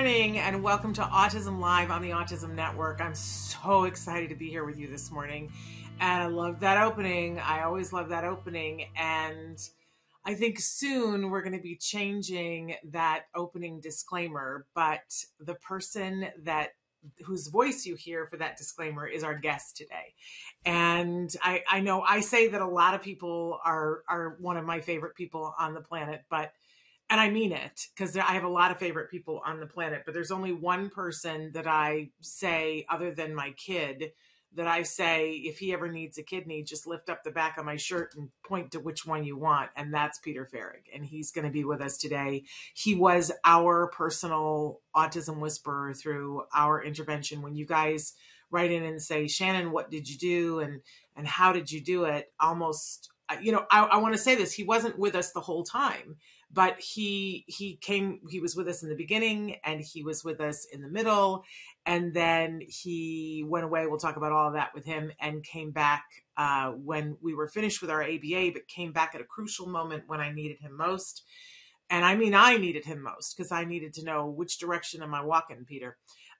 Morning 0.00 0.38
and 0.38 0.62
welcome 0.62 0.94
to 0.94 1.02
Autism 1.02 1.60
Live 1.60 1.90
on 1.90 2.00
the 2.00 2.08
Autism 2.08 2.54
Network. 2.54 3.02
I'm 3.02 3.14
so 3.14 3.84
excited 3.84 4.30
to 4.30 4.34
be 4.34 4.48
here 4.48 4.64
with 4.64 4.78
you 4.78 4.86
this 4.86 5.10
morning. 5.10 5.52
And 6.00 6.22
I 6.22 6.26
love 6.26 6.60
that 6.60 6.82
opening. 6.82 7.38
I 7.38 7.64
always 7.64 7.92
love 7.92 8.08
that 8.08 8.24
opening. 8.24 8.86
And 8.96 9.58
I 10.24 10.32
think 10.32 10.58
soon 10.58 11.28
we're 11.28 11.42
going 11.42 11.54
to 11.54 11.62
be 11.62 11.76
changing 11.76 12.76
that 12.92 13.24
opening 13.34 13.78
disclaimer. 13.78 14.64
But 14.74 15.02
the 15.38 15.56
person 15.56 16.28
that 16.44 16.70
whose 17.26 17.48
voice 17.48 17.84
you 17.84 17.94
hear 17.94 18.26
for 18.26 18.38
that 18.38 18.56
disclaimer 18.56 19.06
is 19.06 19.22
our 19.22 19.34
guest 19.34 19.76
today. 19.76 20.14
And 20.64 21.30
I, 21.42 21.62
I 21.70 21.80
know 21.80 22.00
I 22.00 22.20
say 22.20 22.48
that 22.48 22.62
a 22.62 22.66
lot 22.66 22.94
of 22.94 23.02
people 23.02 23.60
are 23.66 24.02
are 24.08 24.38
one 24.40 24.56
of 24.56 24.64
my 24.64 24.80
favorite 24.80 25.14
people 25.14 25.54
on 25.58 25.74
the 25.74 25.82
planet, 25.82 26.22
but 26.30 26.52
and 27.10 27.20
I 27.20 27.28
mean 27.28 27.52
it 27.52 27.88
because 27.94 28.16
I 28.16 28.32
have 28.32 28.44
a 28.44 28.48
lot 28.48 28.70
of 28.70 28.78
favorite 28.78 29.10
people 29.10 29.42
on 29.44 29.58
the 29.58 29.66
planet, 29.66 30.02
but 30.06 30.14
there's 30.14 30.30
only 30.30 30.52
one 30.52 30.88
person 30.90 31.50
that 31.54 31.66
I 31.66 32.10
say, 32.20 32.86
other 32.88 33.10
than 33.12 33.34
my 33.34 33.50
kid, 33.50 34.12
that 34.54 34.66
I 34.66 34.82
say, 34.82 35.32
if 35.32 35.58
he 35.58 35.72
ever 35.72 35.90
needs 35.90 36.18
a 36.18 36.22
kidney, 36.22 36.64
just 36.64 36.86
lift 36.86 37.08
up 37.08 37.22
the 37.22 37.30
back 37.30 37.56
of 37.56 37.64
my 37.64 37.76
shirt 37.76 38.14
and 38.16 38.30
point 38.44 38.72
to 38.72 38.80
which 38.80 39.06
one 39.06 39.24
you 39.24 39.36
want. 39.36 39.70
And 39.76 39.94
that's 39.94 40.18
Peter 40.18 40.48
Farrig. 40.52 40.92
And 40.92 41.04
he's 41.04 41.30
going 41.30 41.44
to 41.44 41.52
be 41.52 41.64
with 41.64 41.80
us 41.80 41.96
today. 41.96 42.44
He 42.74 42.94
was 42.94 43.30
our 43.44 43.88
personal 43.88 44.80
autism 44.94 45.38
whisperer 45.38 45.94
through 45.94 46.44
our 46.52 46.82
intervention. 46.82 47.42
When 47.42 47.54
you 47.54 47.64
guys 47.64 48.14
write 48.50 48.72
in 48.72 48.82
and 48.82 49.00
say, 49.00 49.28
Shannon, 49.28 49.70
what 49.70 49.90
did 49.90 50.08
you 50.08 50.18
do? 50.18 50.58
And, 50.58 50.80
and 51.16 51.28
how 51.28 51.52
did 51.52 51.70
you 51.70 51.80
do 51.80 52.04
it? 52.04 52.32
Almost, 52.40 53.08
uh, 53.28 53.36
you 53.40 53.52
know, 53.52 53.66
I, 53.70 53.84
I 53.84 53.96
want 53.98 54.14
to 54.14 54.20
say 54.20 54.34
this. 54.34 54.52
He 54.52 54.64
wasn't 54.64 54.98
with 54.98 55.14
us 55.14 55.30
the 55.30 55.40
whole 55.40 55.62
time 55.62 56.16
but 56.52 56.78
he 56.80 57.44
he 57.46 57.76
came 57.76 58.20
he 58.28 58.40
was 58.40 58.56
with 58.56 58.68
us 58.68 58.82
in 58.82 58.88
the 58.88 58.94
beginning 58.94 59.56
and 59.64 59.80
he 59.80 60.02
was 60.02 60.24
with 60.24 60.40
us 60.40 60.66
in 60.72 60.82
the 60.82 60.88
middle 60.88 61.44
and 61.86 62.12
then 62.12 62.60
he 62.66 63.44
went 63.46 63.64
away 63.64 63.86
we'll 63.86 63.98
talk 63.98 64.16
about 64.16 64.32
all 64.32 64.48
of 64.48 64.54
that 64.54 64.74
with 64.74 64.84
him 64.84 65.12
and 65.20 65.44
came 65.44 65.70
back 65.70 66.04
uh, 66.36 66.70
when 66.70 67.16
we 67.20 67.34
were 67.34 67.48
finished 67.48 67.80
with 67.80 67.90
our 67.90 68.02
aba 68.02 68.50
but 68.52 68.66
came 68.68 68.92
back 68.92 69.14
at 69.14 69.20
a 69.20 69.24
crucial 69.24 69.66
moment 69.66 70.04
when 70.06 70.20
i 70.20 70.32
needed 70.32 70.58
him 70.58 70.76
most 70.76 71.22
and 71.88 72.04
i 72.04 72.14
mean 72.14 72.34
i 72.34 72.56
needed 72.56 72.84
him 72.84 73.02
most 73.02 73.36
because 73.36 73.52
i 73.52 73.64
needed 73.64 73.92
to 73.92 74.04
know 74.04 74.26
which 74.26 74.58
direction 74.58 75.02
am 75.02 75.14
i 75.14 75.22
walking 75.22 75.64
peter 75.64 75.96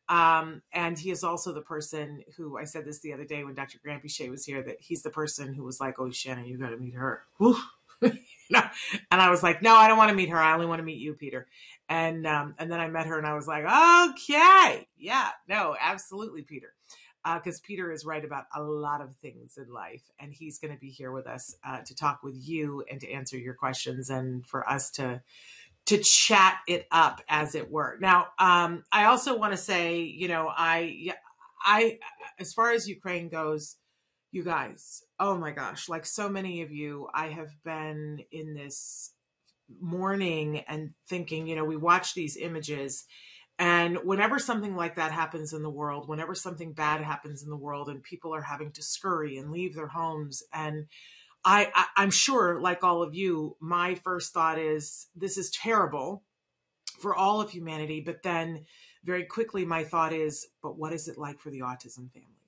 um, 0.08 0.62
and 0.72 0.98
he 0.98 1.12
is 1.12 1.22
also 1.22 1.52
the 1.52 1.60
person 1.60 2.24
who 2.36 2.58
I 2.58 2.64
said 2.64 2.84
this 2.84 2.98
the 2.98 3.12
other 3.12 3.24
day 3.24 3.44
when 3.44 3.54
Dr. 3.54 3.78
Granpeesheh 3.78 4.28
was 4.28 4.44
here 4.44 4.60
that 4.60 4.78
he's 4.80 5.02
the 5.02 5.10
person 5.10 5.54
who 5.54 5.62
was 5.62 5.78
like, 5.78 6.00
"Oh, 6.00 6.10
Shannon, 6.10 6.46
you 6.46 6.58
got 6.58 6.70
to 6.70 6.76
meet 6.76 6.94
her." 6.94 7.26
And 9.10 9.20
I 9.20 9.30
was 9.30 9.42
like, 9.42 9.62
no, 9.62 9.74
I 9.74 9.88
don't 9.88 9.98
want 9.98 10.10
to 10.10 10.14
meet 10.16 10.28
her. 10.28 10.38
I 10.38 10.54
only 10.54 10.66
want 10.66 10.78
to 10.78 10.84
meet 10.84 10.98
you, 10.98 11.14
Peter. 11.14 11.46
And 11.88 12.26
um, 12.26 12.54
and 12.58 12.70
then 12.70 12.80
I 12.80 12.88
met 12.88 13.06
her 13.06 13.18
and 13.18 13.26
I 13.26 13.34
was 13.34 13.48
like, 13.48 13.64
okay, 13.64 14.86
yeah, 14.96 15.30
no, 15.48 15.76
absolutely, 15.80 16.42
Peter. 16.42 16.72
Because 17.24 17.58
uh, 17.58 17.66
Peter 17.66 17.92
is 17.92 18.04
right 18.04 18.24
about 18.24 18.44
a 18.54 18.62
lot 18.62 19.00
of 19.00 19.14
things 19.16 19.58
in 19.58 19.72
life. 19.72 20.02
And 20.18 20.32
he's 20.32 20.58
going 20.58 20.72
to 20.72 20.80
be 20.80 20.90
here 20.90 21.12
with 21.12 21.26
us 21.26 21.54
uh, 21.66 21.80
to 21.82 21.94
talk 21.94 22.22
with 22.22 22.34
you 22.36 22.84
and 22.90 23.00
to 23.00 23.10
answer 23.10 23.36
your 23.36 23.54
questions 23.54 24.08
and 24.08 24.46
for 24.46 24.68
us 24.68 24.90
to 24.92 25.20
to 25.86 25.98
chat 25.98 26.58
it 26.68 26.86
up 26.92 27.20
as 27.28 27.54
it 27.54 27.70
were. 27.70 27.96
Now, 28.00 28.28
um, 28.38 28.84
I 28.92 29.06
also 29.06 29.36
want 29.36 29.52
to 29.52 29.56
say, 29.56 30.02
you 30.02 30.28
know, 30.28 30.48
I, 30.48 31.12
I, 31.64 31.98
as 32.38 32.52
far 32.52 32.70
as 32.70 32.88
Ukraine 32.88 33.28
goes, 33.28 33.76
you 34.30 34.44
guys, 34.44 35.02
oh 35.20 35.36
my 35.36 35.52
gosh, 35.52 35.88
like 35.88 36.06
so 36.06 36.28
many 36.28 36.62
of 36.62 36.72
you, 36.72 37.06
I 37.14 37.28
have 37.28 37.50
been 37.62 38.20
in 38.32 38.54
this 38.54 39.12
mourning 39.80 40.60
and 40.66 40.94
thinking, 41.06 41.46
you 41.46 41.54
know, 41.54 41.64
we 41.64 41.76
watch 41.76 42.14
these 42.14 42.38
images. 42.38 43.04
And 43.58 43.98
whenever 44.02 44.38
something 44.38 44.74
like 44.74 44.96
that 44.96 45.12
happens 45.12 45.52
in 45.52 45.62
the 45.62 45.70
world, 45.70 46.08
whenever 46.08 46.34
something 46.34 46.72
bad 46.72 47.02
happens 47.02 47.42
in 47.42 47.50
the 47.50 47.56
world 47.56 47.90
and 47.90 48.02
people 48.02 48.34
are 48.34 48.40
having 48.40 48.72
to 48.72 48.82
scurry 48.82 49.36
and 49.36 49.52
leave 49.52 49.74
their 49.74 49.88
homes, 49.88 50.42
and 50.54 50.86
I, 51.44 51.70
I 51.74 51.86
I'm 51.96 52.10
sure, 52.10 52.58
like 52.58 52.82
all 52.82 53.02
of 53.02 53.14
you, 53.14 53.56
my 53.60 53.96
first 53.96 54.32
thought 54.32 54.58
is 54.58 55.08
this 55.14 55.36
is 55.36 55.50
terrible 55.50 56.22
for 56.98 57.14
all 57.14 57.42
of 57.42 57.50
humanity. 57.50 58.00
But 58.00 58.22
then 58.22 58.64
very 59.04 59.24
quickly, 59.24 59.66
my 59.66 59.84
thought 59.84 60.14
is, 60.14 60.46
but 60.62 60.78
what 60.78 60.94
is 60.94 61.08
it 61.08 61.18
like 61.18 61.38
for 61.38 61.50
the 61.50 61.60
autism 61.60 62.10
family? 62.10 62.39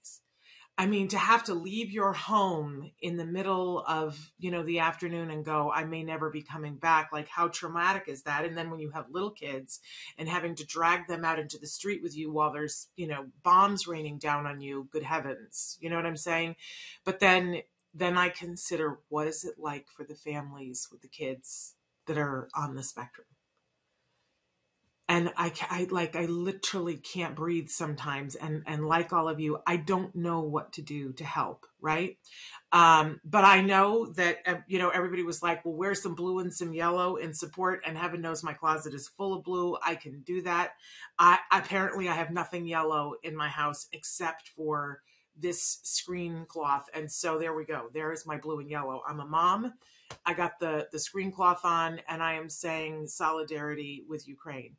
I 0.82 0.86
mean, 0.86 1.06
to 1.08 1.16
have 1.16 1.44
to 1.44 1.54
leave 1.54 1.92
your 1.92 2.12
home 2.12 2.90
in 3.00 3.16
the 3.16 3.24
middle 3.24 3.84
of, 3.86 4.32
you 4.40 4.50
know, 4.50 4.64
the 4.64 4.80
afternoon 4.80 5.30
and 5.30 5.44
go, 5.44 5.70
I 5.70 5.84
may 5.84 6.02
never 6.02 6.28
be 6.28 6.42
coming 6.42 6.74
back. 6.74 7.10
Like, 7.12 7.28
how 7.28 7.46
traumatic 7.46 8.08
is 8.08 8.24
that? 8.24 8.44
And 8.44 8.58
then 8.58 8.68
when 8.68 8.80
you 8.80 8.90
have 8.90 9.08
little 9.08 9.30
kids 9.30 9.78
and 10.18 10.28
having 10.28 10.56
to 10.56 10.66
drag 10.66 11.06
them 11.06 11.24
out 11.24 11.38
into 11.38 11.56
the 11.56 11.68
street 11.68 12.02
with 12.02 12.16
you 12.16 12.32
while 12.32 12.52
there's, 12.52 12.88
you 12.96 13.06
know, 13.06 13.26
bombs 13.44 13.86
raining 13.86 14.18
down 14.18 14.44
on 14.44 14.60
you, 14.60 14.88
good 14.90 15.04
heavens. 15.04 15.78
You 15.80 15.88
know 15.88 15.94
what 15.94 16.04
I'm 16.04 16.16
saying? 16.16 16.56
But 17.04 17.20
then, 17.20 17.62
then 17.94 18.18
I 18.18 18.28
consider 18.30 18.98
what 19.08 19.28
is 19.28 19.44
it 19.44 19.60
like 19.60 19.86
for 19.88 20.02
the 20.02 20.16
families 20.16 20.88
with 20.90 21.02
the 21.02 21.06
kids 21.06 21.76
that 22.08 22.18
are 22.18 22.48
on 22.56 22.74
the 22.74 22.82
spectrum? 22.82 23.28
And 25.08 25.32
I, 25.36 25.52
I 25.68 25.88
like 25.90 26.16
I 26.16 26.26
literally 26.26 26.96
can't 26.96 27.34
breathe 27.34 27.68
sometimes 27.68 28.34
and 28.34 28.62
and 28.66 28.86
like 28.86 29.12
all 29.12 29.28
of 29.28 29.40
you 29.40 29.58
I 29.66 29.76
don't 29.76 30.14
know 30.14 30.40
what 30.40 30.72
to 30.74 30.82
do 30.82 31.12
to 31.14 31.24
help 31.24 31.66
right? 31.80 32.16
Um, 32.70 33.20
but 33.24 33.44
I 33.44 33.60
know 33.60 34.12
that 34.12 34.38
uh, 34.46 34.54
you 34.66 34.78
know 34.78 34.88
everybody 34.88 35.22
was 35.22 35.42
like 35.42 35.64
well 35.64 35.74
wear 35.74 35.94
some 35.94 36.14
blue 36.14 36.38
and 36.38 36.54
some 36.54 36.72
yellow 36.72 37.16
in 37.16 37.34
support 37.34 37.82
and 37.86 37.98
heaven 37.98 38.20
knows 38.20 38.44
my 38.44 38.52
closet 38.52 38.94
is 38.94 39.08
full 39.08 39.34
of 39.34 39.44
blue. 39.44 39.76
I 39.84 39.96
can 39.96 40.22
do 40.22 40.42
that. 40.42 40.72
I 41.18 41.38
apparently 41.50 42.08
I 42.08 42.14
have 42.14 42.30
nothing 42.30 42.66
yellow 42.66 43.14
in 43.22 43.36
my 43.36 43.48
house 43.48 43.88
except 43.92 44.48
for 44.48 45.02
this 45.36 45.80
screen 45.82 46.44
cloth 46.46 46.88
and 46.94 47.10
so 47.10 47.38
there 47.38 47.54
we 47.54 47.64
go. 47.64 47.88
There 47.92 48.12
is 48.12 48.26
my 48.26 48.38
blue 48.38 48.60
and 48.60 48.70
yellow. 48.70 49.02
I'm 49.06 49.20
a 49.20 49.26
mom 49.26 49.72
I 50.24 50.34
got 50.34 50.58
the 50.60 50.88
the 50.92 50.98
screen 50.98 51.32
cloth 51.32 51.60
on, 51.64 52.00
and 52.08 52.22
I 52.22 52.34
am 52.34 52.48
saying 52.48 53.08
solidarity 53.08 54.04
with 54.08 54.28
Ukraine. 54.28 54.76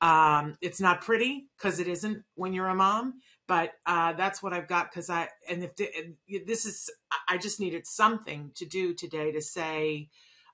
Um, 0.00 0.56
it's 0.60 0.80
not 0.80 1.00
pretty 1.00 1.46
because 1.56 1.80
it 1.80 1.88
isn't 1.88 2.24
when 2.34 2.52
you're 2.52 2.68
a 2.68 2.74
mom, 2.74 3.20
but 3.46 3.72
uh, 3.86 4.12
that's 4.14 4.42
what 4.42 4.52
I've 4.52 4.68
got. 4.68 4.90
Because 4.90 5.10
I 5.10 5.28
and 5.48 5.64
if 5.64 5.74
this 6.46 6.66
is, 6.66 6.90
I 7.28 7.38
just 7.38 7.60
needed 7.60 7.86
something 7.86 8.52
to 8.56 8.66
do 8.66 8.94
today 8.94 9.32
to 9.32 9.40
say 9.40 10.08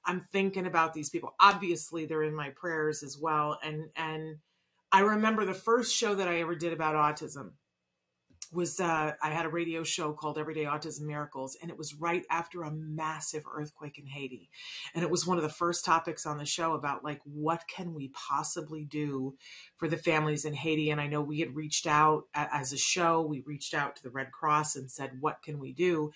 I'm 0.05 0.21
thinking 0.21 0.67
about 0.67 0.95
these 0.95 1.11
people. 1.11 1.35
Obviously, 1.41 2.07
they're 2.07 2.23
in 2.23 2.35
my 2.35 2.51
prayers 2.51 3.03
as 3.03 3.19
well, 3.19 3.59
and 3.63 3.91
and 3.97 4.37
I 4.93 5.01
remember 5.01 5.45
the 5.45 5.55
first 5.55 5.95
show 5.95 6.15
that 6.15 6.29
I 6.29 6.41
ever 6.41 6.55
did 6.55 6.73
about 6.73 6.95
autism 6.95 7.53
was 8.53 8.81
uh, 8.81 9.13
I 9.23 9.31
had 9.31 9.47
a 9.47 9.51
radio 9.51 9.85
show 9.85 10.13
called 10.13 10.39
Everyday 10.39 10.65
Autism 10.65 11.03
Miracles, 11.03 11.57
and 11.61 11.71
it 11.71 11.79
was 11.79 11.95
right 11.95 12.25
after 12.31 12.63
a 12.63 12.71
massive 12.73 13.45
earthquake 13.53 13.99
in 13.99 14.07
Haiti, 14.07 14.51
and 14.95 15.05
it 15.05 15.11
was 15.11 15.27
one 15.27 15.37
of 15.37 15.43
the 15.43 15.49
first 15.49 15.85
topics 15.85 16.27
on 16.27 16.39
the 16.39 16.47
show 16.47 16.75
about 16.75 17.05
like 17.05 17.21
what 17.25 17.65
can 17.69 17.95
we 17.95 18.09
possibly 18.09 18.85
do 18.85 19.37
for 19.77 19.89
the 19.89 19.97
families 19.97 20.45
in 20.45 20.55
Haiti. 20.55 20.91
And 20.91 21.01
I 21.01 21.07
know 21.07 21.23
we 21.23 21.41
had 21.41 21.55
reached 21.55 21.87
out 21.87 22.25
as 22.35 22.73
a 22.73 22.79
show, 22.79 23.23
we 23.23 23.41
reached 23.41 23.75
out 23.75 23.97
to 23.97 24.03
the 24.03 24.11
Red 24.11 24.33
Cross 24.33 24.77
and 24.77 24.91
said, 24.91 25.21
what 25.21 25.43
can 25.43 25.59
we 25.59 25.73
do? 25.73 26.13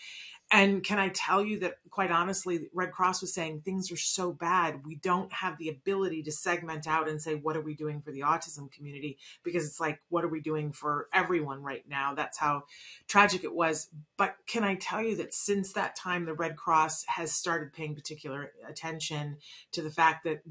And 0.54 0.84
can 0.84 1.00
I 1.00 1.08
tell 1.08 1.44
you 1.44 1.58
that, 1.60 1.78
quite 1.90 2.12
honestly, 2.12 2.68
Red 2.72 2.92
Cross 2.92 3.22
was 3.22 3.34
saying 3.34 3.62
things 3.62 3.90
are 3.90 3.96
so 3.96 4.30
bad. 4.30 4.86
We 4.86 4.94
don't 4.94 5.32
have 5.32 5.58
the 5.58 5.68
ability 5.68 6.22
to 6.22 6.30
segment 6.30 6.86
out 6.86 7.08
and 7.08 7.20
say, 7.20 7.34
what 7.34 7.56
are 7.56 7.60
we 7.60 7.74
doing 7.74 8.00
for 8.00 8.12
the 8.12 8.20
autism 8.20 8.70
community? 8.70 9.18
Because 9.42 9.66
it's 9.66 9.80
like, 9.80 10.00
what 10.10 10.22
are 10.22 10.28
we 10.28 10.40
doing 10.40 10.70
for 10.70 11.08
everyone 11.12 11.64
right 11.64 11.82
now? 11.88 12.14
That's 12.14 12.38
how 12.38 12.66
tragic 13.08 13.42
it 13.42 13.52
was. 13.52 13.88
But 14.16 14.36
can 14.46 14.62
I 14.62 14.76
tell 14.76 15.02
you 15.02 15.16
that 15.16 15.34
since 15.34 15.72
that 15.72 15.96
time, 15.96 16.24
the 16.24 16.34
Red 16.34 16.56
Cross 16.56 17.04
has 17.08 17.32
started 17.32 17.72
paying 17.72 17.96
particular 17.96 18.52
attention 18.68 19.38
to 19.72 19.82
the 19.82 19.90
fact 19.90 20.22
that 20.22 20.42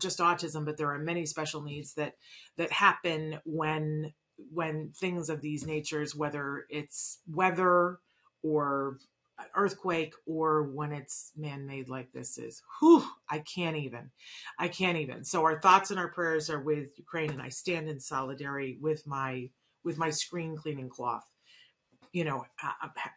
just 0.00 0.20
autism, 0.20 0.64
but 0.64 0.76
there 0.76 0.92
are 0.92 1.00
many 1.00 1.26
special 1.26 1.62
needs 1.62 1.94
that 1.94 2.14
that 2.58 2.70
happen 2.70 3.40
when 3.44 4.12
when 4.52 4.92
things 4.96 5.28
of 5.28 5.40
these 5.40 5.66
natures, 5.66 6.14
whether 6.14 6.64
it's 6.70 7.18
weather 7.26 7.98
or 8.44 8.98
earthquake 9.54 10.14
or 10.26 10.62
when 10.62 10.92
it's 10.92 11.32
man-made 11.36 11.88
like 11.88 12.12
this 12.12 12.38
is 12.38 12.62
whew 12.78 13.04
i 13.28 13.38
can't 13.38 13.76
even 13.76 14.10
i 14.58 14.68
can't 14.68 14.98
even 14.98 15.24
so 15.24 15.42
our 15.42 15.60
thoughts 15.60 15.90
and 15.90 15.98
our 15.98 16.08
prayers 16.08 16.50
are 16.50 16.60
with 16.60 16.98
ukraine 16.98 17.30
and 17.30 17.42
i 17.42 17.48
stand 17.48 17.88
in 17.88 18.00
solidarity 18.00 18.78
with 18.80 19.06
my 19.06 19.48
with 19.84 19.98
my 19.98 20.10
screen 20.10 20.56
cleaning 20.56 20.88
cloth 20.88 21.24
you 22.12 22.24
know, 22.24 22.44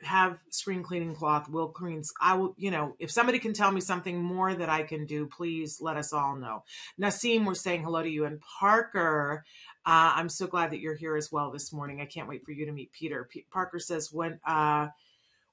have 0.03 0.39
screen 0.49 0.81
cleaning 0.81 1.13
cloth, 1.13 1.49
will 1.49 1.67
cleans. 1.67 2.13
I 2.21 2.35
will, 2.35 2.55
you 2.57 2.71
know, 2.71 2.95
if 2.97 3.11
somebody 3.11 3.39
can 3.39 3.51
tell 3.53 3.69
me 3.69 3.81
something 3.81 4.23
more 4.23 4.53
that 4.53 4.69
I 4.69 4.83
can 4.83 5.05
do, 5.05 5.27
please 5.27 5.79
let 5.81 5.97
us 5.97 6.13
all 6.13 6.37
know. 6.37 6.63
Nasim, 6.99 7.45
we're 7.45 7.55
saying 7.55 7.83
hello 7.83 8.01
to 8.01 8.09
you. 8.09 8.23
And 8.23 8.39
Parker, 8.39 9.43
uh, 9.85 10.13
I'm 10.15 10.29
so 10.29 10.47
glad 10.47 10.71
that 10.71 10.79
you're 10.79 10.95
here 10.95 11.17
as 11.17 11.29
well 11.29 11.51
this 11.51 11.73
morning. 11.73 11.99
I 11.99 12.05
can't 12.05 12.29
wait 12.29 12.45
for 12.45 12.53
you 12.53 12.65
to 12.65 12.71
meet 12.71 12.93
Peter. 12.93 13.27
P- 13.29 13.45
Parker 13.51 13.79
says, 13.79 14.13
when, 14.13 14.39
uh, 14.47 14.87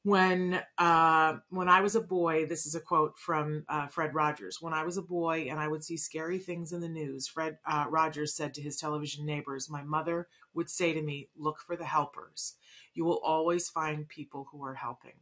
when 0.04 0.60
uh, 0.78 1.36
when 1.50 1.68
I 1.68 1.80
was 1.80 1.94
a 1.94 2.00
boy, 2.00 2.46
this 2.46 2.66
is 2.66 2.74
a 2.74 2.80
quote 2.80 3.16
from 3.18 3.64
uh, 3.68 3.86
Fred 3.86 4.14
Rogers. 4.14 4.58
When 4.60 4.74
I 4.74 4.84
was 4.84 4.96
a 4.96 5.02
boy 5.02 5.46
and 5.48 5.60
I 5.60 5.68
would 5.68 5.84
see 5.84 5.96
scary 5.96 6.38
things 6.38 6.72
in 6.72 6.80
the 6.80 6.88
news, 6.88 7.28
Fred 7.28 7.58
uh, 7.64 7.86
Rogers 7.88 8.34
said 8.34 8.54
to 8.54 8.62
his 8.62 8.76
television 8.76 9.24
neighbors, 9.24 9.70
"My 9.70 9.82
mother 9.82 10.28
would 10.54 10.68
say 10.68 10.92
to 10.92 11.02
me, 11.02 11.28
look 11.36 11.60
for 11.60 11.76
the 11.76 11.84
helpers. 11.84 12.54
You 12.94 13.04
will 13.04 13.20
always 13.24 13.68
find 13.68 14.08
people 14.08 14.48
who 14.50 14.64
are 14.64 14.74
helping." 14.74 15.12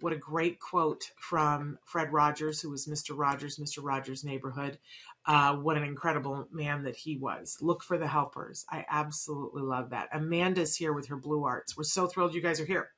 What 0.00 0.12
a 0.12 0.16
great 0.16 0.58
quote 0.58 1.12
from 1.16 1.78
Fred 1.84 2.12
Rogers, 2.12 2.60
who 2.60 2.70
was 2.70 2.86
Mr. 2.86 3.16
Rogers, 3.16 3.58
Mr. 3.58 3.84
Rogers' 3.84 4.24
neighborhood. 4.24 4.78
Uh, 5.26 5.54
what 5.54 5.76
an 5.76 5.84
incredible 5.84 6.48
man 6.50 6.82
that 6.84 6.96
he 6.96 7.16
was. 7.16 7.58
Look 7.60 7.84
for 7.84 7.96
the 7.98 8.08
helpers. 8.08 8.66
I 8.68 8.84
absolutely 8.90 9.62
love 9.62 9.90
that. 9.90 10.08
Amanda's 10.12 10.74
here 10.74 10.92
with 10.92 11.06
her 11.06 11.16
Blue 11.16 11.44
Arts. 11.44 11.76
We're 11.76 11.84
so 11.84 12.08
thrilled 12.08 12.34
you 12.34 12.40
guys 12.40 12.60
are 12.60 12.64
here. 12.64 12.90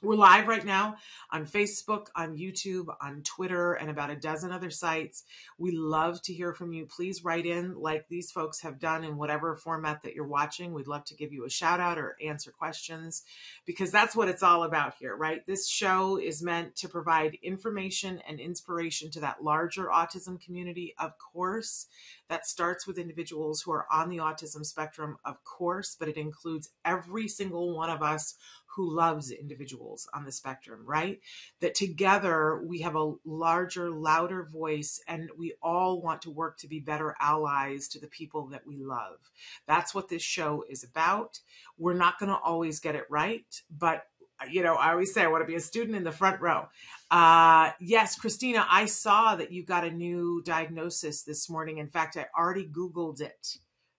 We're 0.00 0.14
live 0.14 0.46
right 0.46 0.64
now 0.64 0.94
on 1.32 1.44
Facebook, 1.44 2.06
on 2.14 2.36
YouTube, 2.36 2.86
on 3.00 3.22
Twitter, 3.24 3.72
and 3.72 3.90
about 3.90 4.10
a 4.10 4.16
dozen 4.16 4.52
other 4.52 4.70
sites. 4.70 5.24
We 5.58 5.72
love 5.72 6.22
to 6.22 6.32
hear 6.32 6.54
from 6.54 6.72
you. 6.72 6.86
Please 6.86 7.24
write 7.24 7.46
in 7.46 7.74
like 7.74 8.06
these 8.06 8.30
folks 8.30 8.60
have 8.60 8.78
done 8.78 9.02
in 9.02 9.16
whatever 9.16 9.56
format 9.56 10.02
that 10.02 10.14
you're 10.14 10.24
watching. 10.24 10.72
We'd 10.72 10.86
love 10.86 11.04
to 11.06 11.16
give 11.16 11.32
you 11.32 11.44
a 11.44 11.50
shout 11.50 11.80
out 11.80 11.98
or 11.98 12.16
answer 12.24 12.52
questions 12.52 13.24
because 13.66 13.90
that's 13.90 14.14
what 14.14 14.28
it's 14.28 14.44
all 14.44 14.62
about 14.62 14.94
here, 15.00 15.16
right? 15.16 15.44
This 15.48 15.68
show 15.68 16.16
is 16.16 16.44
meant 16.44 16.76
to 16.76 16.88
provide 16.88 17.36
information 17.42 18.22
and 18.28 18.38
inspiration 18.38 19.10
to 19.10 19.20
that 19.20 19.42
larger 19.42 19.86
autism 19.86 20.40
community, 20.40 20.94
of 21.00 21.18
course. 21.18 21.86
That 22.28 22.46
starts 22.46 22.86
with 22.86 22.98
individuals 22.98 23.62
who 23.62 23.72
are 23.72 23.86
on 23.90 24.10
the 24.10 24.18
autism 24.18 24.64
spectrum, 24.64 25.16
of 25.24 25.42
course, 25.42 25.96
but 25.98 26.08
it 26.08 26.16
includes 26.16 26.68
every 26.84 27.26
single 27.26 27.74
one 27.74 27.90
of 27.90 28.00
us 28.00 28.36
who 28.76 28.94
loves 28.94 29.30
individuals 29.30 30.08
on 30.14 30.24
the 30.24 30.32
spectrum, 30.32 30.82
right? 30.86 31.20
That 31.60 31.74
together 31.74 32.62
we 32.64 32.80
have 32.80 32.96
a 32.96 33.14
larger, 33.24 33.90
louder 33.90 34.44
voice 34.44 35.00
and 35.08 35.30
we 35.36 35.54
all 35.62 36.00
want 36.00 36.22
to 36.22 36.30
work 36.30 36.58
to 36.58 36.68
be 36.68 36.80
better 36.80 37.16
allies 37.20 37.88
to 37.88 38.00
the 38.00 38.06
people 38.06 38.46
that 38.48 38.66
we 38.66 38.76
love. 38.78 39.18
That's 39.66 39.94
what 39.94 40.08
this 40.08 40.22
show 40.22 40.64
is 40.68 40.84
about. 40.84 41.40
We're 41.78 41.94
not 41.94 42.18
going 42.18 42.30
to 42.30 42.38
always 42.38 42.80
get 42.80 42.94
it 42.94 43.06
right, 43.10 43.62
but 43.70 44.04
you 44.50 44.62
know, 44.62 44.74
I 44.74 44.92
always 44.92 45.12
say 45.12 45.22
I 45.22 45.28
want 45.28 45.42
to 45.42 45.48
be 45.48 45.56
a 45.56 45.60
student 45.60 45.96
in 45.96 46.04
the 46.04 46.12
front 46.12 46.40
row. 46.40 46.68
Uh, 47.10 47.72
yes, 47.80 48.16
Christina, 48.16 48.66
I 48.70 48.86
saw 48.86 49.34
that 49.34 49.50
you 49.50 49.64
got 49.64 49.84
a 49.84 49.90
new 49.90 50.42
diagnosis 50.44 51.22
this 51.22 51.50
morning. 51.50 51.78
In 51.78 51.88
fact, 51.88 52.16
I 52.16 52.26
already 52.38 52.66
Googled 52.66 53.20
it 53.20 53.58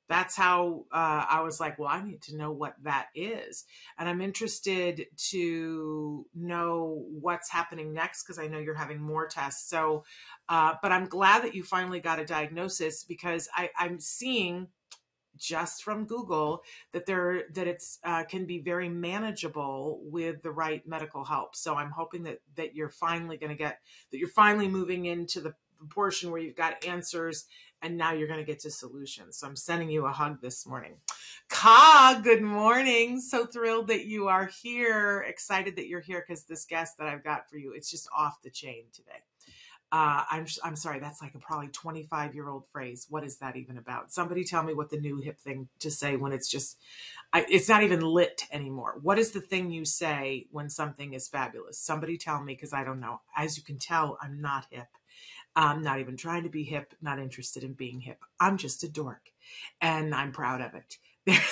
that's 0.09 0.35
how 0.35 0.85
uh, 0.91 1.25
I 1.29 1.41
was 1.41 1.59
like, 1.59 1.77
well, 1.77 1.87
I 1.87 2.03
need 2.03 2.23
to 2.23 2.35
know 2.35 2.51
what 2.51 2.73
that 2.83 3.07
is. 3.13 3.65
And 3.97 4.09
I'm 4.09 4.21
interested 4.21 5.05
to 5.29 6.25
know 6.33 7.05
what's 7.21 7.49
happening 7.49 7.93
next 7.93 8.23
because 8.23 8.39
I 8.39 8.47
know 8.47 8.57
you're 8.57 8.73
having 8.73 8.99
more 8.99 9.27
tests. 9.27 9.69
So, 9.69 10.03
uh, 10.49 10.73
but 10.81 10.91
I'm 10.91 11.05
glad 11.05 11.43
that 11.43 11.53
you 11.53 11.63
finally 11.63 11.99
got 11.99 12.19
a 12.19 12.25
diagnosis 12.25 13.03
because 13.03 13.47
I, 13.55 13.69
I'm 13.77 13.99
seeing 13.99 14.67
just 15.37 15.83
from 15.83 16.05
Google 16.05 16.63
that 16.91 17.05
there 17.05 17.43
that 17.53 17.67
it's 17.67 17.99
uh, 18.03 18.23
can 18.25 18.45
be 18.45 18.59
very 18.59 18.89
manageable 18.89 20.01
with 20.03 20.41
the 20.41 20.51
right 20.51 20.85
medical 20.87 21.23
help. 21.23 21.55
So 21.55 21.75
I'm 21.75 21.91
hoping 21.91 22.23
that 22.23 22.39
that 22.55 22.75
you're 22.75 22.89
finally 22.89 23.37
going 23.37 23.51
to 23.51 23.55
get 23.55 23.79
that 24.11 24.17
you're 24.17 24.27
finally 24.27 24.67
moving 24.67 25.05
into 25.05 25.39
the 25.39 25.53
portion 25.89 26.31
where 26.31 26.41
you've 26.41 26.55
got 26.55 26.85
answers 26.85 27.45
and 27.81 27.97
now 27.97 28.13
you're 28.13 28.27
going 28.27 28.39
to 28.39 28.45
get 28.45 28.59
to 28.61 28.71
solutions. 28.71 29.37
So 29.37 29.47
I'm 29.47 29.55
sending 29.55 29.89
you 29.89 30.05
a 30.05 30.11
hug 30.11 30.41
this 30.41 30.65
morning. 30.65 30.95
Ka, 31.49 32.19
good 32.23 32.41
morning. 32.41 33.21
So 33.21 33.45
thrilled 33.45 33.87
that 33.87 34.05
you 34.05 34.27
are 34.27 34.49
here. 34.61 35.25
Excited 35.27 35.75
that 35.77 35.87
you're 35.87 36.01
here 36.01 36.23
because 36.25 36.43
this 36.43 36.65
guest 36.65 36.97
that 36.97 37.07
I've 37.07 37.23
got 37.23 37.49
for 37.49 37.57
you, 37.57 37.73
it's 37.73 37.89
just 37.89 38.09
off 38.15 38.41
the 38.41 38.49
chain 38.49 38.85
today. 38.93 39.23
Uh, 39.91 40.23
I'm 40.29 40.45
I'm 40.63 40.75
sorry, 40.75 40.99
that's 40.99 41.19
like 41.19 41.33
a 41.33 41.39
probably 41.39 41.69
25 41.69 42.35
year 42.35 42.47
old 42.47 42.67
phrase. 42.67 43.07
What 43.09 43.23
is 43.23 43.37
that 43.37 43.55
even 43.55 43.75
about? 43.75 44.11
Somebody 44.11 44.43
tell 44.43 44.61
me 44.61 44.75
what 44.75 44.91
the 44.91 44.99
new 44.99 45.17
hip 45.17 45.39
thing 45.39 45.67
to 45.79 45.89
say 45.89 46.15
when 46.15 46.31
it's 46.31 46.47
just, 46.47 46.77
I, 47.33 47.43
it's 47.49 47.67
not 47.67 47.81
even 47.81 48.01
lit 48.01 48.43
anymore. 48.51 48.99
What 49.01 49.17
is 49.17 49.31
the 49.31 49.41
thing 49.41 49.71
you 49.71 49.85
say 49.85 50.45
when 50.51 50.69
something 50.69 51.13
is 51.13 51.27
fabulous? 51.27 51.79
Somebody 51.79 52.19
tell 52.19 52.43
me 52.43 52.53
because 52.53 52.71
I 52.71 52.83
don't 52.83 52.99
know. 52.99 53.21
As 53.35 53.57
you 53.57 53.63
can 53.63 53.79
tell, 53.79 54.19
I'm 54.21 54.39
not 54.39 54.67
hip. 54.69 54.89
I'm 55.55 55.83
not 55.83 55.99
even 55.99 56.17
trying 56.17 56.43
to 56.43 56.49
be 56.49 56.63
hip, 56.63 56.93
not 57.01 57.19
interested 57.19 57.63
in 57.63 57.73
being 57.73 58.01
hip. 58.01 58.19
I'm 58.39 58.57
just 58.57 58.83
a 58.83 58.89
dork 58.89 59.31
and 59.81 60.13
I'm 60.13 60.31
proud 60.31 60.61
of 60.61 60.73
it. 60.75 60.97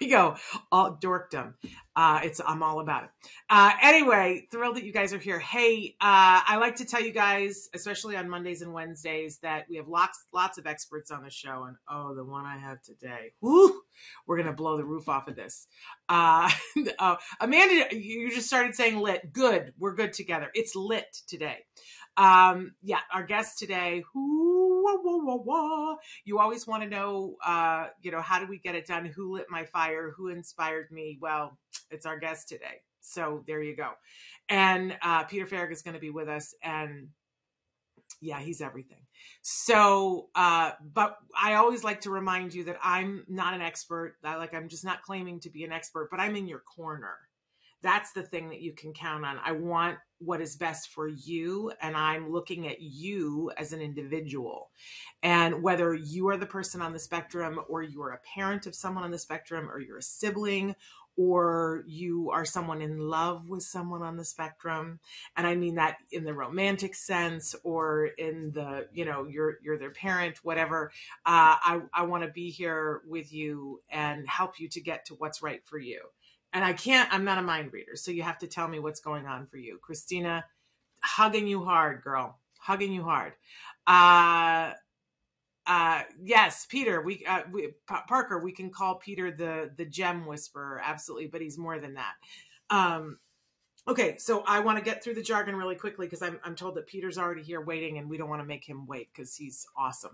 There, 0.00 0.08
we 0.08 0.08
go. 0.08 0.36
All 0.72 0.96
dorkdom. 0.96 1.54
Uh, 1.96 2.20
it's 2.24 2.40
I'm 2.44 2.62
all 2.62 2.80
about 2.80 3.04
it. 3.04 3.10
Uh, 3.48 3.72
anyway, 3.80 4.46
thrilled 4.50 4.76
that 4.76 4.84
you 4.84 4.92
guys 4.92 5.12
are 5.12 5.18
here. 5.18 5.38
Hey, 5.38 5.94
uh, 6.00 6.42
I 6.46 6.56
like 6.56 6.76
to 6.76 6.84
tell 6.84 7.00
you 7.00 7.12
guys, 7.12 7.68
especially 7.74 8.16
on 8.16 8.28
Mondays 8.28 8.62
and 8.62 8.72
Wednesdays, 8.72 9.38
that 9.38 9.66
we 9.68 9.76
have 9.76 9.86
lots 9.86 10.24
lots 10.32 10.58
of 10.58 10.66
experts 10.66 11.10
on 11.10 11.22
the 11.22 11.30
show. 11.30 11.64
And 11.68 11.76
oh, 11.88 12.14
the 12.14 12.24
one 12.24 12.44
I 12.44 12.58
have 12.58 12.82
today, 12.82 13.32
whoo, 13.40 13.82
we're 14.26 14.36
gonna 14.36 14.52
blow 14.52 14.76
the 14.76 14.84
roof 14.84 15.08
off 15.08 15.28
of 15.28 15.36
this. 15.36 15.68
Uh, 16.08 16.50
uh, 16.98 17.16
Amanda, 17.40 17.96
you 17.96 18.30
just 18.30 18.48
started 18.48 18.74
saying 18.74 18.98
lit. 18.98 19.32
Good, 19.32 19.74
we're 19.78 19.94
good 19.94 20.12
together. 20.12 20.50
It's 20.54 20.74
lit 20.74 21.16
today. 21.28 21.58
Um, 22.16 22.74
yeah, 22.82 23.00
our 23.12 23.24
guest 23.24 23.58
today, 23.58 24.04
whoo, 24.14 24.84
wah, 24.84 24.96
wah, 25.02 25.36
wah, 25.36 25.96
you 26.24 26.38
always 26.38 26.66
want 26.66 26.82
to 26.82 26.88
know, 26.88 27.36
uh, 27.44 27.88
you 28.02 28.10
know, 28.10 28.20
how 28.20 28.38
do 28.38 28.46
we 28.46 28.58
get 28.58 28.74
it 28.74 28.86
done? 28.86 29.06
Who 29.06 29.34
lit 29.34 29.46
my 29.50 29.64
fire? 29.64 30.12
Who 30.16 30.28
inspired 30.28 30.90
me? 30.90 31.18
Well, 31.20 31.58
it's 31.90 32.06
our 32.06 32.18
guest 32.18 32.48
today. 32.48 32.82
So 33.00 33.44
there 33.46 33.62
you 33.62 33.76
go. 33.76 33.90
And 34.48 34.96
uh, 35.02 35.24
Peter 35.24 35.46
Farag 35.46 35.72
is 35.72 35.82
going 35.82 35.94
to 35.94 36.00
be 36.00 36.10
with 36.10 36.28
us. 36.28 36.54
And 36.62 37.08
yeah, 38.20 38.40
he's 38.40 38.60
everything. 38.60 39.00
So, 39.42 40.28
uh, 40.34 40.72
but 40.80 41.16
I 41.38 41.54
always 41.54 41.84
like 41.84 42.02
to 42.02 42.10
remind 42.10 42.54
you 42.54 42.64
that 42.64 42.78
I'm 42.82 43.24
not 43.28 43.54
an 43.54 43.60
expert. 43.60 44.16
I, 44.24 44.36
like, 44.36 44.54
I'm 44.54 44.68
just 44.68 44.84
not 44.84 45.02
claiming 45.02 45.40
to 45.40 45.50
be 45.50 45.64
an 45.64 45.72
expert, 45.72 46.08
but 46.10 46.20
I'm 46.20 46.36
in 46.36 46.46
your 46.46 46.60
corner 46.60 47.16
that's 47.84 48.12
the 48.12 48.22
thing 48.22 48.48
that 48.48 48.62
you 48.62 48.72
can 48.72 48.94
count 48.94 49.26
on. 49.26 49.38
I 49.44 49.52
want 49.52 49.98
what 50.18 50.40
is 50.40 50.56
best 50.56 50.88
for 50.88 51.06
you, 51.06 51.70
and 51.82 51.94
I'm 51.94 52.32
looking 52.32 52.66
at 52.66 52.80
you 52.80 53.52
as 53.58 53.74
an 53.74 53.82
individual. 53.82 54.70
And 55.22 55.62
whether 55.62 55.94
you 55.94 56.28
are 56.30 56.38
the 56.38 56.46
person 56.46 56.80
on 56.80 56.94
the 56.94 56.98
spectrum, 56.98 57.60
or 57.68 57.82
you 57.82 58.02
are 58.02 58.12
a 58.12 58.20
parent 58.34 58.66
of 58.66 58.74
someone 58.74 59.04
on 59.04 59.10
the 59.10 59.18
spectrum, 59.18 59.70
or 59.70 59.80
you're 59.80 59.98
a 59.98 60.02
sibling, 60.02 60.74
or 61.16 61.84
you 61.86 62.30
are 62.30 62.46
someone 62.46 62.80
in 62.80 62.98
love 62.98 63.48
with 63.48 63.62
someone 63.62 64.02
on 64.02 64.16
the 64.16 64.24
spectrum 64.24 64.98
and 65.36 65.46
i 65.46 65.54
mean 65.54 65.76
that 65.76 65.98
in 66.10 66.24
the 66.24 66.34
romantic 66.34 66.92
sense 66.92 67.54
or 67.62 68.06
in 68.18 68.50
the 68.52 68.88
you 68.92 69.04
know 69.04 69.24
you're 69.24 69.58
you're 69.62 69.78
their 69.78 69.92
parent 69.92 70.38
whatever 70.42 70.90
uh, 71.24 71.54
i 71.62 71.80
i 71.92 72.02
want 72.02 72.24
to 72.24 72.30
be 72.30 72.50
here 72.50 73.02
with 73.06 73.32
you 73.32 73.80
and 73.90 74.26
help 74.26 74.58
you 74.58 74.68
to 74.68 74.80
get 74.80 75.04
to 75.04 75.14
what's 75.14 75.40
right 75.40 75.64
for 75.64 75.78
you 75.78 76.00
and 76.54 76.64
I 76.64 76.72
can't, 76.72 77.12
I'm 77.12 77.24
not 77.24 77.36
a 77.38 77.42
mind 77.42 77.72
reader. 77.72 77.96
So 77.96 78.12
you 78.12 78.22
have 78.22 78.38
to 78.38 78.46
tell 78.46 78.68
me 78.68 78.78
what's 78.78 79.00
going 79.00 79.26
on 79.26 79.46
for 79.46 79.58
you. 79.58 79.78
Christina, 79.82 80.44
hugging 81.02 81.48
you 81.48 81.64
hard, 81.64 82.02
girl. 82.02 82.38
Hugging 82.60 82.92
you 82.92 83.02
hard. 83.02 83.32
Uh, 83.86 84.72
uh, 85.66 86.02
yes, 86.22 86.66
Peter, 86.68 87.02
we, 87.02 87.26
uh, 87.28 87.42
we, 87.50 87.70
Parker, 87.86 88.38
we 88.38 88.52
can 88.52 88.70
call 88.70 88.94
Peter 88.94 89.30
the, 89.30 89.72
the 89.76 89.84
Jem 89.84 90.26
whisperer. 90.26 90.80
Absolutely. 90.82 91.26
But 91.26 91.42
he's 91.42 91.58
more 91.58 91.78
than 91.78 91.94
that. 91.94 92.14
Um, 92.70 93.18
Okay, 93.86 94.16
so 94.16 94.42
I 94.46 94.60
want 94.60 94.78
to 94.78 94.84
get 94.84 95.04
through 95.04 95.12
the 95.12 95.22
jargon 95.22 95.56
really 95.56 95.74
quickly 95.74 96.06
because 96.06 96.22
I'm, 96.22 96.40
I'm 96.42 96.54
told 96.54 96.76
that 96.76 96.86
Peter's 96.86 97.18
already 97.18 97.42
here 97.42 97.60
waiting 97.60 97.98
and 97.98 98.08
we 98.08 98.16
don't 98.16 98.30
want 98.30 98.40
to 98.40 98.46
make 98.46 98.64
him 98.64 98.86
wait 98.86 99.10
because 99.12 99.36
he's 99.36 99.66
awesome. 99.76 100.12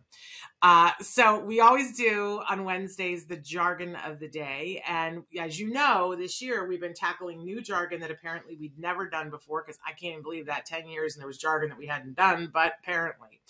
Uh, 0.60 0.90
so 1.00 1.38
we 1.38 1.60
always 1.60 1.96
do 1.96 2.42
on 2.50 2.64
Wednesdays 2.64 3.26
the 3.26 3.36
jargon 3.36 3.94
of 3.94 4.18
the 4.18 4.26
day. 4.26 4.82
And 4.88 5.22
as 5.38 5.60
you 5.60 5.70
know, 5.70 6.16
this 6.16 6.42
year 6.42 6.66
we've 6.66 6.80
been 6.80 6.94
tackling 6.94 7.44
new 7.44 7.60
jargon 7.60 8.00
that 8.00 8.10
apparently 8.10 8.56
we'd 8.56 8.76
never 8.76 9.08
done 9.08 9.30
before 9.30 9.62
because 9.64 9.78
I 9.86 9.90
can't 9.90 10.14
even 10.14 10.22
believe 10.24 10.46
that 10.46 10.66
10 10.66 10.88
years 10.88 11.14
and 11.14 11.20
there 11.20 11.28
was 11.28 11.38
jargon 11.38 11.68
that 11.68 11.78
we 11.78 11.86
hadn't 11.86 12.16
done, 12.16 12.50
but 12.52 12.72
apparently. 12.82 13.40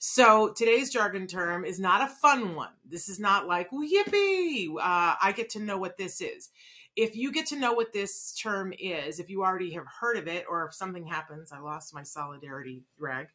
So 0.00 0.52
today's 0.56 0.90
jargon 0.90 1.28
term 1.28 1.64
is 1.64 1.78
not 1.78 2.02
a 2.02 2.12
fun 2.12 2.56
one. 2.56 2.72
This 2.84 3.08
is 3.08 3.20
not 3.20 3.46
like, 3.46 3.70
yippee, 3.70 4.70
uh, 4.70 5.14
I 5.22 5.32
get 5.36 5.50
to 5.50 5.60
know 5.60 5.78
what 5.78 5.96
this 5.96 6.20
is 6.20 6.50
if 6.98 7.14
you 7.14 7.30
get 7.30 7.46
to 7.46 7.56
know 7.56 7.72
what 7.72 7.92
this 7.92 8.34
term 8.34 8.74
is, 8.76 9.20
if 9.20 9.30
you 9.30 9.44
already 9.44 9.70
have 9.74 9.86
heard 10.00 10.16
of 10.16 10.26
it, 10.26 10.46
or 10.50 10.66
if 10.66 10.74
something 10.74 11.06
happens, 11.06 11.52
I 11.52 11.60
lost 11.60 11.94
my 11.94 12.02
solidarity 12.02 12.82
rag. 12.98 13.28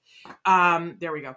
Um, 0.46 0.98
there 1.00 1.13
we 1.13 1.22
go. 1.22 1.36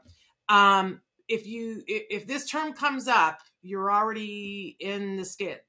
Um, 0.48 1.02
if 1.28 1.46
you 1.46 1.84
if 1.86 2.26
this 2.26 2.48
term 2.48 2.72
comes 2.72 3.06
up, 3.06 3.42
you're 3.62 3.92
already 3.92 4.76
in 4.80 5.16
the 5.16 5.24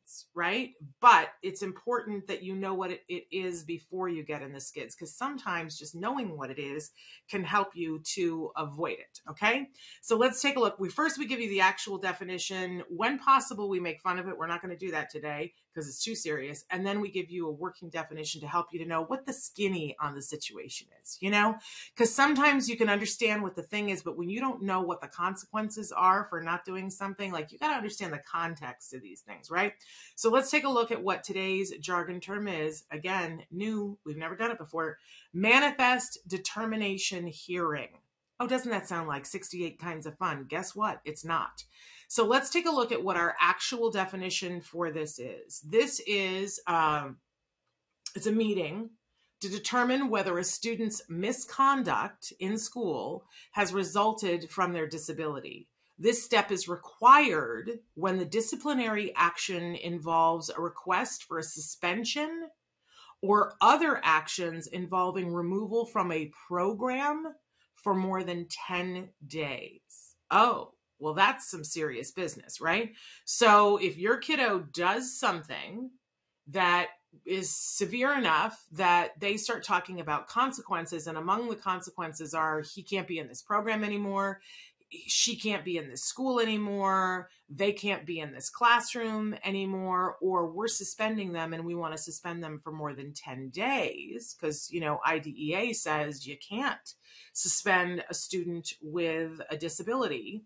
skids, 0.07 0.25
right? 0.33 0.71
But 1.01 1.29
it's 1.43 1.61
important 1.61 2.27
that 2.27 2.43
you 2.43 2.55
know 2.55 2.73
what 2.73 2.91
it, 2.91 3.01
it 3.07 3.25
is 3.31 3.63
before 3.63 4.09
you 4.09 4.23
get 4.23 4.41
in 4.41 4.53
the 4.53 4.59
skids 4.59 4.95
because 4.95 5.13
sometimes 5.15 5.77
just 5.77 5.95
knowing 5.95 6.37
what 6.37 6.49
it 6.49 6.59
is 6.59 6.91
can 7.29 7.43
help 7.43 7.75
you 7.75 7.99
to 8.15 8.51
avoid 8.55 8.97
it. 8.99 9.19
Okay. 9.29 9.69
So 10.01 10.17
let's 10.17 10.41
take 10.41 10.55
a 10.55 10.59
look. 10.59 10.79
We 10.79 10.89
first 10.89 11.17
we 11.17 11.25
give 11.25 11.39
you 11.39 11.49
the 11.49 11.61
actual 11.61 11.97
definition. 11.97 12.83
When 12.89 13.19
possible, 13.19 13.69
we 13.69 13.79
make 13.79 14.01
fun 14.01 14.19
of 14.19 14.27
it. 14.27 14.37
We're 14.37 14.47
not 14.47 14.61
going 14.61 14.77
to 14.77 14.85
do 14.85 14.91
that 14.91 15.09
today 15.09 15.53
because 15.77 15.87
it's 15.87 16.03
too 16.03 16.15
serious. 16.15 16.65
And 16.71 16.85
then 16.85 17.01
we 17.01 17.11
give 17.11 17.29
you 17.29 17.47
a 17.47 17.51
working 17.51 17.89
definition 17.89 18.41
to 18.41 18.47
help 18.47 18.67
you 18.71 18.79
to 18.79 18.85
know 18.85 19.03
what 19.03 19.27
the 19.27 19.33
skinny 19.33 19.95
on 20.01 20.15
the 20.15 20.23
situation 20.23 20.87
is, 21.03 21.19
you 21.21 21.29
know? 21.29 21.55
Because 21.95 22.11
sometimes 22.11 22.67
you 22.67 22.75
can 22.75 22.89
understand 22.89 23.43
what 23.43 23.55
the 23.55 23.61
thing 23.61 23.89
is, 23.89 24.01
but 24.01 24.17
when 24.17 24.27
you 24.27 24.39
don't 24.39 24.63
know 24.63 24.81
what 24.81 25.01
the 25.01 25.07
consequences 25.07 25.91
are 25.91 26.25
for 26.31 26.41
not 26.41 26.65
doing 26.65 26.89
something, 26.89 27.31
like 27.31 27.51
you 27.51 27.59
got 27.59 27.67
to 27.67 27.75
understand 27.75 28.11
the 28.11 28.17
context 28.19 28.91
of 28.95 29.03
these 29.03 29.21
things, 29.21 29.51
right? 29.51 29.73
So 30.15 30.29
let's 30.29 30.51
take 30.51 30.63
a 30.63 30.69
look 30.69 30.91
at 30.91 31.03
what 31.03 31.23
today's 31.23 31.73
jargon 31.79 32.19
term 32.19 32.47
is. 32.47 32.83
Again, 32.91 33.43
new, 33.51 33.97
we've 34.05 34.17
never 34.17 34.35
done 34.35 34.51
it 34.51 34.57
before. 34.57 34.97
Manifest 35.33 36.19
determination 36.27 37.27
hearing. 37.27 37.89
Oh, 38.39 38.47
doesn't 38.47 38.71
that 38.71 38.87
sound 38.87 39.07
like 39.07 39.25
68 39.25 39.79
kinds 39.79 40.05
of 40.05 40.17
fun? 40.17 40.45
Guess 40.47 40.75
what? 40.75 41.01
It's 41.05 41.25
not. 41.25 41.63
So 42.07 42.25
let's 42.25 42.49
take 42.49 42.67
a 42.67 42.71
look 42.71 42.91
at 42.91 43.03
what 43.03 43.17
our 43.17 43.35
actual 43.41 43.91
definition 43.91 44.61
for 44.61 44.91
this 44.91 45.19
is. 45.19 45.61
This 45.61 45.99
is 46.07 46.59
um, 46.67 47.17
it's 48.15 48.27
a 48.27 48.31
meeting 48.31 48.91
to 49.41 49.49
determine 49.49 50.09
whether 50.09 50.37
a 50.37 50.43
student's 50.43 51.01
misconduct 51.09 52.33
in 52.39 52.57
school 52.57 53.25
has 53.51 53.73
resulted 53.73 54.49
from 54.49 54.73
their 54.73 54.87
disability. 54.87 55.67
This 55.99 56.23
step 56.23 56.51
is 56.51 56.67
required 56.67 57.79
when 57.95 58.19
the 58.19 58.25
disciplinary 58.25 59.13
action 59.15 59.75
involves 59.75 60.49
a 60.49 60.61
request 60.61 61.23
for 61.23 61.39
a 61.39 61.43
suspension 61.43 62.49
or 63.21 63.55
other 63.61 63.99
actions 64.03 64.67
involving 64.67 65.33
removal 65.33 65.85
from 65.85 66.11
a 66.11 66.31
program 66.47 67.33
for 67.75 67.95
more 67.95 68.23
than 68.23 68.47
10 68.67 69.09
days. 69.25 70.15
Oh, 70.29 70.73
well, 70.99 71.13
that's 71.13 71.49
some 71.49 71.63
serious 71.63 72.11
business, 72.11 72.59
right? 72.59 72.93
So 73.25 73.77
if 73.77 73.97
your 73.97 74.17
kiddo 74.17 74.59
does 74.59 75.17
something 75.17 75.91
that 76.47 76.87
is 77.25 77.49
severe 77.49 78.13
enough 78.13 78.65
that 78.71 79.19
they 79.19 79.37
start 79.37 79.63
talking 79.63 79.99
about 79.99 80.27
consequences, 80.27 81.07
and 81.07 81.17
among 81.17 81.49
the 81.49 81.55
consequences 81.55 82.33
are 82.33 82.61
he 82.61 82.83
can't 82.83 83.07
be 83.07 83.19
in 83.19 83.27
this 83.27 83.41
program 83.41 83.83
anymore, 83.83 84.41
she 84.91 85.35
can't 85.35 85.65
be 85.65 85.77
in 85.77 85.89
this 85.89 86.03
school 86.03 86.39
anymore, 86.39 87.29
they 87.49 87.71
can't 87.71 88.05
be 88.05 88.19
in 88.19 88.33
this 88.33 88.49
classroom 88.49 89.35
anymore, 89.43 90.17
or 90.21 90.49
we're 90.49 90.67
suspending 90.67 91.33
them 91.33 91.53
and 91.53 91.65
we 91.65 91.75
want 91.75 91.95
to 91.95 92.01
suspend 92.01 92.43
them 92.43 92.59
for 92.59 92.71
more 92.71 92.93
than 92.93 93.13
10 93.13 93.49
days 93.49 94.35
because, 94.39 94.69
you 94.71 94.79
know, 94.79 94.99
IDEA 95.05 95.73
says 95.73 96.25
you 96.27 96.37
can't 96.37 96.93
suspend 97.33 98.03
a 98.09 98.13
student 98.13 98.73
with 98.81 99.41
a 99.49 99.57
disability 99.57 100.43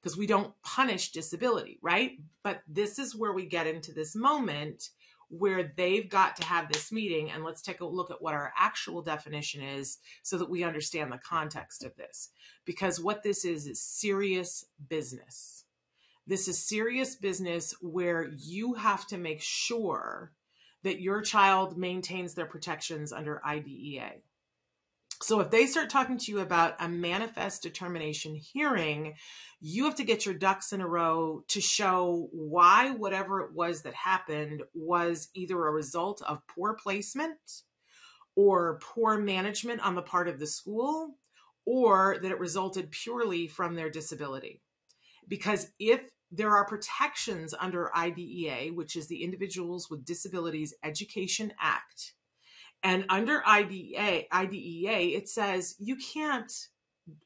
because 0.00 0.16
we 0.18 0.26
don't 0.26 0.52
punish 0.62 1.12
disability, 1.12 1.78
right? 1.80 2.18
But 2.42 2.62
this 2.68 2.98
is 2.98 3.16
where 3.16 3.32
we 3.32 3.46
get 3.46 3.66
into 3.66 3.92
this 3.92 4.14
moment 4.14 4.90
where 5.38 5.72
they've 5.76 6.08
got 6.08 6.36
to 6.36 6.44
have 6.44 6.70
this 6.72 6.92
meeting 6.92 7.30
and 7.30 7.44
let's 7.44 7.62
take 7.62 7.80
a 7.80 7.86
look 7.86 8.10
at 8.10 8.22
what 8.22 8.34
our 8.34 8.52
actual 8.58 9.02
definition 9.02 9.62
is 9.62 9.98
so 10.22 10.38
that 10.38 10.50
we 10.50 10.64
understand 10.64 11.10
the 11.10 11.18
context 11.18 11.84
of 11.84 11.96
this. 11.96 12.30
Because 12.64 13.00
what 13.00 13.22
this 13.22 13.44
is 13.44 13.66
is 13.66 13.80
serious 13.80 14.64
business. 14.88 15.64
This 16.26 16.48
is 16.48 16.58
serious 16.58 17.16
business 17.16 17.74
where 17.80 18.30
you 18.36 18.74
have 18.74 19.06
to 19.08 19.18
make 19.18 19.42
sure 19.42 20.32
that 20.82 21.00
your 21.00 21.20
child 21.20 21.76
maintains 21.76 22.34
their 22.34 22.46
protections 22.46 23.12
under 23.12 23.44
IDEA 23.44 24.12
so 25.22 25.40
if 25.40 25.50
they 25.50 25.66
start 25.66 25.90
talking 25.90 26.18
to 26.18 26.32
you 26.32 26.40
about 26.40 26.74
a 26.80 26.88
manifest 26.88 27.62
determination 27.62 28.34
hearing, 28.34 29.14
you 29.60 29.84
have 29.84 29.94
to 29.96 30.04
get 30.04 30.26
your 30.26 30.34
ducks 30.34 30.72
in 30.72 30.80
a 30.80 30.88
row 30.88 31.44
to 31.48 31.60
show 31.60 32.28
why 32.32 32.90
whatever 32.90 33.40
it 33.40 33.54
was 33.54 33.82
that 33.82 33.94
happened 33.94 34.62
was 34.74 35.28
either 35.34 35.66
a 35.66 35.72
result 35.72 36.20
of 36.22 36.46
poor 36.46 36.74
placement 36.74 37.62
or 38.36 38.78
poor 38.82 39.18
management 39.18 39.80
on 39.80 39.94
the 39.94 40.02
part 40.02 40.28
of 40.28 40.38
the 40.38 40.46
school 40.46 41.16
or 41.64 42.18
that 42.20 42.30
it 42.30 42.40
resulted 42.40 42.90
purely 42.90 43.46
from 43.46 43.74
their 43.74 43.90
disability. 43.90 44.60
Because 45.26 45.70
if 45.78 46.10
there 46.30 46.50
are 46.50 46.66
protections 46.66 47.54
under 47.58 47.94
IDEA, 47.96 48.72
which 48.72 48.96
is 48.96 49.06
the 49.06 49.22
Individuals 49.22 49.88
with 49.88 50.04
Disabilities 50.04 50.74
Education 50.82 51.52
Act, 51.60 52.14
and 52.84 53.06
under 53.08 53.42
IDEA, 53.46 54.24
IDEA, 54.30 55.16
it 55.16 55.28
says 55.28 55.74
you 55.78 55.96
can't 55.96 56.52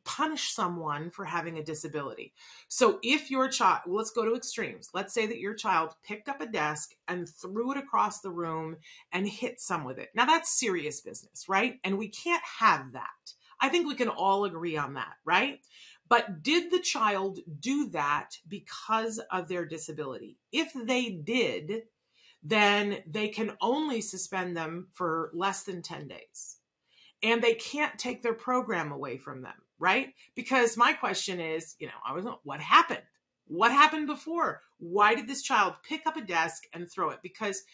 punish 0.04 0.52
someone 0.52 1.10
for 1.10 1.24
having 1.24 1.58
a 1.58 1.64
disability. 1.64 2.32
So 2.68 2.98
if 3.02 3.30
your 3.30 3.48
child, 3.48 3.82
let's 3.86 4.10
go 4.10 4.24
to 4.24 4.34
extremes. 4.34 4.90
Let's 4.94 5.12
say 5.12 5.26
that 5.26 5.38
your 5.38 5.54
child 5.54 5.94
picked 6.04 6.28
up 6.28 6.40
a 6.40 6.46
desk 6.46 6.94
and 7.06 7.28
threw 7.28 7.72
it 7.72 7.78
across 7.78 8.20
the 8.20 8.30
room 8.30 8.76
and 9.12 9.28
hit 9.28 9.60
some 9.60 9.84
with 9.84 9.98
it. 9.98 10.08
Now 10.14 10.24
that's 10.24 10.58
serious 10.58 11.00
business, 11.00 11.48
right? 11.48 11.78
And 11.84 11.98
we 11.98 12.08
can't 12.08 12.42
have 12.60 12.92
that. 12.92 13.34
I 13.60 13.68
think 13.68 13.86
we 13.86 13.94
can 13.94 14.08
all 14.08 14.44
agree 14.44 14.76
on 14.76 14.94
that, 14.94 15.14
right? 15.24 15.60
But 16.08 16.42
did 16.42 16.70
the 16.70 16.80
child 16.80 17.40
do 17.60 17.90
that 17.90 18.30
because 18.48 19.20
of 19.30 19.48
their 19.48 19.64
disability? 19.64 20.38
If 20.52 20.72
they 20.72 21.10
did, 21.10 21.82
then 22.42 22.98
they 23.06 23.28
can 23.28 23.52
only 23.60 24.00
suspend 24.00 24.56
them 24.56 24.88
for 24.92 25.30
less 25.34 25.64
than 25.64 25.82
10 25.82 26.08
days. 26.08 26.56
And 27.22 27.42
they 27.42 27.54
can't 27.54 27.98
take 27.98 28.22
their 28.22 28.34
program 28.34 28.92
away 28.92 29.18
from 29.18 29.42
them, 29.42 29.54
right? 29.78 30.14
Because 30.36 30.76
my 30.76 30.92
question 30.92 31.40
is, 31.40 31.74
you 31.80 31.88
know, 31.88 31.92
I 32.06 32.12
was 32.12 32.24
what 32.44 32.60
happened? 32.60 33.02
What 33.46 33.72
happened 33.72 34.06
before? 34.06 34.60
Why 34.78 35.14
did 35.14 35.26
this 35.26 35.42
child 35.42 35.74
pick 35.82 36.06
up 36.06 36.16
a 36.16 36.20
desk 36.20 36.64
and 36.72 36.88
throw 36.88 37.10
it? 37.10 37.18
Because 37.22 37.64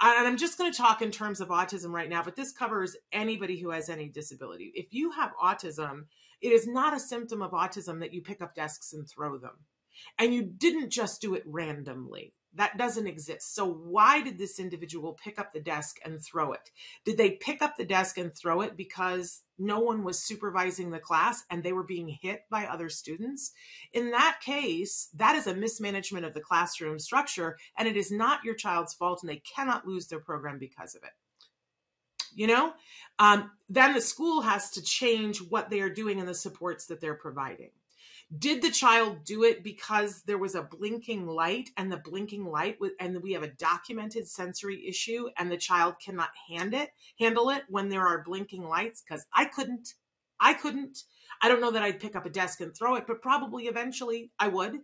and 0.00 0.26
I'm 0.26 0.36
just 0.36 0.58
going 0.58 0.72
to 0.72 0.76
talk 0.76 1.02
in 1.02 1.10
terms 1.10 1.40
of 1.40 1.48
autism 1.48 1.90
right 1.90 2.08
now, 2.08 2.22
but 2.22 2.36
this 2.36 2.52
covers 2.52 2.96
anybody 3.12 3.58
who 3.60 3.70
has 3.70 3.88
any 3.88 4.08
disability. 4.08 4.72
If 4.74 4.92
you 4.92 5.12
have 5.12 5.32
autism, 5.42 6.06
it 6.40 6.48
is 6.48 6.66
not 6.66 6.94
a 6.94 7.00
symptom 7.00 7.42
of 7.42 7.52
autism 7.52 8.00
that 8.00 8.12
you 8.12 8.20
pick 8.20 8.42
up 8.42 8.54
desks 8.54 8.92
and 8.92 9.08
throw 9.08 9.38
them. 9.38 9.64
And 10.18 10.34
you 10.34 10.42
didn't 10.42 10.90
just 10.90 11.20
do 11.20 11.34
it 11.34 11.44
randomly. 11.46 12.34
That 12.56 12.78
doesn't 12.78 13.06
exist. 13.06 13.54
So 13.54 13.66
why 13.66 14.22
did 14.22 14.38
this 14.38 14.60
individual 14.60 15.12
pick 15.12 15.38
up 15.38 15.52
the 15.52 15.60
desk 15.60 15.98
and 16.04 16.22
throw 16.22 16.52
it? 16.52 16.70
Did 17.04 17.16
they 17.16 17.32
pick 17.32 17.62
up 17.62 17.76
the 17.76 17.84
desk 17.84 18.16
and 18.16 18.32
throw 18.32 18.60
it 18.60 18.76
because 18.76 19.42
no 19.58 19.80
one 19.80 20.04
was 20.04 20.22
supervising 20.22 20.90
the 20.90 20.98
class 20.98 21.44
and 21.50 21.62
they 21.62 21.72
were 21.72 21.82
being 21.82 22.08
hit 22.08 22.42
by 22.50 22.66
other 22.66 22.88
students? 22.88 23.52
In 23.92 24.12
that 24.12 24.38
case, 24.40 25.08
that 25.14 25.34
is 25.34 25.46
a 25.46 25.54
mismanagement 25.54 26.24
of 26.24 26.34
the 26.34 26.40
classroom 26.40 26.98
structure 26.98 27.56
and 27.76 27.88
it 27.88 27.96
is 27.96 28.12
not 28.12 28.44
your 28.44 28.54
child's 28.54 28.94
fault 28.94 29.22
and 29.22 29.30
they 29.30 29.42
cannot 29.56 29.86
lose 29.86 30.06
their 30.06 30.20
program 30.20 30.58
because 30.58 30.94
of 30.94 31.02
it 31.02 31.10
you 32.34 32.46
know 32.46 32.72
um, 33.18 33.50
then 33.68 33.94
the 33.94 34.00
school 34.00 34.40
has 34.40 34.70
to 34.70 34.82
change 34.82 35.38
what 35.38 35.70
they 35.70 35.80
are 35.80 35.90
doing 35.90 36.18
and 36.18 36.28
the 36.28 36.34
supports 36.34 36.86
that 36.86 37.00
they're 37.00 37.14
providing 37.14 37.70
did 38.38 38.62
the 38.62 38.70
child 38.70 39.24
do 39.24 39.44
it 39.44 39.62
because 39.62 40.22
there 40.22 40.38
was 40.38 40.54
a 40.54 40.62
blinking 40.62 41.26
light 41.26 41.70
and 41.76 41.90
the 41.90 41.98
blinking 41.98 42.46
light 42.46 42.80
was, 42.80 42.92
and 42.98 43.22
we 43.22 43.32
have 43.32 43.42
a 43.42 43.48
documented 43.48 44.28
sensory 44.28 44.86
issue 44.86 45.28
and 45.36 45.50
the 45.50 45.56
child 45.56 45.96
cannot 46.04 46.30
hand 46.48 46.74
it, 46.74 46.90
handle 47.18 47.50
it 47.50 47.64
when 47.68 47.88
there 47.88 48.06
are 48.06 48.22
blinking 48.22 48.64
lights? 48.64 49.02
Because 49.02 49.26
I 49.34 49.44
couldn't. 49.44 49.94
I 50.40 50.54
couldn't. 50.54 51.04
I 51.42 51.48
don't 51.48 51.60
know 51.60 51.70
that 51.70 51.82
I'd 51.82 52.00
pick 52.00 52.16
up 52.16 52.26
a 52.26 52.30
desk 52.30 52.60
and 52.60 52.74
throw 52.74 52.96
it, 52.96 53.06
but 53.06 53.22
probably 53.22 53.64
eventually 53.64 54.30
I 54.38 54.48
would. 54.48 54.80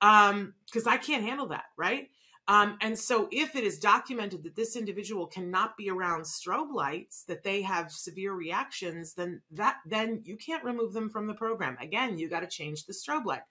Um, 0.00 0.54
because 0.66 0.86
I 0.86 0.96
can't 0.96 1.24
handle 1.24 1.48
that, 1.48 1.64
right? 1.76 2.08
Um, 2.50 2.78
and 2.80 2.98
so, 2.98 3.28
if 3.30 3.54
it 3.54 3.62
is 3.62 3.78
documented 3.78 4.42
that 4.42 4.56
this 4.56 4.74
individual 4.74 5.28
cannot 5.28 5.76
be 5.76 5.88
around 5.88 6.22
strobe 6.22 6.74
lights, 6.74 7.22
that 7.28 7.44
they 7.44 7.62
have 7.62 7.92
severe 7.92 8.32
reactions, 8.32 9.14
then 9.14 9.42
that 9.52 9.76
then 9.86 10.22
you 10.24 10.36
can't 10.36 10.64
remove 10.64 10.92
them 10.92 11.08
from 11.10 11.28
the 11.28 11.34
program. 11.34 11.76
Again, 11.80 12.18
you 12.18 12.28
got 12.28 12.40
to 12.40 12.48
change 12.48 12.86
the 12.86 12.92
strobe 12.92 13.24
light. 13.24 13.42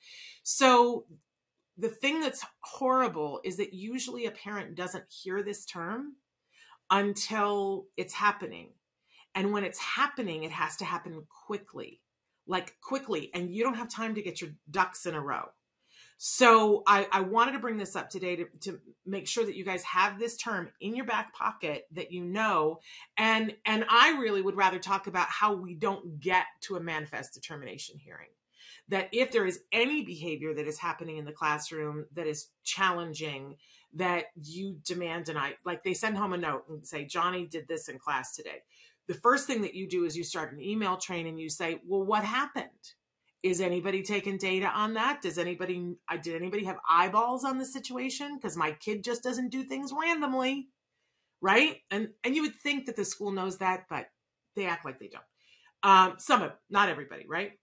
So, 0.43 1.05
the 1.77 1.87
thing 1.87 2.19
that's 2.19 2.45
horrible 2.59 3.39
is 3.45 3.55
that 3.55 3.73
usually 3.73 4.25
a 4.25 4.31
parent 4.31 4.75
doesn't 4.75 5.05
hear 5.07 5.41
this 5.43 5.63
term 5.63 6.17
until 6.91 7.85
it's 7.95 8.15
happening, 8.15 8.71
and 9.33 9.53
when 9.53 9.63
it's 9.63 9.79
happening, 9.79 10.43
it 10.43 10.51
has 10.51 10.75
to 10.75 10.83
happen 10.83 11.25
quickly, 11.47 12.01
like 12.47 12.75
quickly, 12.81 13.31
and 13.33 13.49
you 13.49 13.63
don't 13.63 13.77
have 13.77 13.87
time 13.87 14.13
to 14.15 14.21
get 14.21 14.41
your 14.41 14.49
ducks 14.69 15.05
in 15.05 15.15
a 15.15 15.21
row. 15.21 15.51
So 16.21 16.83
I, 16.85 17.07
I 17.13 17.21
wanted 17.21 17.53
to 17.53 17.59
bring 17.59 17.77
this 17.77 17.95
up 17.95 18.09
today 18.09 18.35
to, 18.35 18.45
to 18.63 18.79
make 19.05 19.25
sure 19.25 19.45
that 19.45 19.55
you 19.55 19.63
guys 19.63 19.83
have 19.83 20.19
this 20.19 20.35
term 20.35 20.69
in 20.81 20.93
your 20.93 21.05
back 21.05 21.33
pocket 21.33 21.87
that 21.93 22.11
you 22.11 22.25
know. 22.25 22.81
And 23.17 23.55
and 23.65 23.85
I 23.89 24.17
really 24.19 24.41
would 24.41 24.57
rather 24.57 24.79
talk 24.79 25.07
about 25.07 25.29
how 25.29 25.55
we 25.55 25.75
don't 25.75 26.19
get 26.19 26.43
to 26.63 26.75
a 26.75 26.81
manifest 26.81 27.33
determination 27.35 27.97
hearing. 27.99 28.27
that 28.89 29.07
if 29.13 29.31
there 29.31 29.45
is 29.45 29.61
any 29.71 30.03
behavior 30.03 30.53
that 30.53 30.67
is 30.67 30.79
happening 30.79 31.17
in 31.17 31.25
the 31.25 31.31
classroom 31.31 32.05
that 32.13 32.27
is 32.27 32.49
challenging, 32.65 33.55
that 33.93 34.25
you 34.43 34.77
demand 34.83 35.29
an 35.29 35.37
I 35.37 35.55
like 35.65 35.83
they 35.83 35.93
send 35.93 36.17
home 36.17 36.33
a 36.33 36.37
note 36.37 36.65
and 36.69 36.85
say, 36.85 37.05
Johnny 37.05 37.45
did 37.47 37.67
this 37.67 37.87
in 37.87 37.97
class 37.97 38.35
today. 38.35 38.63
The 39.07 39.13
first 39.15 39.47
thing 39.47 39.61
that 39.61 39.73
you 39.73 39.87
do 39.87 40.05
is 40.05 40.17
you 40.17 40.23
start 40.23 40.53
an 40.53 40.61
email 40.61 40.97
train 40.97 41.27
and 41.27 41.39
you 41.39 41.49
say, 41.49 41.81
Well, 41.87 42.03
what 42.03 42.23
happened? 42.25 42.93
Is 43.41 43.61
anybody 43.61 44.03
taking 44.03 44.37
data 44.37 44.67
on 44.67 44.95
that? 44.95 45.21
Does 45.21 45.37
anybody 45.37 45.95
uh, 46.11 46.17
did 46.17 46.35
anybody 46.35 46.65
have 46.65 46.77
eyeballs 46.89 47.45
on 47.45 47.57
the 47.57 47.65
situation? 47.65 48.37
Because 48.37 48.57
my 48.57 48.71
kid 48.71 49.03
just 49.03 49.23
doesn't 49.23 49.49
do 49.49 49.63
things 49.63 49.93
randomly. 49.97 50.67
Right? 51.41 51.77
And 51.89 52.09
and 52.23 52.35
you 52.35 52.41
would 52.41 52.55
think 52.55 52.85
that 52.85 52.95
the 52.95 53.05
school 53.05 53.31
knows 53.31 53.59
that, 53.59 53.85
but 53.89 54.07
they 54.55 54.65
act 54.65 54.83
like 54.85 54.99
they 54.99 55.07
don't. 55.07 55.23
Um, 55.83 56.15
some 56.17 56.41
of 56.41 56.51
not 56.69 56.89
everybody, 56.89 57.25
right? 57.27 57.53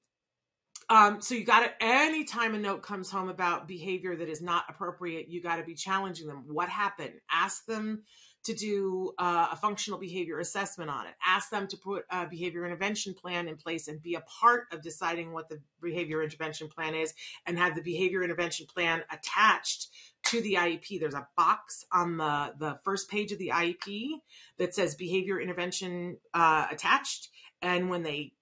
Um, 0.89 1.21
so 1.21 1.35
you 1.35 1.45
got 1.45 1.61
to, 1.61 1.85
anytime 1.85 2.55
a 2.55 2.59
note 2.59 2.83
comes 2.83 3.11
home 3.11 3.29
about 3.29 3.67
behavior 3.67 4.15
that 4.15 4.29
is 4.29 4.41
not 4.41 4.65
appropriate, 4.69 5.29
you 5.29 5.43
got 5.43 5.57
to 5.57 5.65
be 5.65 5.75
challenging 5.75 6.29
them. 6.29 6.45
What 6.47 6.69
happened? 6.69 7.15
Ask 7.31 7.67
them 7.67 8.05
to 8.47 8.55
do 8.55 9.13
uh, 9.19 9.49
a 9.51 9.57
functional 9.57 9.99
behavior 9.99 10.39
assessment 10.39 10.89
on 10.89 11.07
it. 11.07 11.15
Ask 11.27 11.51
them 11.51 11.67
to 11.67 11.77
put 11.77 12.05
a 12.11 12.27
behavior 12.29 12.65
intervention 12.65 13.13
plan 13.13 13.49
in 13.49 13.57
place 13.57 13.89
and 13.89 14.01
be 14.01 14.15
a 14.15 14.21
part 14.21 14.67
of 14.73 14.83
deciding 14.83 15.33
what 15.33 15.49
the 15.49 15.61
behavior 15.83 16.23
intervention 16.23 16.69
plan 16.69 16.95
is 16.95 17.13
and 17.45 17.59
have 17.59 17.75
the 17.75 17.83
behavior 17.83 18.23
intervention 18.23 18.67
plan 18.67 19.03
attached 19.11 19.89
to 20.27 20.41
the 20.41 20.55
IEP. 20.55 21.01
There's 21.01 21.15
a 21.15 21.27
box 21.37 21.85
on 21.93 22.19
the, 22.19 22.55
the 22.57 22.79
first 22.85 23.11
page 23.11 23.33
of 23.33 23.39
the 23.39 23.51
IEP 23.53 24.11
that 24.59 24.77
says 24.77 24.95
behavior 24.95 25.41
intervention 25.41 26.19
uh, 26.33 26.69
attached. 26.71 27.31
And 27.61 27.91
when 27.91 28.05
they 28.05 28.33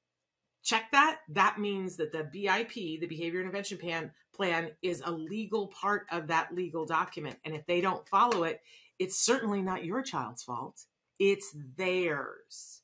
check 0.62 0.90
that, 0.92 1.20
that 1.30 1.58
means 1.58 1.96
that 1.96 2.12
the 2.12 2.25
BIP, 2.25 3.00
the 3.00 3.06
behavior 3.06 3.40
intervention 3.40 3.78
plan, 3.78 4.11
plan 4.34 4.70
is 4.82 5.02
a 5.02 5.11
legal 5.11 5.68
part 5.68 6.06
of 6.12 6.26
that 6.26 6.54
legal 6.54 6.84
document. 6.84 7.37
And 7.44 7.54
if 7.54 7.64
they 7.64 7.80
don't 7.80 8.06
follow 8.06 8.44
it, 8.44 8.61
it's 8.98 9.18
certainly 9.18 9.62
not 9.62 9.84
your 9.84 10.02
child's 10.02 10.42
fault. 10.42 10.82
It's 11.18 11.54
theirs. 11.76 12.82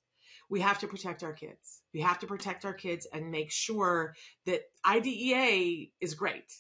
We 0.49 0.61
have 0.61 0.81
to 0.81 0.89
protect 0.89 1.23
our 1.23 1.33
kids. 1.33 1.83
We 1.95 2.01
have 2.01 2.19
to 2.21 2.27
protect 2.27 2.65
our 2.65 2.75
kids 2.75 3.07
and 3.13 3.31
make 3.31 3.51
sure 3.53 4.15
that 4.47 4.63
IDEA 4.85 5.87
is 6.01 6.15
great. 6.15 6.53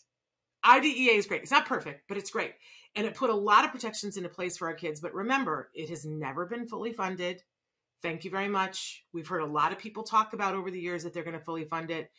IDEA 0.64 1.12
is 1.12 1.26
great. 1.26 1.42
It's 1.42 1.50
not 1.50 1.66
perfect, 1.66 2.04
but 2.08 2.16
it's 2.16 2.30
great. 2.30 2.54
And 2.94 3.06
it 3.06 3.14
put 3.14 3.30
a 3.30 3.34
lot 3.34 3.64
of 3.64 3.72
protections 3.72 4.16
into 4.16 4.28
place 4.28 4.56
for 4.56 4.68
our 4.68 4.74
kids. 4.74 5.00
But 5.00 5.14
remember, 5.14 5.70
it 5.74 5.88
has 5.90 6.04
never 6.04 6.46
been 6.46 6.66
fully 6.66 6.92
funded. 6.92 7.42
Thank 8.02 8.24
you 8.24 8.30
very 8.30 8.48
much. 8.48 9.04
We've 9.12 9.28
heard 9.28 9.42
a 9.42 9.46
lot 9.46 9.72
of 9.72 9.78
people 9.78 10.02
talk 10.02 10.32
about 10.32 10.54
over 10.54 10.70
the 10.70 10.80
years 10.80 11.02
that 11.02 11.12
they're 11.12 11.24
going 11.24 11.38
to 11.38 11.44
fully 11.44 11.64
fund 11.64 11.90
it. 11.90 12.10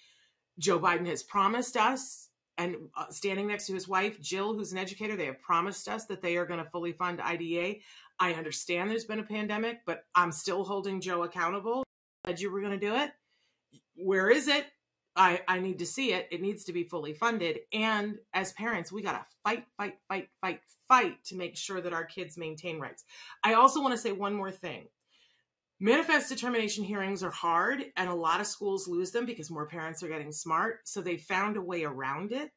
Joe 0.60 0.80
Biden 0.80 1.08
has 1.08 1.24
promised 1.24 1.78
us, 1.78 2.30
and 2.62 2.76
uh, 2.96 3.06
standing 3.10 3.48
next 3.48 3.68
to 3.68 3.74
his 3.74 3.88
wife, 3.88 4.20
Jill, 4.22 4.54
who's 4.54 4.72
an 4.72 4.78
educator, 4.78 5.16
they 5.16 5.26
have 5.26 5.42
promised 5.42 5.88
us 5.88 6.06
that 6.06 6.22
they 6.22 6.38
are 6.38 6.46
going 6.46 6.64
to 6.64 6.70
fully 6.70 6.92
fund 6.92 7.20
IDEA. 7.20 7.76
I 8.20 8.34
understand 8.34 8.92
there's 8.92 9.06
been 9.06 9.20
a 9.20 9.24
pandemic, 9.24 9.80
but 9.86 10.04
I'm 10.14 10.32
still 10.32 10.64
holding 10.64 11.02
Joe 11.02 11.24
accountable. 11.24 11.84
Said 12.26 12.40
you 12.40 12.52
were 12.52 12.62
going 12.62 12.80
to 12.80 12.86
do 12.86 12.96
it. 12.96 13.12
Where 13.96 14.30
is 14.30 14.48
it? 14.48 14.66
I, 15.16 15.42
I 15.48 15.60
need 15.60 15.80
to 15.80 15.86
see 15.86 16.14
it. 16.14 16.28
It 16.32 16.42
needs 16.42 16.64
to 16.66 16.74
be 16.74 16.84
fully 16.84 17.14
funded. 17.14 17.60
And 17.74 18.18
as 18.34 18.54
parents, 18.54 18.92
we 18.92 19.02
got 19.02 19.14
to 19.14 19.26
fight, 19.44 19.66
fight, 19.76 19.96
fight, 20.08 20.30
fight, 20.40 20.62
fight 20.88 21.24
to 21.26 21.36
make 21.36 21.58
sure 21.58 21.82
that 21.82 21.94
our 21.94 22.06
kids 22.06 22.38
maintain 22.38 22.80
rights. 22.80 23.04
I 23.44 23.56
also 23.56 23.82
want 23.82 23.94
to 23.94 23.98
say 23.98 24.12
one 24.12 24.34
more 24.34 24.52
thing. 24.52 24.88
Manifest 25.84 26.30
determination 26.30 26.84
hearings 26.84 27.24
are 27.24 27.32
hard, 27.32 27.86
and 27.98 28.08
a 28.08 28.14
lot 28.14 28.40
of 28.40 28.46
schools 28.46 28.88
lose 28.88 29.10
them 29.10 29.26
because 29.26 29.50
more 29.50 29.66
parents 29.66 30.04
are 30.04 30.08
getting 30.08 30.32
smart. 30.32 30.82
So 30.88 31.02
they 31.02 31.18
found 31.18 31.58
a 31.58 31.62
way 31.62 31.84
around 31.84 32.34
it 32.34 32.52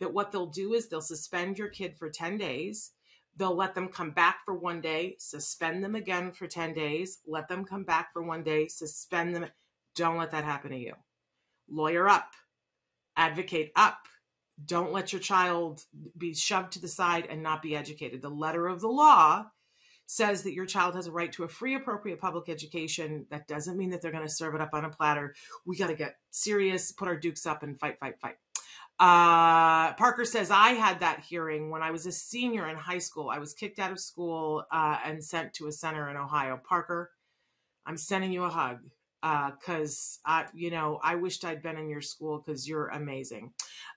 that 0.00 0.12
what 0.12 0.32
they'll 0.32 0.46
do 0.46 0.74
is 0.74 0.88
they'll 0.88 1.00
suspend 1.00 1.56
your 1.56 1.68
kid 1.68 1.96
for 1.96 2.10
10 2.10 2.36
days. 2.36 2.90
They'll 3.36 3.54
let 3.54 3.76
them 3.76 3.86
come 3.86 4.10
back 4.10 4.38
for 4.44 4.54
one 4.54 4.80
day, 4.80 5.14
suspend 5.20 5.84
them 5.84 5.94
again 5.94 6.32
for 6.32 6.48
10 6.48 6.74
days, 6.74 7.20
let 7.28 7.46
them 7.46 7.64
come 7.64 7.84
back 7.84 8.12
for 8.12 8.24
one 8.24 8.42
day, 8.42 8.66
suspend 8.66 9.36
them. 9.36 9.46
Don't 9.94 10.18
let 10.18 10.32
that 10.32 10.42
happen 10.42 10.72
to 10.72 10.76
you. 10.76 10.94
Lawyer 11.70 12.08
up, 12.08 12.32
advocate 13.16 13.70
up. 13.76 14.08
Don't 14.66 14.92
let 14.92 15.12
your 15.12 15.20
child 15.20 15.84
be 16.18 16.34
shoved 16.34 16.72
to 16.72 16.80
the 16.80 16.88
side 16.88 17.28
and 17.30 17.40
not 17.40 17.62
be 17.62 17.76
educated. 17.76 18.20
The 18.20 18.30
letter 18.30 18.66
of 18.66 18.80
the 18.80 18.88
law 18.88 19.46
says 20.06 20.42
that 20.42 20.54
your 20.54 20.66
child 20.66 20.94
has 20.94 21.06
a 21.06 21.12
right 21.12 21.32
to 21.32 21.44
a 21.44 21.48
free, 21.48 21.74
appropriate 21.74 22.20
public 22.20 22.48
education. 22.48 23.26
That 23.30 23.46
doesn't 23.46 23.76
mean 23.76 23.90
that 23.90 24.02
they're 24.02 24.12
going 24.12 24.26
to 24.26 24.32
serve 24.32 24.54
it 24.54 24.60
up 24.60 24.70
on 24.72 24.84
a 24.84 24.90
platter. 24.90 25.34
We 25.64 25.76
got 25.76 25.88
to 25.88 25.94
get 25.94 26.16
serious, 26.30 26.92
put 26.92 27.08
our 27.08 27.16
dukes 27.16 27.46
up, 27.46 27.62
and 27.62 27.78
fight, 27.78 27.98
fight, 27.98 28.20
fight. 28.20 28.36
Uh, 29.00 29.92
Parker 29.94 30.24
says, 30.24 30.50
I 30.50 30.70
had 30.70 31.00
that 31.00 31.20
hearing 31.20 31.70
when 31.70 31.82
I 31.82 31.90
was 31.90 32.06
a 32.06 32.12
senior 32.12 32.68
in 32.68 32.76
high 32.76 32.98
school. 32.98 33.28
I 33.28 33.38
was 33.38 33.52
kicked 33.52 33.78
out 33.78 33.90
of 33.90 33.98
school 33.98 34.64
uh, 34.70 34.98
and 35.04 35.24
sent 35.24 35.52
to 35.54 35.66
a 35.66 35.72
center 35.72 36.08
in 36.10 36.16
Ohio. 36.16 36.60
Parker, 36.62 37.10
I'm 37.86 37.96
sending 37.96 38.30
you 38.30 38.44
a 38.44 38.50
hug 38.50 38.78
because 39.24 40.18
uh, 40.26 40.44
you 40.52 40.70
know 40.70 41.00
I 41.02 41.14
wished 41.14 41.44
I'd 41.44 41.62
been 41.62 41.78
in 41.78 41.88
your 41.88 42.02
school 42.02 42.42
because 42.44 42.68
you're 42.68 42.88
amazing. 42.88 43.52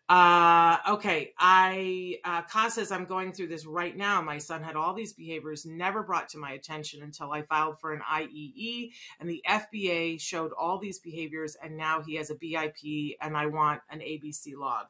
Uh, 0.07 0.77
okay, 0.87 1.33
I 1.37 2.15
uh, 2.23 2.43
Ka 2.43 2.69
says 2.69 2.93
I'm 2.93 3.03
going 3.03 3.33
through 3.33 3.47
this 3.47 3.65
right 3.65 3.95
now. 3.95 4.21
My 4.21 4.37
son 4.37 4.63
had 4.63 4.77
all 4.77 4.93
these 4.93 5.11
behaviors 5.11 5.65
never 5.65 6.01
brought 6.01 6.29
to 6.29 6.37
my 6.37 6.51
attention 6.51 7.03
until 7.03 7.33
I 7.33 7.41
filed 7.41 7.79
for 7.81 7.93
an 7.93 8.01
IEE, 8.09 8.91
and 9.19 9.29
the 9.29 9.43
FBA 9.45 10.21
showed 10.21 10.51
all 10.57 10.79
these 10.79 10.99
behaviors, 10.99 11.57
and 11.61 11.75
now 11.75 12.01
he 12.01 12.15
has 12.15 12.29
a 12.29 12.35
BIP, 12.35 13.17
and 13.21 13.35
I 13.35 13.47
want 13.47 13.81
an 13.89 13.99
ABC 13.99 14.55
log. 14.57 14.85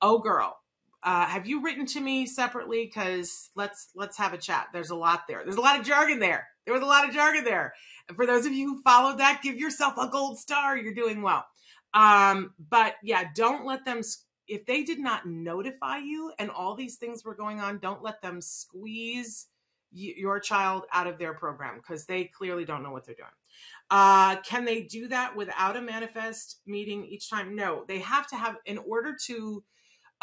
Oh, 0.00 0.18
girl, 0.18 0.56
uh, 1.02 1.26
have 1.26 1.46
you 1.46 1.62
written 1.62 1.84
to 1.84 2.00
me 2.00 2.24
separately? 2.24 2.86
Because 2.86 3.50
let's 3.54 3.90
let's 3.94 4.16
have 4.16 4.32
a 4.32 4.38
chat. 4.38 4.68
There's 4.72 4.90
a 4.90 4.96
lot 4.96 5.24
there. 5.28 5.42
There's 5.44 5.56
a 5.56 5.60
lot 5.60 5.78
of 5.78 5.84
jargon 5.84 6.20
there. 6.20 6.48
There 6.64 6.72
was 6.72 6.82
a 6.82 6.86
lot 6.86 7.06
of 7.06 7.14
jargon 7.14 7.44
there. 7.44 7.74
And 8.08 8.16
for 8.16 8.26
those 8.26 8.46
of 8.46 8.52
you 8.52 8.68
who 8.68 8.82
followed 8.82 9.18
that, 9.18 9.40
give 9.42 9.56
yourself 9.56 9.94
a 9.98 10.08
gold 10.08 10.38
star. 10.38 10.76
You're 10.76 10.94
doing 10.94 11.22
well. 11.22 11.46
Um, 11.92 12.54
but 12.58 12.94
yeah, 13.02 13.24
don't 13.34 13.64
let 13.64 13.84
them 13.84 14.02
if 14.46 14.66
they 14.66 14.82
did 14.82 14.98
not 14.98 15.26
notify 15.26 15.98
you 15.98 16.32
and 16.38 16.50
all 16.50 16.74
these 16.74 16.96
things 16.96 17.24
were 17.24 17.34
going 17.34 17.60
on, 17.60 17.78
don't 17.78 18.02
let 18.02 18.20
them 18.20 18.40
squeeze 18.40 19.46
your 19.90 20.40
child 20.40 20.84
out 20.92 21.06
of 21.06 21.18
their 21.18 21.34
program 21.34 21.76
because 21.76 22.04
they 22.04 22.24
clearly 22.24 22.64
don't 22.64 22.82
know 22.82 22.90
what 22.90 23.06
they're 23.06 23.14
doing. 23.14 23.28
Uh, 23.90 24.36
can 24.42 24.64
they 24.64 24.82
do 24.82 25.06
that 25.08 25.36
without 25.36 25.76
a 25.76 25.80
manifest 25.80 26.60
meeting 26.66 27.04
each 27.04 27.30
time? 27.30 27.54
No, 27.54 27.84
they 27.86 28.00
have 28.00 28.26
to 28.28 28.36
have, 28.36 28.56
in 28.66 28.78
order 28.78 29.16
to 29.26 29.62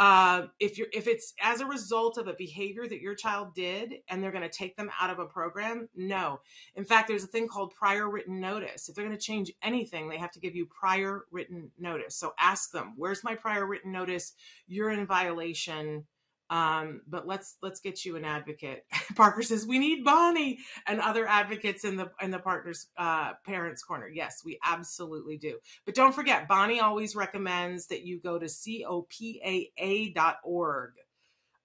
uh, 0.02 0.48
if 0.60 0.80
you're 0.80 0.88
if 0.94 1.06
it's 1.06 1.36
as 1.40 1.62
a 1.62 1.66
result 1.68 2.18
of 2.18 2.28
a 2.28 2.34
behavior 2.34 2.88
that 2.88 3.02
your 3.02 3.14
child 3.14 3.54
did 3.54 3.94
and 4.10 4.24
they're 4.24 4.32
going 4.32 4.42
to 4.42 4.50
take 4.50 4.76
them 4.76 4.90
out 5.00 5.12
of 5.12 5.20
a 5.20 5.28
program 5.28 5.88
no. 5.96 6.40
In 6.76 6.86
fact 6.86 7.08
there's 7.08 7.24
a 7.24 7.28
thing 7.28 7.48
called 7.48 7.76
prior 7.76 8.10
written 8.10 8.40
notice. 8.40 8.90
If 8.90 8.96
they're 8.96 9.06
going 9.06 9.16
to 9.16 9.24
change 9.24 9.52
anything 9.62 10.10
they 10.10 10.18
have 10.18 10.32
to 10.32 10.40
give 10.40 10.56
you 10.56 10.66
prior 10.66 11.26
written 11.30 11.70
notice. 11.78 12.16
So 12.16 12.34
ask 12.40 12.72
them 12.72 12.94
where's 12.98 13.24
my 13.24 13.36
prior 13.36 13.64
written 13.68 13.92
notice? 13.92 14.34
You're 14.68 14.90
in 14.90 15.06
violation 15.06 16.08
um, 16.52 17.02
but 17.08 17.26
let's 17.26 17.58
let's 17.62 17.80
get 17.80 18.04
you 18.04 18.18
an 18.18 18.26
advocate. 18.26 18.86
Parker 19.16 19.42
says 19.42 19.66
we 19.66 19.80
need 19.80 20.04
Bonnie 20.04 20.60
and 20.86 21.00
other 21.00 21.26
advocates 21.26 21.86
in 21.86 21.96
the 21.96 22.12
in 22.22 22.30
the 22.30 22.40
partners 22.40 22.88
uh, 22.98 23.32
parents 23.46 23.82
corner. 23.82 24.10
Yes, 24.10 24.44
we 24.44 24.60
absolutely 24.64 25.38
do. 25.38 25.58
But 25.86 25.96
don't 25.96 26.14
forget, 26.14 26.50
Bonnie 26.50 26.82
always 26.82 27.16
recommends 27.16 27.88
that 27.88 28.06
you 28.06 28.20
go 28.20 28.38
to 28.38 28.46
copaa.org 28.46 29.02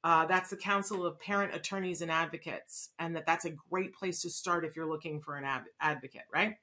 uh, 0.07 0.25
that's 0.25 0.51
the 0.51 0.57
Council 0.57 1.05
of 1.05 1.19
Parent 1.19 1.53
Attorneys 1.53 2.01
and 2.01 2.13
Advocates, 2.13 2.91
and 2.97 3.17
that 3.17 3.27
that's 3.27 3.45
a 3.45 3.51
great 3.51 3.93
place 3.93 4.23
to 4.23 4.31
start 4.31 4.65
if 4.65 4.77
you're 4.77 4.87
looking 4.87 5.21
for 5.21 5.35
an 5.35 5.43
ad- 5.43 5.65
advocate, 5.81 6.23
right? 6.33 6.55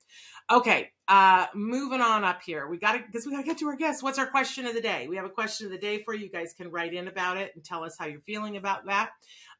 Okay, 0.49 0.91
uh, 1.10 1.47
moving 1.53 1.99
on 1.99 2.23
up 2.23 2.41
here. 2.41 2.69
We 2.69 2.77
got 2.77 2.93
to 2.93 2.99
because 3.06 3.25
we 3.25 3.34
got 3.34 3.41
to 3.41 3.43
get 3.43 3.58
to 3.58 3.67
our 3.67 3.75
guests. 3.75 4.01
What's 4.01 4.17
our 4.17 4.27
question 4.27 4.65
of 4.65 4.73
the 4.73 4.79
day? 4.79 5.10
We 5.10 5.17
have 5.17 5.25
a 5.25 5.29
question 5.29 5.65
of 5.65 5.73
the 5.73 5.77
day 5.77 6.01
for 6.01 6.13
you. 6.13 6.23
you 6.23 6.32
guys 6.32 6.53
can 6.53 6.71
write 6.71 6.93
in 6.93 7.10
about 7.10 7.36
it 7.36 7.51
and 7.53 7.62
tell 7.65 7.84
us 7.84 7.97
how 7.99 8.06
you're 8.06 8.21
feeling 8.21 8.56
about 8.56 8.86
that. 8.86 9.10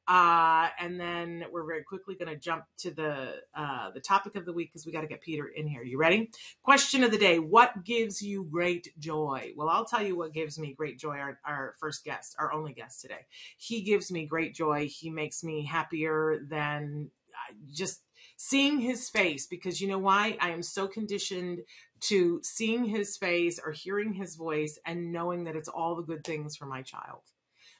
Uh, 0.07 0.67
and 0.79 0.99
then 0.99 1.45
we're 1.51 1.65
very 1.65 1.83
quickly 1.83 2.15
going 2.15 2.27
to 2.27 2.35
jump 2.35 2.65
to 2.77 2.91
the 2.91 3.35
uh, 3.55 3.89
the 3.91 4.01
topic 4.01 4.35
of 4.35 4.45
the 4.45 4.51
week 4.51 4.69
because 4.71 4.85
we 4.85 4.91
got 4.91 5.01
to 5.01 5.07
get 5.07 5.21
Peter 5.21 5.47
in 5.47 5.65
here. 5.67 5.83
You 5.83 5.97
ready? 5.97 6.29
Question 6.61 7.03
of 7.03 7.11
the 7.11 7.17
day: 7.17 7.39
What 7.39 7.85
gives 7.85 8.21
you 8.21 8.45
great 8.51 8.89
joy? 8.99 9.53
Well, 9.55 9.69
I'll 9.69 9.85
tell 9.85 10.03
you 10.03 10.17
what 10.17 10.33
gives 10.33 10.59
me 10.59 10.73
great 10.73 10.99
joy. 10.99 11.17
Our, 11.17 11.39
our 11.45 11.75
first 11.79 12.03
guest, 12.03 12.35
our 12.37 12.51
only 12.51 12.73
guest 12.73 13.01
today, 13.01 13.25
he 13.57 13.81
gives 13.81 14.11
me 14.11 14.25
great 14.25 14.53
joy. 14.53 14.87
He 14.87 15.09
makes 15.09 15.43
me 15.43 15.65
happier 15.65 16.45
than 16.49 17.09
uh, 17.29 17.53
just 17.71 18.01
seeing 18.35 18.79
his 18.79 19.09
face 19.09 19.47
because 19.47 19.79
you 19.79 19.87
know 19.87 19.99
why? 19.99 20.37
I 20.41 20.49
am 20.49 20.63
so 20.63 20.87
conditioned 20.87 21.59
to 22.01 22.41
seeing 22.43 22.83
his 22.83 23.15
face 23.15 23.59
or 23.65 23.71
hearing 23.71 24.13
his 24.13 24.35
voice 24.35 24.77
and 24.85 25.13
knowing 25.13 25.45
that 25.45 25.55
it's 25.55 25.69
all 25.69 25.95
the 25.95 26.03
good 26.03 26.25
things 26.25 26.57
for 26.57 26.65
my 26.65 26.81
child. 26.81 27.21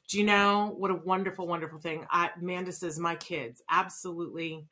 Do 0.10 0.18
you 0.20 0.26
know 0.26 0.74
what 0.78 0.92
a 0.92 0.96
wonderful, 0.96 1.48
wonderful 1.48 1.80
thing? 1.80 2.06
I, 2.12 2.30
Amanda 2.40 2.72
says, 2.72 3.00
my 3.00 3.16
kids, 3.16 3.64
absolutely. 3.70 4.66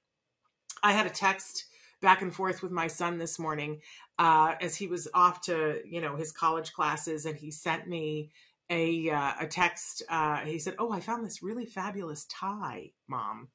I 0.84 0.92
had 0.92 1.06
a 1.06 1.12
text 1.12 1.66
back 2.02 2.22
and 2.22 2.34
forth 2.34 2.62
with 2.62 2.72
my 2.72 2.88
son 2.88 3.18
this 3.18 3.40
morning 3.40 3.80
uh, 4.20 4.56
as 4.60 4.76
he 4.76 4.88
was 4.88 5.08
off 5.14 5.42
to 5.42 5.82
you 5.86 6.02
know 6.02 6.16
his 6.16 6.32
college 6.32 6.74
classes, 6.74 7.26
and 7.26 7.38
he 7.38 7.52
sent 7.52 7.88
me 7.88 8.32
a 8.70 9.10
uh, 9.10 9.34
a 9.42 9.48
text. 9.48 10.04
Uh, 10.10 10.38
he 10.38 10.60
said, 10.60 10.76
"Oh, 10.80 10.92
I 10.92 11.00
found 11.00 11.26
this 11.26 11.44
really 11.44 11.66
fabulous 11.66 12.26
tie, 12.26 12.92
mom." 13.08 13.50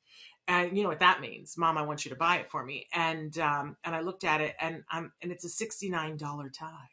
And 0.49 0.77
you 0.77 0.85
know 0.85 0.89
what 0.89 1.01
that 1.01 1.21
means, 1.21 1.59
Mom. 1.59 1.77
I 1.77 1.83
want 1.83 2.05
you 2.05 2.11
to 2.11 2.17
buy 2.17 2.37
it 2.37 2.51
for 2.51 2.65
me. 2.65 2.87
And 2.93 3.37
um, 3.39 3.77
and 3.85 3.95
I 3.95 4.01
looked 4.01 4.25
at 4.25 4.41
it, 4.41 4.55
and 4.61 4.83
um, 4.93 5.13
and 5.23 5.33
it's 5.33 5.45
a 5.45 5.49
sixty 5.49 5.89
nine 5.89 6.17
dollar 6.17 6.49
tie. 6.49 6.91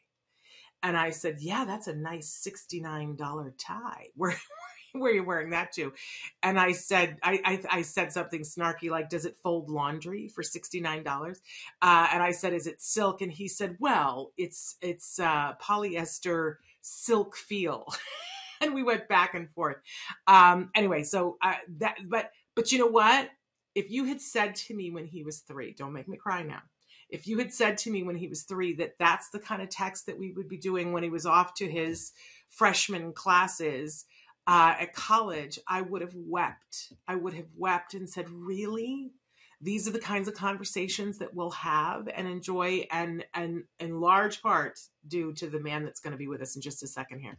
And 0.82 0.98
I 0.98 1.12
said, 1.12 1.38
"Yeah, 1.40 1.66
that's 1.66 1.88
a 1.88 1.96
nice 1.96 2.30
sixty 2.30 2.82
nine 2.82 3.16
dollar 3.16 3.54
tie. 3.58 4.08
Where 4.16 4.36
where 5.02 5.12
are 5.12 5.16
you 5.16 5.24
wearing 5.24 5.52
that 5.52 5.72
to?" 5.74 5.94
And 6.42 6.60
I 6.60 6.72
said, 6.72 7.18
I, 7.22 7.40
I, 7.44 7.78
I 7.78 7.82
said 7.82 8.14
something 8.14 8.42
snarky 8.42 8.90
like, 8.90 9.10
"Does 9.10 9.26
it 9.26 9.38
fold 9.44 9.70
laundry 9.70 10.28
for 10.28 10.44
sixty 10.44 10.80
nine 10.80 11.04
dollars?" 11.04 11.42
Uh, 11.82 12.08
and 12.12 12.24
I 12.24 12.32
said, 12.32 12.54
"Is 12.54 12.68
it 12.68 12.82
silk?" 12.82 13.22
And 13.22 13.32
he 13.32 13.48
said, 13.48 13.78
"Well, 13.80 14.32
it's 14.38 14.78
it's 14.82 15.20
uh, 15.20 15.54
polyester 15.62 16.56
silk 16.82 17.36
feel." 17.36 17.88
and 18.62 18.74
we 18.74 18.84
went 18.84 19.08
back 19.08 19.34
and 19.34 19.50
forth. 19.52 19.78
Um, 20.28 20.70
anyway, 20.76 21.04
so 21.04 21.38
uh, 21.42 21.56
that, 21.80 21.98
but 22.08 22.32
but 22.56 22.72
you 22.72 22.80
know 22.80 22.88
what? 22.88 23.30
if 23.76 23.90
you 23.90 24.06
had 24.06 24.22
said 24.22 24.56
to 24.56 24.74
me 24.74 24.92
when 24.92 25.06
he 25.06 25.24
was 25.24 25.40
three, 25.40 25.74
don't 25.74 25.94
make 25.94 26.08
me 26.08 26.18
cry 26.18 26.44
now. 26.44 26.62
If 27.10 27.28
you 27.28 27.38
had 27.38 27.54
said 27.54 27.78
to 27.80 27.92
me 27.92 28.04
when 28.04 28.16
he 28.16 28.28
was 28.28 28.44
three 28.44 28.74
that 28.76 28.96
that's 28.98 29.30
the 29.30 29.40
kind 29.40 29.62
of 29.62 29.70
text 29.70 30.06
that 30.08 30.18
we 30.18 30.32
would 30.32 30.48
be 30.48 30.58
doing 30.58 30.94
when 30.94 31.04
he 31.04 31.10
was 31.10 31.26
off 31.26 31.54
to 31.56 31.70
his 31.70 32.12
freshman 32.50 33.14
classes 33.14 34.06
uh, 34.48 34.76
at 34.80 34.94
college, 34.94 35.60
I 35.68 35.82
would 35.82 36.02
have 36.02 36.16
wept. 36.16 36.94
I 37.08 37.16
would 37.16 37.34
have 37.34 37.48
wept 37.56 37.94
and 37.94 38.10
said, 38.10 38.30
Really? 38.30 39.12
these 39.64 39.88
are 39.88 39.92
the 39.92 40.00
kinds 40.00 40.28
of 40.28 40.34
conversations 40.34 41.20
that 41.20 41.34
we'll 41.34 41.52
have 41.52 42.10
and 42.14 42.28
enjoy 42.28 42.86
and 42.92 43.24
and 43.34 43.64
in 43.80 44.00
large 44.02 44.42
part 44.42 44.78
due 45.08 45.32
to 45.34 45.48
the 45.48 45.60
man 45.60 45.86
that's 45.86 46.02
going 46.02 46.12
to 46.12 46.18
be 46.18 46.28
with 46.28 46.42
us 46.42 46.56
in 46.56 46.62
just 46.62 46.84
a 46.84 46.88
second 46.88 47.20
here 47.20 47.38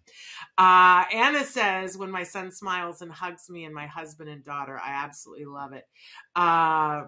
uh, 0.58 1.04
anna 1.12 1.44
says 1.44 1.96
when 1.96 2.10
my 2.10 2.22
son 2.22 2.50
smiles 2.50 3.02
and 3.02 3.12
hugs 3.12 3.50
me 3.50 3.64
and 3.64 3.74
my 3.74 3.86
husband 3.86 4.28
and 4.30 4.42
daughter 4.42 4.80
i 4.82 4.90
absolutely 5.04 5.44
love 5.44 5.72
it 5.72 5.84
uh, 6.34 7.02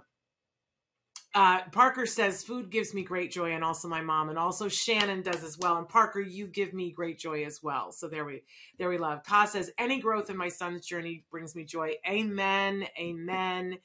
uh, 1.36 1.60
Parker 1.70 2.06
says 2.06 2.42
food 2.42 2.70
gives 2.70 2.94
me 2.94 3.02
great 3.02 3.30
joy, 3.30 3.52
and 3.52 3.62
also 3.62 3.88
my 3.88 4.00
mom, 4.00 4.30
and 4.30 4.38
also 4.38 4.68
Shannon 4.68 5.20
does 5.20 5.44
as 5.44 5.58
well. 5.58 5.76
And 5.76 5.86
Parker, 5.86 6.18
you 6.18 6.46
give 6.46 6.72
me 6.72 6.90
great 6.90 7.18
joy 7.18 7.44
as 7.44 7.62
well. 7.62 7.92
So 7.92 8.08
there 8.08 8.24
we, 8.24 8.42
there 8.78 8.88
we 8.88 8.96
love. 8.96 9.22
Ka 9.22 9.44
says 9.44 9.70
any 9.76 10.00
growth 10.00 10.30
in 10.30 10.38
my 10.38 10.48
son's 10.48 10.86
journey 10.86 11.24
brings 11.30 11.54
me 11.54 11.64
joy. 11.64 11.96
Amen, 12.08 12.86
amen. 12.98 13.76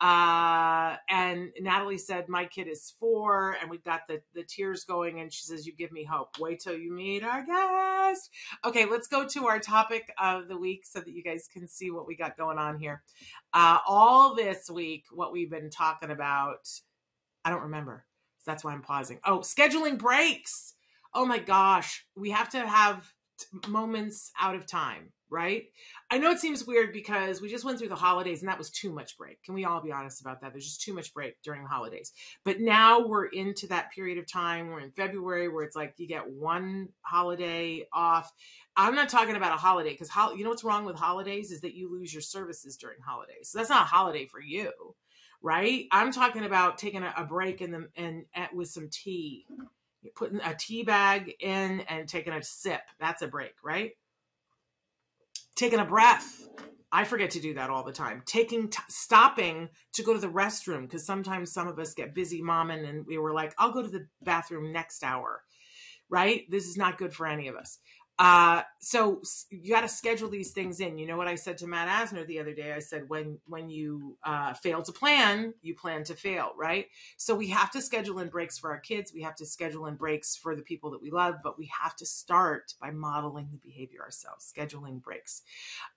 Uh, 0.00 0.96
and 1.10 1.50
Natalie 1.60 1.98
said, 1.98 2.30
My 2.30 2.46
kid 2.46 2.68
is 2.68 2.94
four, 2.98 3.54
and 3.60 3.70
we've 3.70 3.84
got 3.84 4.08
the, 4.08 4.22
the 4.34 4.42
tears 4.42 4.84
going. 4.84 5.20
And 5.20 5.30
she 5.30 5.42
says, 5.42 5.66
You 5.66 5.74
give 5.74 5.92
me 5.92 6.04
hope. 6.04 6.38
Wait 6.40 6.60
till 6.60 6.76
you 6.76 6.90
meet 6.90 7.22
our 7.22 7.44
guest. 7.44 8.30
Okay, 8.64 8.86
let's 8.86 9.08
go 9.08 9.26
to 9.28 9.46
our 9.46 9.60
topic 9.60 10.10
of 10.18 10.48
the 10.48 10.56
week 10.56 10.86
so 10.86 11.00
that 11.00 11.12
you 11.12 11.22
guys 11.22 11.50
can 11.52 11.68
see 11.68 11.90
what 11.90 12.06
we 12.06 12.16
got 12.16 12.38
going 12.38 12.56
on 12.56 12.78
here. 12.78 13.02
Uh, 13.52 13.78
all 13.86 14.34
this 14.34 14.70
week, 14.70 15.04
what 15.12 15.32
we've 15.32 15.50
been 15.50 15.70
talking 15.70 16.10
about, 16.10 16.66
I 17.44 17.50
don't 17.50 17.62
remember. 17.62 18.04
So 18.40 18.50
that's 18.50 18.64
why 18.64 18.72
I'm 18.72 18.82
pausing. 18.82 19.20
Oh, 19.24 19.38
scheduling 19.38 19.98
breaks. 19.98 20.74
Oh 21.12 21.24
my 21.24 21.38
gosh, 21.38 22.06
we 22.16 22.30
have 22.30 22.50
to 22.50 22.66
have 22.66 23.12
moments 23.68 24.32
out 24.40 24.54
of 24.54 24.66
time 24.66 25.12
right? 25.34 25.64
I 26.10 26.18
know 26.18 26.30
it 26.30 26.38
seems 26.38 26.64
weird 26.64 26.92
because 26.92 27.40
we 27.40 27.48
just 27.48 27.64
went 27.64 27.78
through 27.78 27.88
the 27.88 27.96
holidays 27.96 28.40
and 28.40 28.48
that 28.48 28.56
was 28.56 28.70
too 28.70 28.92
much 28.92 29.18
break. 29.18 29.42
Can 29.42 29.54
we 29.54 29.64
all 29.64 29.82
be 29.82 29.90
honest 29.90 30.20
about 30.20 30.40
that? 30.40 30.52
There's 30.52 30.64
just 30.64 30.82
too 30.82 30.94
much 30.94 31.12
break 31.12 31.42
during 31.42 31.62
the 31.62 31.68
holidays. 31.68 32.12
But 32.44 32.60
now 32.60 33.04
we're 33.04 33.26
into 33.26 33.66
that 33.66 33.90
period 33.92 34.18
of 34.18 34.30
time. 34.30 34.68
We're 34.68 34.80
in 34.80 34.92
February 34.92 35.48
where 35.48 35.64
it's 35.64 35.74
like 35.74 35.94
you 35.96 36.06
get 36.06 36.30
one 36.30 36.90
holiday 37.00 37.84
off. 37.92 38.32
I'm 38.76 38.94
not 38.94 39.08
talking 39.08 39.34
about 39.34 39.54
a 39.54 39.60
holiday 39.60 39.90
because 39.90 40.08
ho- 40.08 40.34
you 40.34 40.44
know 40.44 40.50
what's 40.50 40.64
wrong 40.64 40.84
with 40.84 40.96
holidays 40.96 41.50
is 41.50 41.62
that 41.62 41.74
you 41.74 41.90
lose 41.90 42.14
your 42.14 42.22
services 42.22 42.76
during 42.76 43.00
holidays. 43.04 43.48
So 43.48 43.58
that's 43.58 43.70
not 43.70 43.82
a 43.82 43.86
holiday 43.86 44.26
for 44.26 44.40
you, 44.40 44.70
right? 45.44 45.86
I'm 45.92 46.12
talking 46.12 46.44
about 46.44 46.78
taking 46.78 47.04
a, 47.04 47.14
a 47.16 47.24
break 47.24 47.60
in 47.60 47.70
the 47.70 47.88
and, 47.96 48.24
and 48.34 48.48
with 48.52 48.68
some 48.68 48.88
tea 48.90 49.46
putting 50.16 50.40
a 50.40 50.56
tea 50.58 50.82
bag 50.82 51.34
in 51.40 51.82
and 51.82 52.08
taking 52.08 52.32
a 52.32 52.42
sip. 52.42 52.82
That's 53.00 53.22
a 53.22 53.28
break, 53.28 53.54
right? 53.62 53.92
taking 55.54 55.78
a 55.78 55.84
breath. 55.84 56.48
I 56.90 57.04
forget 57.04 57.30
to 57.32 57.40
do 57.40 57.54
that 57.54 57.70
all 57.70 57.82
the 57.82 57.92
time. 57.92 58.22
Taking, 58.24 58.68
t- 58.68 58.82
stopping 58.88 59.68
to 59.94 60.02
go 60.02 60.14
to 60.14 60.20
the 60.20 60.28
restroom 60.28 60.82
because 60.82 61.04
sometimes 61.04 61.52
some 61.52 61.66
of 61.66 61.78
us 61.78 61.94
get 61.94 62.14
busy 62.14 62.40
momming 62.40 62.88
and 62.88 63.06
we 63.06 63.18
were 63.18 63.32
like, 63.32 63.54
I'll 63.58 63.72
go 63.72 63.82
to 63.82 63.88
the 63.88 64.06
bathroom 64.22 64.72
next 64.72 65.02
hour, 65.02 65.42
right? 66.08 66.48
This 66.50 66.66
is 66.66 66.76
not 66.76 66.98
good 66.98 67.12
for 67.12 67.26
any 67.26 67.48
of 67.48 67.56
us. 67.56 67.78
Uh, 68.16 68.62
so 68.78 69.20
you 69.50 69.74
got 69.74 69.80
to 69.80 69.88
schedule 69.88 70.28
these 70.28 70.52
things 70.52 70.78
in. 70.78 70.98
You 70.98 71.06
know 71.06 71.16
what 71.16 71.26
I 71.26 71.34
said 71.34 71.58
to 71.58 71.66
Matt 71.66 71.88
Asner 71.88 72.24
the 72.24 72.38
other 72.38 72.54
day? 72.54 72.72
I 72.72 72.78
said 72.78 73.08
when 73.08 73.38
when 73.46 73.68
you 73.68 74.16
uh, 74.22 74.54
fail 74.54 74.82
to 74.82 74.92
plan, 74.92 75.52
you 75.62 75.74
plan 75.74 76.04
to 76.04 76.14
fail, 76.14 76.52
right? 76.56 76.86
So 77.16 77.34
we 77.34 77.48
have 77.48 77.72
to 77.72 77.82
schedule 77.82 78.20
in 78.20 78.28
breaks 78.28 78.56
for 78.56 78.70
our 78.70 78.78
kids. 78.78 79.12
We 79.12 79.22
have 79.22 79.34
to 79.36 79.46
schedule 79.46 79.86
in 79.86 79.96
breaks 79.96 80.36
for 80.36 80.54
the 80.54 80.62
people 80.62 80.90
that 80.92 81.02
we 81.02 81.10
love, 81.10 81.36
but 81.42 81.58
we 81.58 81.68
have 81.82 81.96
to 81.96 82.06
start 82.06 82.74
by 82.80 82.92
modeling 82.92 83.48
the 83.50 83.58
behavior 83.58 84.02
ourselves. 84.02 84.52
Scheduling 84.56 85.02
breaks. 85.02 85.42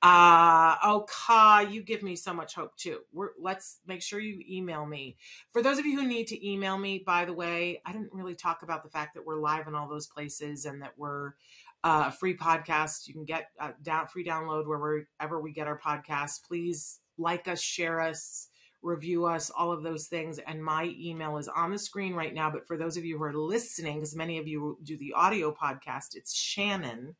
Uh, 0.01 0.75
oh, 0.83 1.05
Ka, 1.07 1.67
you 1.69 1.83
give 1.83 2.01
me 2.01 2.15
so 2.15 2.33
much 2.33 2.55
hope 2.55 2.75
too. 2.77 3.01
We're, 3.13 3.29
let's 3.39 3.79
make 3.85 4.01
sure 4.01 4.19
you 4.19 4.41
email 4.49 4.85
me. 4.87 5.17
For 5.51 5.61
those 5.61 5.77
of 5.77 5.85
you 5.85 5.99
who 5.99 6.07
need 6.07 6.27
to 6.27 6.47
email 6.47 6.79
me, 6.79 7.03
by 7.05 7.25
the 7.25 7.33
way, 7.33 7.81
I 7.85 7.91
didn't 7.91 8.13
really 8.13 8.35
talk 8.35 8.63
about 8.63 8.81
the 8.81 8.89
fact 8.89 9.13
that 9.13 9.25
we're 9.25 9.39
live 9.39 9.67
in 9.67 9.75
all 9.75 9.87
those 9.87 10.07
places 10.07 10.65
and 10.65 10.81
that 10.81 10.93
we're 10.97 11.33
uh, 11.83 12.09
free 12.11 12.35
podcast. 12.35 13.07
You 13.07 13.13
can 13.13 13.25
get 13.25 13.49
a 13.59 13.65
uh, 13.65 13.71
down, 13.83 14.07
free 14.07 14.25
download 14.25 14.67
wherever 14.67 15.41
we 15.41 15.51
get 15.53 15.67
our 15.67 15.79
podcasts. 15.79 16.43
Please 16.45 16.99
like 17.17 17.47
us, 17.47 17.61
share 17.61 17.99
us, 17.99 18.47
review 18.81 19.25
us, 19.25 19.49
all 19.49 19.71
of 19.71 19.83
those 19.83 20.07
things. 20.07 20.39
And 20.39 20.63
my 20.63 20.93
email 20.97 21.37
is 21.37 21.47
on 21.47 21.71
the 21.71 21.79
screen 21.79 22.13
right 22.13 22.33
now. 22.33 22.49
But 22.49 22.67
for 22.67 22.77
those 22.77 22.97
of 22.97 23.05
you 23.05 23.17
who 23.17 23.23
are 23.23 23.33
listening, 23.33 23.95
because 23.95 24.15
many 24.15 24.37
of 24.37 24.47
you 24.47 24.77
do 24.83 24.97
the 24.97 25.13
audio 25.13 25.53
podcast, 25.53 26.15
it's 26.15 26.35
Shannon, 26.35 27.15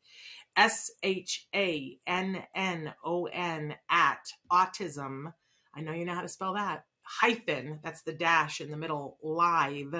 S 0.56 0.92
H 1.04 1.48
A 1.56 1.98
N 2.08 2.44
N 2.56 2.94
O 3.04 3.26
N 3.26 3.76
at 3.90 4.34
autism. 4.52 5.34
I 5.74 5.82
know 5.82 5.94
you 5.94 6.06
know 6.06 6.16
how 6.16 6.22
to 6.22 6.28
spell 6.28 6.54
that. 6.56 6.86
Hyphen, 7.04 7.80
that's 7.84 8.02
the 8.02 8.12
dash 8.12 8.60
in 8.60 8.70
the 8.70 8.78
middle, 8.78 9.18
live, 9.24 9.96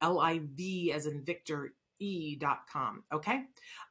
L 0.00 0.18
I 0.20 0.40
V 0.54 0.92
as 0.92 1.06
in 1.06 1.24
Victor, 1.24 1.74
e.com. 2.00 3.04
Okay. 3.12 3.44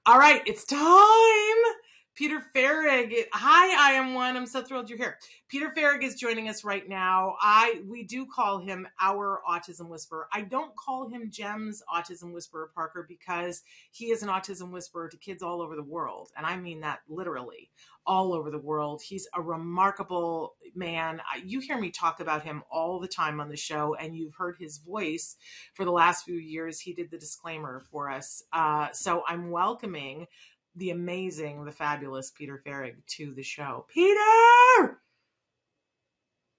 All 0.06 0.20
right. 0.20 0.42
It's 0.46 0.66
time. 0.66 1.79
Peter 2.20 2.44
Farrig. 2.54 3.14
Hi, 3.32 3.92
I 3.92 3.94
am 3.94 4.14
one. 4.14 4.36
I'm 4.36 4.46
so 4.46 4.62
thrilled 4.62 4.90
you're 4.90 4.98
here. 4.98 5.18
Peter 5.48 5.74
Farrig 5.74 6.04
is 6.04 6.16
joining 6.16 6.50
us 6.50 6.66
right 6.66 6.86
now. 6.86 7.38
I 7.40 7.82
we 7.88 8.04
do 8.04 8.26
call 8.26 8.60
him 8.60 8.86
our 9.00 9.40
autism 9.50 9.88
whisperer. 9.88 10.28
I 10.34 10.42
don't 10.42 10.76
call 10.76 11.08
him 11.08 11.32
Jem's 11.32 11.82
autism 11.90 12.34
whisperer 12.34 12.72
Parker 12.76 13.06
because 13.08 13.64
he 13.92 14.08
is 14.08 14.22
an 14.22 14.28
autism 14.28 14.70
whisperer 14.72 15.08
to 15.08 15.16
kids 15.16 15.42
all 15.42 15.62
over 15.62 15.78
the 15.78 15.82
world, 15.82 16.28
and 16.36 16.46
I 16.46 16.58
mean 16.58 16.82
that 16.82 17.00
literally 17.08 17.70
all 18.06 18.34
over 18.34 18.52
the 18.52 18.60
world. 18.60 19.02
He's 19.02 19.26
a 19.34 19.42
remarkable 19.42 20.56
man. 20.76 21.22
You 21.46 21.62
hear 21.62 21.80
me 21.80 21.90
talk 21.90 22.20
about 22.20 22.44
him 22.44 22.64
all 22.70 23.00
the 23.00 23.08
time 23.08 23.40
on 23.40 23.48
the 23.48 23.56
show, 23.56 23.96
and 23.96 24.14
you've 24.14 24.36
heard 24.36 24.58
his 24.60 24.78
voice 24.80 25.38
for 25.74 25.86
the 25.86 25.92
last 25.92 26.26
few 26.26 26.36
years. 26.36 26.82
He 26.82 26.92
did 26.92 27.12
the 27.12 27.18
disclaimer 27.18 27.82
for 27.92 28.10
us. 28.10 28.44
Uh, 28.52 28.90
so 28.92 29.24
I'm 29.26 29.52
welcoming 29.52 30.28
the 30.76 30.92
amazing, 30.92 31.66
the 31.66 31.72
fabulous 31.72 32.32
Peter 32.32 32.62
Farrig 32.66 32.96
to 33.18 33.34
the 33.34 33.44
show. 33.44 33.86
Peter! 33.90 35.00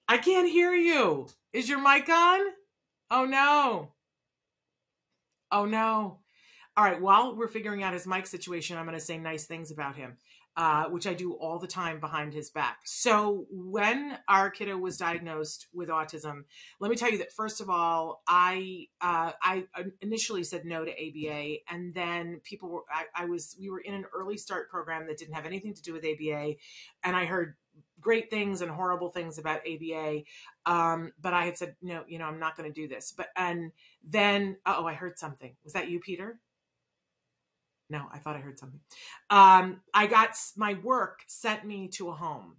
I 0.09 0.19
can't 0.19 0.51
hear 0.51 0.73
you. 0.75 1.29
Is 1.53 1.69
your 1.69 1.81
mic 1.81 2.09
on? 2.09 2.41
Oh 3.11 3.25
no. 3.25 3.93
Oh 5.53 5.65
no. 5.65 6.19
All 6.77 6.85
right, 6.85 7.01
while 7.01 7.37
we're 7.37 7.49
figuring 7.49 7.83
out 7.83 7.93
his 7.93 8.07
mic 8.07 8.27
situation, 8.27 8.77
I'm 8.77 8.87
going 8.87 8.99
to 8.99 9.05
say 9.05 9.19
nice 9.19 9.47
things 9.47 9.71
about 9.71 9.97
him 9.97 10.17
uh, 10.57 10.85
which 10.87 11.07
I 11.07 11.15
do 11.15 11.33
all 11.35 11.59
the 11.59 11.67
time 11.67 12.01
behind 12.01 12.35
his 12.35 12.51
back. 12.51 12.79
So 12.85 13.47
when 13.51 14.19
our 14.29 14.51
kiddo 14.51 14.77
was 14.77 14.97
diagnosed 14.97 15.69
with 15.73 15.89
autism, 15.89 16.45
let 16.81 16.91
me 16.91 16.97
tell 16.97 17.11
you 17.11 17.19
that 17.19 17.33
first 17.33 17.61
of 17.61 17.71
all, 17.71 18.23
I 18.27 18.87
uh, 19.01 19.33
I 19.43 19.65
initially 20.01 20.45
said 20.45 20.65
no 20.65 20.85
to 20.85 20.91
ABA, 20.91 21.57
and 21.71 21.95
then 21.95 22.41
people 22.45 22.69
were 22.69 22.85
I, 22.93 23.23
I 23.23 23.25
was 23.27 23.57
we 23.59 23.71
were 23.71 23.81
in 23.81 23.95
an 23.95 24.05
early 24.15 24.37
start 24.37 24.71
program 24.71 25.07
that 25.07 25.19
didn't 25.19 25.35
have 25.35 25.47
anything 25.47 25.75
to 25.75 25.83
do 25.83 25.93
with 25.93 26.05
ABA, 26.05 26.55
and 27.05 27.17
I 27.17 27.25
heard 27.27 27.55
great 28.01 28.31
things 28.31 28.63
and 28.63 28.71
horrible 28.71 29.11
things 29.11 29.39
about 29.39 29.61
ABA. 29.67 30.23
Um, 30.67 31.13
but 31.21 31.35
I 31.35 31.45
had 31.45 31.59
said, 31.59 31.77
no, 31.83 32.03
you 32.09 32.19
know, 32.19 32.25
I'm 32.25 32.39
not 32.39 32.57
going 32.57 32.73
to 32.73 32.81
do 32.81 32.89
this. 32.89 33.13
But, 33.17 33.29
and 33.37 33.73
then, 34.03 34.57
oh, 34.67 34.87
I 34.87 34.95
heard 34.95 35.19
something. 35.19 35.55
Was 35.65 35.75
that 35.75 35.91
you, 35.91 36.01
Peter? 36.01 36.41
No, 37.91 38.07
I 38.13 38.19
thought 38.19 38.37
I 38.37 38.39
heard 38.41 38.59
something. 38.59 38.81
Um, 39.29 39.83
I 39.93 40.07
got 40.07 40.31
my 40.57 40.75
work 40.83 41.25
sent 41.27 41.67
me 41.67 41.89
to 41.95 42.09
a 42.09 42.13
home. 42.15 42.57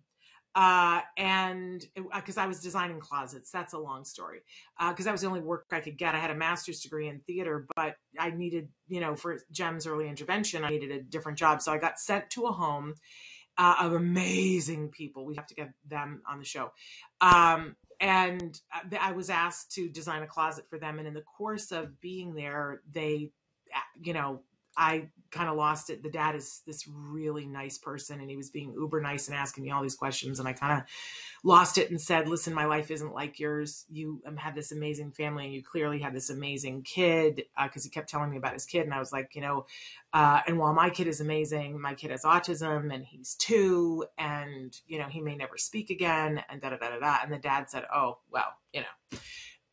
uh, 0.53 1.01
and 1.17 1.85
because 2.13 2.37
I 2.37 2.45
was 2.45 2.59
designing 2.59 2.99
closets, 2.99 3.51
that's 3.51 3.73
a 3.73 3.77
long 3.77 4.03
story. 4.03 4.41
Because 4.77 5.05
uh, 5.05 5.09
that 5.09 5.11
was 5.13 5.21
the 5.21 5.27
only 5.27 5.39
work 5.39 5.65
I 5.71 5.79
could 5.79 5.97
get. 5.97 6.13
I 6.13 6.19
had 6.19 6.31
a 6.31 6.35
master's 6.35 6.81
degree 6.81 7.07
in 7.07 7.19
theater, 7.19 7.65
but 7.75 7.95
I 8.19 8.31
needed, 8.31 8.67
you 8.89 8.99
know, 8.99 9.15
for 9.15 9.39
Jem's 9.51 9.87
early 9.87 10.09
intervention, 10.09 10.65
I 10.65 10.69
needed 10.69 10.91
a 10.91 11.01
different 11.01 11.37
job. 11.37 11.61
So 11.61 11.71
I 11.71 11.77
got 11.77 11.99
sent 11.99 12.29
to 12.31 12.47
a 12.47 12.51
home 12.51 12.95
uh, 13.57 13.75
of 13.79 13.93
amazing 13.93 14.89
people. 14.89 15.25
We 15.25 15.35
have 15.35 15.47
to 15.47 15.55
get 15.55 15.69
them 15.87 16.21
on 16.27 16.39
the 16.39 16.45
show. 16.45 16.71
Um, 17.21 17.77
and 18.01 18.59
uh, 18.73 18.97
I 18.99 19.13
was 19.13 19.29
asked 19.29 19.71
to 19.73 19.87
design 19.87 20.21
a 20.21 20.27
closet 20.27 20.67
for 20.69 20.77
them. 20.77 20.99
And 20.99 21.07
in 21.07 21.13
the 21.13 21.21
course 21.21 21.71
of 21.71 22.01
being 22.01 22.33
there, 22.33 22.81
they, 22.91 23.31
uh, 23.73 23.79
you 24.01 24.11
know, 24.11 24.41
I 24.75 25.09
kind 25.31 25.49
of 25.49 25.55
lost 25.55 25.89
it. 25.89 26.03
The 26.03 26.09
dad 26.09 26.35
is 26.35 26.61
this 26.65 26.87
really 26.87 27.45
nice 27.45 27.77
person 27.77 28.19
and 28.19 28.29
he 28.29 28.35
was 28.35 28.49
being 28.49 28.73
uber 28.73 29.01
nice 29.01 29.27
and 29.27 29.35
asking 29.35 29.63
me 29.63 29.71
all 29.71 29.81
these 29.81 29.95
questions. 29.95 30.39
And 30.39 30.47
I 30.47 30.53
kind 30.53 30.79
of 30.79 30.87
lost 31.43 31.77
it 31.77 31.89
and 31.89 31.99
said, 31.99 32.27
listen, 32.27 32.53
my 32.53 32.65
life 32.65 32.91
isn't 32.91 33.13
like 33.13 33.39
yours. 33.39 33.85
You 33.89 34.21
um, 34.25 34.37
have 34.37 34.55
this 34.55 34.71
amazing 34.71 35.11
family 35.11 35.45
and 35.45 35.53
you 35.53 35.63
clearly 35.63 35.99
have 35.99 36.13
this 36.13 36.29
amazing 36.29 36.83
kid. 36.83 37.43
Uh, 37.57 37.67
Cause 37.69 37.83
he 37.83 37.89
kept 37.89 38.09
telling 38.09 38.29
me 38.29 38.37
about 38.37 38.53
his 38.53 38.65
kid. 38.65 38.83
And 38.83 38.93
I 38.93 38.99
was 38.99 39.13
like, 39.13 39.35
you 39.35 39.41
know, 39.41 39.65
uh, 40.13 40.41
and 40.45 40.57
while 40.57 40.73
my 40.73 40.89
kid 40.89 41.07
is 41.07 41.21
amazing, 41.21 41.79
my 41.79 41.93
kid 41.93 42.11
has 42.11 42.23
autism 42.23 42.93
and 42.93 43.05
he's 43.05 43.35
two 43.35 44.05
and, 44.17 44.77
you 44.87 44.99
know, 44.99 45.07
he 45.07 45.21
may 45.21 45.35
never 45.35 45.57
speak 45.57 45.89
again 45.89 46.43
and 46.49 46.61
da 46.61 46.71
da 46.71 46.77
da 46.77 46.89
da 46.89 46.99
da. 46.99 47.17
And 47.23 47.31
the 47.31 47.37
dad 47.37 47.69
said, 47.69 47.85
oh, 47.93 48.17
well, 48.29 48.53
you 48.73 48.81
know, 48.81 49.19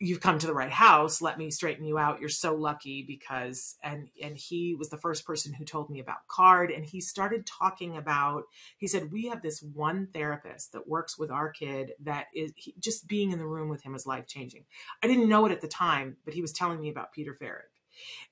you've 0.01 0.21
come 0.21 0.39
to 0.39 0.47
the 0.47 0.53
right 0.53 0.71
house 0.71 1.21
let 1.21 1.37
me 1.37 1.51
straighten 1.51 1.83
you 1.83 1.97
out 1.97 2.19
you're 2.19 2.29
so 2.29 2.55
lucky 2.55 3.03
because 3.05 3.75
and 3.83 4.09
and 4.23 4.37
he 4.37 4.73
was 4.73 4.89
the 4.89 4.97
first 4.97 5.25
person 5.25 5.53
who 5.53 5.65
told 5.65 5.89
me 5.89 5.99
about 5.99 6.27
CARD 6.27 6.71
and 6.71 6.85
he 6.85 7.01
started 7.01 7.45
talking 7.45 7.97
about 7.97 8.43
he 8.77 8.87
said 8.87 9.11
we 9.11 9.27
have 9.27 9.41
this 9.41 9.61
one 9.61 10.07
therapist 10.13 10.71
that 10.71 10.87
works 10.87 11.17
with 11.17 11.29
our 11.29 11.49
kid 11.49 11.91
that 12.01 12.27
is 12.33 12.53
he, 12.55 12.73
just 12.79 13.07
being 13.07 13.31
in 13.31 13.39
the 13.39 13.45
room 13.45 13.67
with 13.67 13.83
him 13.83 13.93
is 13.93 14.07
life 14.07 14.25
changing 14.25 14.63
i 15.03 15.07
didn't 15.07 15.29
know 15.29 15.45
it 15.45 15.51
at 15.51 15.61
the 15.61 15.67
time 15.67 16.15
but 16.23 16.33
he 16.33 16.41
was 16.41 16.53
telling 16.53 16.79
me 16.79 16.89
about 16.89 17.11
peter 17.11 17.33
Farrig. 17.33 17.69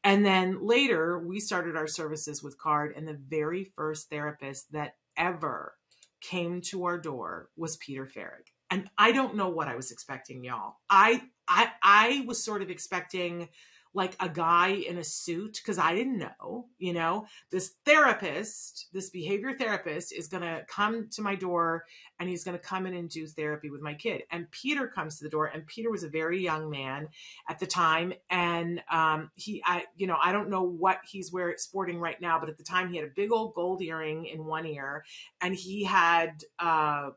and 0.03 0.25
then 0.25 0.65
later 0.65 1.19
we 1.19 1.39
started 1.39 1.75
our 1.75 1.88
services 1.88 2.41
with 2.41 2.58
CARD 2.58 2.93
and 2.95 3.08
the 3.08 3.19
very 3.27 3.65
first 3.65 4.10
therapist 4.10 4.71
that 4.71 4.95
ever 5.17 5.75
came 6.21 6.62
to 6.62 6.86
our 6.86 6.97
door 6.97 7.49
was 7.58 7.75
peter 7.77 8.06
Farrig 8.06 8.53
and 8.69 8.89
I 8.97 9.12
don't 9.13 9.36
know 9.36 9.47
what 9.47 9.69
I 9.69 9.75
was 9.75 9.91
expecting, 9.91 10.43
y'all. 10.43 10.75
I 10.89 11.21
I 11.47 11.71
I 11.81 12.23
was 12.27 12.43
sort 12.43 12.62
of 12.62 12.69
expecting 12.69 13.49
like 13.97 14.15
a 14.19 14.29
guy 14.29 14.67
in 14.67 14.99
a 14.99 15.03
suit 15.03 15.53
because 15.55 15.79
I 15.79 15.95
didn't 15.95 16.19
know, 16.19 16.67
you 16.77 16.93
know, 16.93 17.25
this 17.49 17.73
therapist, 17.83 18.89
this 18.93 19.10
behavior 19.10 19.57
therapist 19.57 20.13
is 20.13 20.27
going 20.27 20.43
to 20.43 20.63
come 20.67 21.10
to 21.13 21.21
my 21.23 21.33
door 21.33 21.83
and 22.19 22.29
he's 22.29 22.43
going 22.43 22.55
to 22.55 22.63
come 22.63 22.86
in 22.86 22.93
and 22.93 23.10
do 23.10 23.25
therapy 23.25 23.71
with 23.71 23.81
my 23.81 23.95
kid. 23.95 24.21
And 24.31 24.51
Peter 24.51 24.88
comes 24.88 25.17
to 25.17 25.23
the 25.23 25.31
door 25.31 25.47
and 25.47 25.65
Peter 25.65 25.89
was 25.89 26.03
a 26.03 26.10
very 26.10 26.43
young 26.43 26.69
man 26.69 27.07
at 27.49 27.57
the 27.57 27.65
time. 27.65 28.13
And 28.29 28.83
um, 28.91 29.31
he, 29.33 29.63
I, 29.65 29.86
you 29.95 30.05
know, 30.05 30.17
I 30.21 30.31
don't 30.31 30.51
know 30.51 30.63
what 30.63 30.99
he's 31.10 31.31
wearing, 31.31 31.55
sporting 31.57 31.99
right 31.99 32.21
now, 32.21 32.39
but 32.39 32.49
at 32.49 32.57
the 32.57 32.63
time 32.63 32.91
he 32.91 32.97
had 32.97 33.07
a 33.07 33.12
big 33.15 33.31
old 33.31 33.55
gold 33.55 33.81
earring 33.81 34.27
in 34.27 34.45
one 34.45 34.67
ear 34.67 35.05
and 35.41 35.55
he 35.55 35.83
had, 35.86 36.43
uh, 36.60 37.10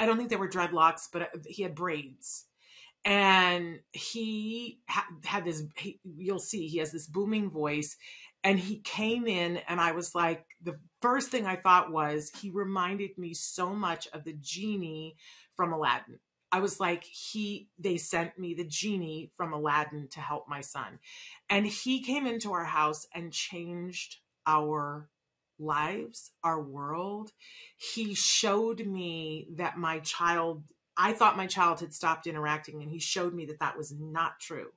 I 0.00 0.06
don't 0.06 0.16
think 0.16 0.30
they 0.30 0.36
were 0.36 0.48
dreadlocks, 0.48 1.08
but 1.12 1.22
uh, 1.22 1.26
he 1.46 1.62
had 1.62 1.74
braids. 1.74 2.46
And 3.04 3.80
he 3.92 4.80
ha- 4.88 5.06
had 5.24 5.44
this, 5.44 5.64
he, 5.76 5.98
you'll 6.04 6.38
see, 6.38 6.68
he 6.68 6.78
has 6.78 6.92
this 6.92 7.06
booming 7.06 7.50
voice. 7.50 7.96
And 8.44 8.58
he 8.58 8.80
came 8.80 9.26
in, 9.26 9.58
and 9.68 9.80
I 9.80 9.92
was 9.92 10.14
like, 10.14 10.44
the 10.62 10.78
first 11.00 11.30
thing 11.30 11.46
I 11.46 11.56
thought 11.56 11.92
was, 11.92 12.30
he 12.40 12.50
reminded 12.50 13.16
me 13.16 13.34
so 13.34 13.74
much 13.74 14.08
of 14.12 14.24
the 14.24 14.36
genie 14.40 15.16
from 15.54 15.72
Aladdin. 15.72 16.18
I 16.50 16.58
was 16.58 16.80
like, 16.80 17.04
he, 17.04 17.68
they 17.78 17.96
sent 17.96 18.38
me 18.38 18.54
the 18.54 18.64
genie 18.64 19.30
from 19.36 19.52
Aladdin 19.52 20.08
to 20.12 20.20
help 20.20 20.48
my 20.48 20.60
son. 20.60 20.98
And 21.48 21.66
he 21.66 22.02
came 22.02 22.26
into 22.26 22.52
our 22.52 22.64
house 22.64 23.06
and 23.14 23.32
changed 23.32 24.18
our 24.46 25.08
lives, 25.58 26.32
our 26.42 26.60
world, 26.60 27.32
he 27.76 28.14
showed 28.14 28.84
me 28.86 29.46
that 29.56 29.78
my 29.78 30.00
child, 30.00 30.64
I 30.96 31.12
thought 31.12 31.36
my 31.36 31.46
child 31.46 31.80
had 31.80 31.94
stopped 31.94 32.26
interacting, 32.26 32.82
and 32.82 32.90
he 32.90 32.98
showed 32.98 33.34
me 33.34 33.46
that 33.46 33.60
that 33.60 33.76
was 33.76 33.92
not 33.92 34.40
true. 34.40 34.68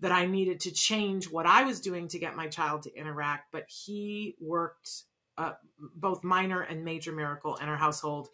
That 0.00 0.12
I 0.12 0.26
needed 0.26 0.60
to 0.60 0.70
change 0.70 1.30
what 1.30 1.46
I 1.46 1.64
was 1.64 1.80
doing 1.80 2.08
to 2.08 2.18
get 2.18 2.36
my 2.36 2.46
child 2.46 2.82
to 2.82 2.94
interact, 2.94 3.52
but 3.52 3.64
he 3.68 4.36
worked 4.40 5.04
uh, 5.36 5.52
both 5.94 6.24
minor 6.24 6.60
and 6.60 6.84
major 6.84 7.12
miracle 7.12 7.56
in 7.56 7.68
our 7.68 7.76
household. 7.76 8.28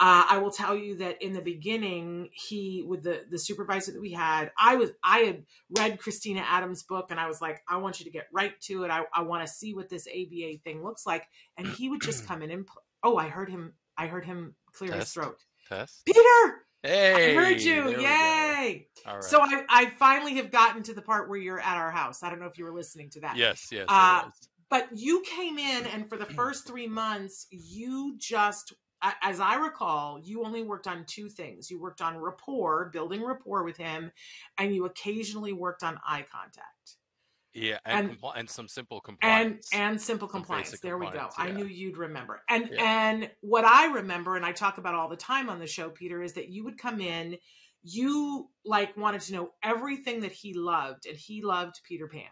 Uh, 0.00 0.24
I 0.30 0.38
will 0.38 0.52
tell 0.52 0.76
you 0.76 0.96
that 0.98 1.20
in 1.20 1.32
the 1.32 1.40
beginning, 1.40 2.28
he 2.32 2.84
with 2.86 3.02
the 3.02 3.24
the 3.28 3.38
supervisor 3.38 3.90
that 3.92 4.00
we 4.00 4.12
had, 4.12 4.52
I 4.56 4.76
was 4.76 4.90
I 5.02 5.18
had 5.20 5.44
read 5.76 5.98
Christina 5.98 6.44
Adams' 6.48 6.84
book, 6.84 7.10
and 7.10 7.18
I 7.18 7.26
was 7.26 7.40
like, 7.40 7.62
I 7.68 7.78
want 7.78 7.98
you 7.98 8.04
to 8.04 8.12
get 8.12 8.28
right 8.32 8.58
to 8.62 8.84
it. 8.84 8.90
I, 8.92 9.02
I 9.12 9.22
want 9.22 9.44
to 9.44 9.52
see 9.52 9.74
what 9.74 9.88
this 9.88 10.06
ABA 10.06 10.58
thing 10.62 10.84
looks 10.84 11.04
like, 11.04 11.26
and 11.56 11.66
he 11.66 11.88
would 11.88 12.00
just 12.00 12.26
come 12.28 12.42
in 12.42 12.52
and 12.52 12.68
oh, 13.02 13.16
I 13.16 13.28
heard 13.28 13.50
him. 13.50 13.72
I 13.96 14.06
heard 14.06 14.24
him 14.24 14.54
clear 14.72 14.92
Test. 14.92 15.00
his 15.00 15.12
throat. 15.14 15.44
Test. 15.68 16.04
Peter, 16.06 16.64
Hey, 16.82 17.36
I 17.36 17.40
heard 17.40 17.60
you. 17.60 17.74
there 17.74 17.86
we 17.86 17.94
go. 17.94 18.00
Yay! 18.02 18.88
Right. 19.06 19.24
So 19.24 19.40
I 19.40 19.64
I 19.68 19.90
finally 19.98 20.36
have 20.36 20.50
gotten 20.50 20.82
to 20.84 20.94
the 20.94 21.02
part 21.02 21.28
where 21.28 21.38
you're 21.38 21.60
at 21.60 21.76
our 21.76 21.90
house. 21.90 22.22
I 22.22 22.30
don't 22.30 22.38
know 22.38 22.46
if 22.46 22.56
you 22.56 22.64
were 22.64 22.72
listening 22.74 23.10
to 23.10 23.20
that. 23.20 23.36
yes, 23.36 23.68
yes. 23.72 23.86
Uh, 23.88 24.30
but 24.70 24.88
you 24.94 25.22
came 25.26 25.58
in 25.58 25.86
and 25.86 26.08
for 26.08 26.16
the 26.16 26.26
first 26.26 26.66
three 26.66 26.86
months 26.86 27.46
you 27.50 28.16
just 28.18 28.74
as 29.22 29.38
i 29.40 29.54
recall 29.54 30.18
you 30.22 30.44
only 30.44 30.62
worked 30.62 30.86
on 30.88 31.04
two 31.06 31.28
things 31.28 31.70
you 31.70 31.80
worked 31.80 32.00
on 32.00 32.16
rapport 32.18 32.90
building 32.92 33.22
rapport 33.22 33.62
with 33.62 33.76
him 33.76 34.10
and 34.58 34.74
you 34.74 34.84
occasionally 34.86 35.52
worked 35.52 35.82
on 35.84 35.98
eye 36.06 36.26
contact 36.30 36.96
yeah, 37.54 37.78
and 37.84 38.10
and- 38.10 38.20
compli- 38.20 38.32
and 38.36 38.48
some 38.50 38.68
simple 38.68 39.00
compliance. 39.00 39.68
and 39.72 39.90
and 39.92 40.00
simple 40.00 40.28
compliance. 40.28 40.78
there 40.80 40.98
we 40.98 41.06
go. 41.06 41.12
compliance, 41.12 41.34
i 41.38 41.50
knew 41.50 41.64
you'd 41.66 41.96
remember. 41.96 42.42
And 42.48 42.68
Yeah. 42.72 43.10
and 43.10 43.30
what 43.40 43.64
i 43.64 43.86
remember 43.92 44.36
and 44.36 44.44
i 44.44 44.52
talk 44.52 44.78
about 44.78 44.94
all 44.94 45.08
the 45.08 45.16
time 45.16 45.48
on 45.50 45.58
the 45.58 45.66
show 45.66 45.90
peter 45.90 46.22
is 46.22 46.34
that 46.34 46.48
you 46.48 46.64
would 46.64 46.78
come 46.78 47.00
in 47.00 47.38
you 47.82 48.48
like 48.64 48.96
wanted 48.96 49.20
to 49.22 49.32
know 49.32 49.50
everything 49.62 50.20
that 50.20 50.32
he 50.32 50.52
loved 50.54 51.06
and 51.06 51.16
he 51.16 51.42
loved 51.42 51.80
peter 51.84 52.08
pan. 52.08 52.22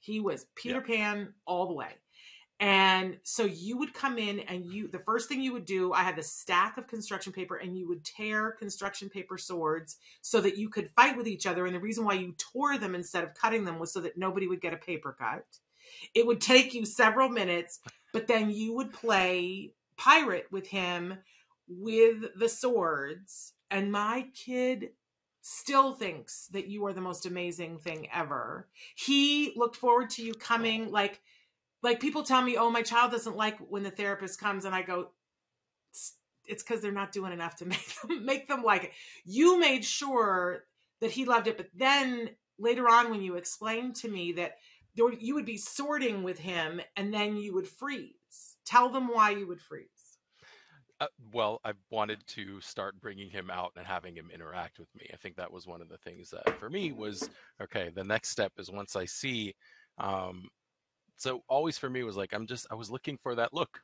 He 0.00 0.20
was 0.20 0.46
peter 0.54 0.80
pan 0.80 1.34
all 1.46 1.66
the 1.66 1.74
way 1.74 1.88
and 2.64 3.18
so 3.22 3.44
you 3.44 3.76
would 3.76 3.92
come 3.92 4.16
in 4.16 4.40
and 4.40 4.64
you 4.64 4.88
the 4.88 4.98
first 4.98 5.28
thing 5.28 5.42
you 5.42 5.52
would 5.52 5.66
do 5.66 5.92
i 5.92 6.02
had 6.02 6.16
this 6.16 6.32
stack 6.32 6.78
of 6.78 6.86
construction 6.86 7.32
paper 7.32 7.56
and 7.56 7.76
you 7.76 7.86
would 7.86 8.04
tear 8.04 8.52
construction 8.52 9.08
paper 9.08 9.36
swords 9.36 9.98
so 10.20 10.40
that 10.40 10.56
you 10.56 10.68
could 10.68 10.90
fight 10.90 11.16
with 11.16 11.26
each 11.26 11.46
other. 11.46 11.66
And 11.66 11.74
the 11.74 11.80
reason 11.80 12.04
why 12.04 12.14
you 12.14 12.34
tore 12.38 12.78
them 12.78 12.94
instead 12.94 13.24
of 13.24 13.34
cutting 13.34 13.64
them 13.64 13.78
was 13.78 13.92
so 13.92 14.00
that 14.00 14.16
nobody 14.16 14.46
would 14.46 14.60
get 14.60 14.72
a 14.72 14.78
paper 14.78 15.14
cut. 15.18 15.44
It 16.14 16.26
would 16.26 16.40
take 16.40 16.74
you 16.74 16.84
several 16.84 17.28
minutes 17.28 17.80
but 18.12 18.28
then 18.28 18.50
you 18.50 18.72
would 18.74 18.92
play 18.92 19.72
pirate 19.96 20.46
with 20.52 20.68
him 20.68 21.18
with 21.66 22.38
the 22.38 22.48
swords. 22.48 23.54
And 23.70 23.90
my 23.90 24.26
kid 24.34 24.90
still 25.42 25.94
thinks 25.94 26.46
that 26.52 26.68
you 26.68 26.86
are 26.86 26.92
the 26.92 27.00
most 27.00 27.26
amazing 27.26 27.78
thing 27.78 28.06
ever. 28.14 28.68
He 28.94 29.52
looked 29.56 29.74
forward 29.74 30.10
to 30.10 30.22
you 30.22 30.32
coming 30.32 30.92
like 30.92 31.20
like 31.84 32.00
people 32.00 32.24
tell 32.24 32.42
me 32.42 32.56
oh 32.56 32.70
my 32.70 32.82
child 32.82 33.12
doesn't 33.12 33.36
like 33.36 33.56
when 33.68 33.84
the 33.84 33.90
therapist 33.92 34.40
comes 34.40 34.64
and 34.64 34.74
i 34.74 34.82
go 34.82 35.10
"It's- 35.92 36.14
because 36.62 36.80
they're 36.82 36.92
not 36.92 37.12
doing 37.12 37.32
enough 37.32 37.56
to 37.56 37.64
make 37.74 37.94
them 38.02 38.26
make 38.26 38.48
them 38.48 38.62
like 38.64 38.84
it 38.84 38.92
you 39.24 39.58
made 39.58 39.84
sure 39.84 40.64
that 41.00 41.12
he 41.12 41.24
loved 41.24 41.46
it 41.46 41.56
but 41.56 41.68
then 41.74 42.30
later 42.58 42.88
on 42.88 43.10
when 43.10 43.22
you 43.22 43.36
explained 43.36 43.94
to 43.96 44.08
me 44.08 44.32
that 44.32 44.56
there 44.96 45.12
you 45.12 45.34
would 45.34 45.46
be 45.46 45.56
sorting 45.56 46.22
with 46.22 46.38
him 46.38 46.80
and 46.96 47.12
then 47.14 47.36
you 47.36 47.54
would 47.54 47.68
freeze 47.68 48.56
tell 48.66 48.88
them 48.90 49.08
why 49.08 49.30
you 49.30 49.46
would 49.46 49.60
freeze 49.60 50.18
Uh, 51.00 51.06
well, 51.32 51.60
I 51.64 51.72
wanted 51.90 52.24
to 52.28 52.60
start 52.60 53.00
bringing 53.00 53.28
him 53.28 53.50
out 53.50 53.72
and 53.76 53.84
having 53.86 54.14
him 54.14 54.30
interact 54.32 54.78
with 54.78 54.88
me. 54.94 55.10
I 55.12 55.16
think 55.16 55.36
that 55.36 55.50
was 55.52 55.66
one 55.66 55.82
of 55.82 55.88
the 55.88 55.98
things 55.98 56.30
that 56.30 56.58
for 56.60 56.70
me 56.70 56.92
was 56.92 57.28
okay. 57.60 57.90
The 57.92 58.04
next 58.04 58.28
step 58.30 58.52
is 58.58 58.70
once 58.70 58.94
I 58.94 59.04
see. 59.06 59.54
Um, 59.98 60.48
so 61.16 61.42
always 61.48 61.78
for 61.78 61.90
me 61.90 62.02
was 62.04 62.16
like 62.16 62.32
I'm 62.32 62.46
just 62.46 62.66
I 62.70 62.74
was 62.74 62.90
looking 62.90 63.18
for 63.18 63.34
that 63.36 63.52
look. 63.54 63.80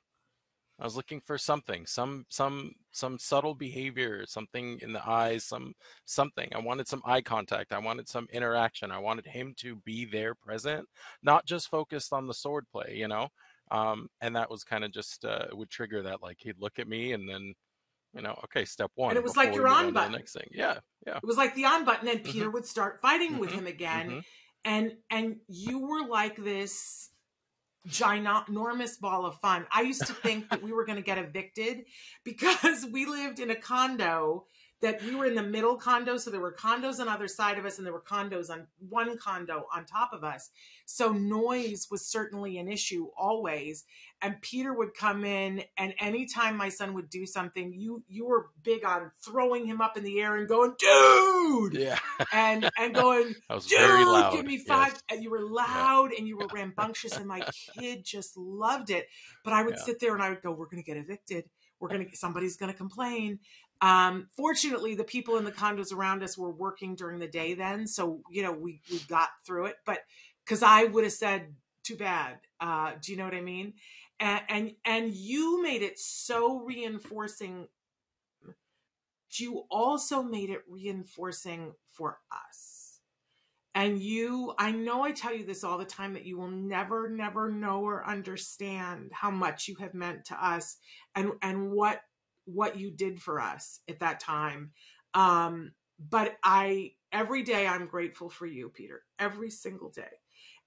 I 0.78 0.84
was 0.84 0.96
looking 0.96 1.20
for 1.20 1.36
something, 1.36 1.84
some 1.86 2.24
some 2.30 2.72
some 2.90 3.18
subtle 3.18 3.54
behavior, 3.54 4.24
something 4.26 4.78
in 4.80 4.92
the 4.94 5.06
eyes, 5.06 5.44
some 5.44 5.74
something. 6.06 6.48
I 6.54 6.58
wanted 6.60 6.88
some 6.88 7.02
eye 7.04 7.20
contact. 7.20 7.72
I 7.72 7.78
wanted 7.78 8.08
some 8.08 8.26
interaction. 8.32 8.90
I 8.90 8.98
wanted 8.98 9.26
him 9.26 9.54
to 9.58 9.76
be 9.76 10.06
there 10.06 10.34
present, 10.34 10.88
not 11.22 11.44
just 11.46 11.68
focused 11.68 12.12
on 12.14 12.26
the 12.26 12.34
sword 12.34 12.66
play, 12.72 12.94
you 12.96 13.08
know. 13.08 13.28
Um, 13.70 14.08
and 14.22 14.34
that 14.36 14.50
was 14.50 14.64
kind 14.64 14.82
of 14.84 14.90
just 14.92 15.24
uh, 15.24 15.46
it 15.50 15.56
would 15.56 15.70
trigger 15.70 16.02
that 16.04 16.22
like 16.22 16.38
he'd 16.40 16.58
look 16.58 16.78
at 16.78 16.88
me 16.88 17.12
and 17.12 17.28
then, 17.28 17.52
you 18.14 18.22
know, 18.22 18.38
okay, 18.44 18.64
step 18.64 18.90
one. 18.96 19.10
And 19.10 19.18
it 19.18 19.24
was 19.24 19.36
like 19.36 19.54
your 19.54 19.68
on 19.68 19.92
button. 19.92 20.12
The 20.12 20.18
next 20.18 20.32
thing, 20.34 20.48
yeah, 20.52 20.80
yeah. 21.06 21.20
it 21.22 21.26
was 21.26 21.36
like 21.36 21.54
the 21.54 21.64
on 21.66 21.84
button 21.84 22.08
and 22.08 22.24
peter 22.24 22.50
would 22.50 22.66
start 22.66 23.00
fighting 23.00 23.38
with 23.38 23.50
Mhm. 23.50 23.58
him 23.58 23.66
again 23.66 24.10
Mhm. 24.10 24.24
and 24.64 24.92
and 25.10 25.40
you 25.48 25.78
were 25.78 26.06
like 26.06 26.36
this 26.36 27.10
ginormous 27.88 29.00
ball 29.00 29.24
of 29.24 29.38
fun. 29.40 29.66
I 29.72 29.82
used 29.82 30.06
to 30.06 30.12
think 30.12 30.50
that 30.50 30.62
we 30.62 30.72
were 30.72 30.84
going 30.84 30.96
to 30.96 31.02
get 31.02 31.18
evicted 31.18 31.84
because 32.24 32.86
we 32.90 33.06
lived 33.06 33.40
in 33.40 33.50
a 33.50 33.56
condo 33.56 34.44
that 34.82 35.02
we 35.02 35.14
were 35.14 35.26
in 35.26 35.34
the 35.34 35.42
middle 35.42 35.76
condo. 35.76 36.16
So 36.16 36.30
there 36.30 36.40
were 36.40 36.54
condos 36.54 37.00
on 37.00 37.08
either 37.08 37.28
side 37.28 37.58
of 37.58 37.66
us 37.66 37.78
and 37.78 37.86
there 37.86 37.92
were 37.92 38.00
condos 38.00 38.50
on 38.50 38.66
one 38.88 39.18
condo 39.18 39.66
on 39.74 39.84
top 39.84 40.12
of 40.12 40.24
us. 40.24 40.50
So 40.86 41.12
noise 41.12 41.88
was 41.90 42.06
certainly 42.06 42.58
an 42.58 42.68
issue 42.68 43.08
always. 43.16 43.84
And 44.22 44.40
Peter 44.42 44.72
would 44.74 44.92
come 44.94 45.24
in 45.24 45.62
and 45.78 45.94
anytime 45.98 46.56
my 46.56 46.68
son 46.68 46.92
would 46.94 47.08
do 47.08 47.24
something, 47.24 47.72
you 47.74 48.02
you 48.06 48.26
were 48.26 48.48
big 48.62 48.84
on 48.84 49.10
throwing 49.24 49.64
him 49.66 49.80
up 49.80 49.96
in 49.96 50.04
the 50.04 50.20
air 50.20 50.36
and 50.36 50.46
going, 50.46 50.74
dude. 50.78 51.74
Yeah. 51.74 51.98
And 52.32 52.68
and 52.78 52.94
going, 52.94 53.34
dude, 53.50 53.62
very 53.70 54.04
loud. 54.04 54.32
give 54.34 54.44
me 54.44 54.58
five. 54.58 54.92
yes. 54.92 55.02
And 55.10 55.22
you 55.24 55.30
were 55.30 55.40
loud 55.40 56.10
and 56.12 56.28
you 56.28 56.36
were 56.36 56.46
rambunctious, 56.52 57.16
and 57.16 57.26
my 57.26 57.42
kid 57.78 58.04
just 58.04 58.36
loved 58.36 58.90
it. 58.90 59.06
But 59.42 59.54
I 59.54 59.62
would 59.62 59.76
Yeah. 59.76 59.82
sit 59.84 60.00
there 60.00 60.14
and 60.14 60.22
I 60.22 60.28
would 60.30 60.42
go, 60.42 60.52
We're 60.52 60.66
gonna 60.68 60.82
get 60.82 60.96
evicted. 60.98 61.44
We're 61.80 61.88
gonna 61.88 62.04
somebody's 62.14 62.56
gonna 62.56 62.74
complain. 62.74 63.38
Um, 63.80 64.28
fortunately, 64.36 64.94
the 64.94 65.04
people 65.04 65.38
in 65.38 65.44
the 65.44 65.52
condos 65.52 65.94
around 65.94 66.22
us 66.22 66.36
were 66.36 66.50
working 66.50 66.94
during 66.94 67.18
the 67.20 67.26
day 67.28 67.54
then, 67.54 67.86
so 67.86 68.20
you 68.30 68.42
know 68.42 68.52
we 68.52 68.82
we 68.90 68.98
got 69.08 69.30
through 69.46 69.66
it. 69.66 69.76
But 69.86 70.00
because 70.44 70.62
I 70.62 70.84
would 70.84 71.04
have 71.04 71.14
said, 71.14 71.54
"Too 71.84 71.96
bad." 71.96 72.40
Uh, 72.60 72.92
do 73.02 73.10
you 73.12 73.16
know 73.16 73.24
what 73.24 73.32
I 73.32 73.40
mean? 73.40 73.72
And 74.20 74.74
and 74.84 75.14
you 75.14 75.62
made 75.62 75.82
it 75.82 75.98
so 75.98 76.60
reinforcing. 76.60 77.68
You 79.32 79.64
also 79.70 80.22
made 80.22 80.50
it 80.50 80.62
reinforcing 80.68 81.74
for 81.94 82.18
us. 82.32 83.00
And 83.74 84.02
you, 84.02 84.54
I 84.58 84.72
know 84.72 85.02
I 85.02 85.12
tell 85.12 85.34
you 85.34 85.46
this 85.46 85.64
all 85.64 85.78
the 85.78 85.84
time 85.84 86.14
that 86.14 86.26
you 86.26 86.38
will 86.38 86.50
never, 86.50 87.08
never 87.08 87.50
know 87.50 87.82
or 87.82 88.06
understand 88.06 89.10
how 89.12 89.30
much 89.30 89.68
you 89.68 89.76
have 89.76 89.94
meant 89.94 90.26
to 90.26 90.44
us 90.44 90.76
and 91.14 91.32
and 91.42 91.70
what 91.72 92.00
what 92.46 92.78
you 92.78 92.90
did 92.90 93.22
for 93.22 93.40
us 93.40 93.80
at 93.88 94.00
that 94.00 94.20
time. 94.20 94.72
Um, 95.14 95.72
but 95.98 96.36
I 96.44 96.92
every 97.12 97.42
day 97.44 97.66
I'm 97.66 97.86
grateful 97.86 98.28
for 98.28 98.46
you, 98.46 98.70
Peter. 98.70 99.02
Every 99.18 99.50
single 99.50 99.90
day. 99.90 100.19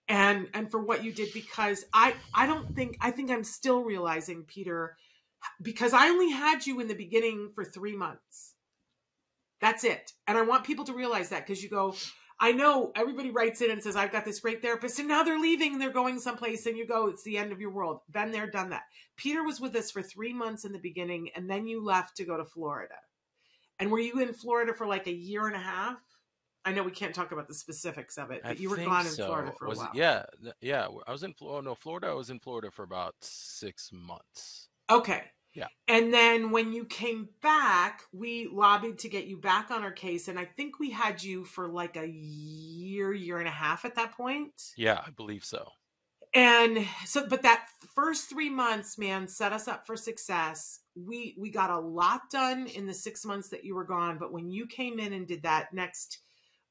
And 0.09 0.47
and 0.53 0.69
for 0.69 0.81
what 0.81 1.03
you 1.03 1.13
did 1.13 1.33
because 1.33 1.85
I 1.93 2.13
I 2.33 2.45
don't 2.45 2.75
think 2.75 2.97
I 2.99 3.11
think 3.11 3.31
I'm 3.31 3.43
still 3.43 3.83
realizing, 3.83 4.43
Peter, 4.43 4.97
because 5.61 5.93
I 5.93 6.09
only 6.09 6.31
had 6.31 6.65
you 6.67 6.79
in 6.81 6.87
the 6.87 6.93
beginning 6.93 7.51
for 7.55 7.63
three 7.63 7.95
months. 7.95 8.53
That's 9.61 9.85
it. 9.85 10.11
And 10.27 10.37
I 10.37 10.41
want 10.41 10.65
people 10.65 10.83
to 10.85 10.93
realize 10.93 11.29
that 11.29 11.47
because 11.47 11.63
you 11.63 11.69
go, 11.69 11.95
I 12.37 12.51
know 12.51 12.91
everybody 12.95 13.31
writes 13.31 13.61
in 13.61 13.71
and 13.71 13.81
says, 13.81 13.95
I've 13.95 14.11
got 14.11 14.25
this 14.25 14.41
great 14.41 14.61
therapist, 14.61 14.99
and 14.99 15.07
now 15.07 15.23
they're 15.23 15.39
leaving 15.39 15.71
and 15.71 15.81
they're 15.81 15.89
going 15.89 16.19
someplace, 16.19 16.65
and 16.65 16.77
you 16.77 16.85
go, 16.85 17.07
it's 17.07 17.23
the 17.23 17.37
end 17.37 17.53
of 17.53 17.61
your 17.61 17.71
world. 17.71 18.01
Been 18.11 18.31
there, 18.31 18.49
done 18.49 18.71
that. 18.71 18.83
Peter 19.15 19.43
was 19.43 19.61
with 19.61 19.73
us 19.75 19.91
for 19.91 20.01
three 20.01 20.33
months 20.33 20.65
in 20.65 20.73
the 20.73 20.79
beginning, 20.79 21.29
and 21.35 21.49
then 21.49 21.65
you 21.67 21.81
left 21.81 22.17
to 22.17 22.25
go 22.25 22.35
to 22.35 22.43
Florida. 22.43 22.95
And 23.79 23.91
were 23.91 23.99
you 23.99 24.19
in 24.19 24.33
Florida 24.33 24.73
for 24.73 24.85
like 24.85 25.07
a 25.07 25.13
year 25.13 25.47
and 25.47 25.55
a 25.55 25.59
half? 25.59 25.99
I 26.65 26.71
know 26.71 26.83
we 26.83 26.91
can't 26.91 27.13
talk 27.13 27.31
about 27.31 27.47
the 27.47 27.53
specifics 27.53 28.17
of 28.17 28.31
it, 28.31 28.41
I 28.45 28.49
but 28.49 28.59
you 28.59 28.69
were 28.69 28.77
gone 28.77 29.05
in 29.05 29.11
so. 29.11 29.25
Florida 29.27 29.51
for 29.57 29.67
was 29.67 29.79
a 29.79 29.81
it- 29.81 29.85
while. 29.85 29.91
yeah, 29.95 30.23
yeah. 30.61 30.87
I 31.07 31.11
was 31.11 31.23
in 31.23 31.33
Florida. 31.33 31.57
Oh, 31.67 31.71
no, 31.71 31.75
Florida. 31.75 32.07
I 32.07 32.13
was 32.13 32.29
in 32.29 32.39
Florida 32.39 32.71
for 32.71 32.83
about 32.83 33.15
six 33.21 33.89
months. 33.91 34.69
Okay. 34.89 35.23
Yeah. 35.53 35.67
And 35.87 36.11
then 36.13 36.49
when 36.51 36.73
you 36.73 36.83
came 36.85 37.29
back, 37.41 38.01
we 38.11 38.47
lobbied 38.51 38.97
to 38.99 39.09
get 39.09 39.25
you 39.27 39.37
back 39.37 39.69
on 39.69 39.83
our 39.83 39.91
case. 39.91 40.27
And 40.27 40.39
I 40.39 40.45
think 40.45 40.79
we 40.79 40.89
had 40.89 41.21
you 41.21 41.43
for 41.45 41.67
like 41.67 41.95
a 41.95 42.07
year, 42.07 43.13
year 43.13 43.37
and 43.37 43.47
a 43.47 43.51
half 43.51 43.85
at 43.85 43.93
that 43.95 44.13
point. 44.13 44.53
Yeah, 44.77 44.99
I 45.05 45.11
believe 45.11 45.45
so. 45.45 45.69
And 46.33 46.87
so, 47.05 47.27
but 47.27 47.43
that 47.43 47.67
first 47.93 48.27
three 48.29 48.49
months, 48.49 48.97
man, 48.97 49.27
set 49.27 49.53
us 49.53 49.67
up 49.67 49.85
for 49.85 49.95
success. 49.95 50.79
We 50.95 51.35
we 51.37 51.51
got 51.51 51.69
a 51.69 51.77
lot 51.79 52.21
done 52.31 52.65
in 52.65 52.87
the 52.87 52.93
six 52.95 53.23
months 53.23 53.49
that 53.49 53.63
you 53.63 53.75
were 53.75 53.83
gone. 53.85 54.17
But 54.17 54.31
when 54.33 54.49
you 54.49 54.65
came 54.65 54.97
in 54.97 55.13
and 55.13 55.27
did 55.27 55.43
that 55.43 55.71
next 55.73 56.17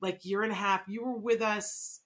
like 0.03 0.27
year 0.27 0.43
and 0.43 0.53
a 0.53 0.57
half, 0.57 0.83
you 0.87 1.03
were 1.05 1.17
with 1.17 1.41
us 1.41 2.01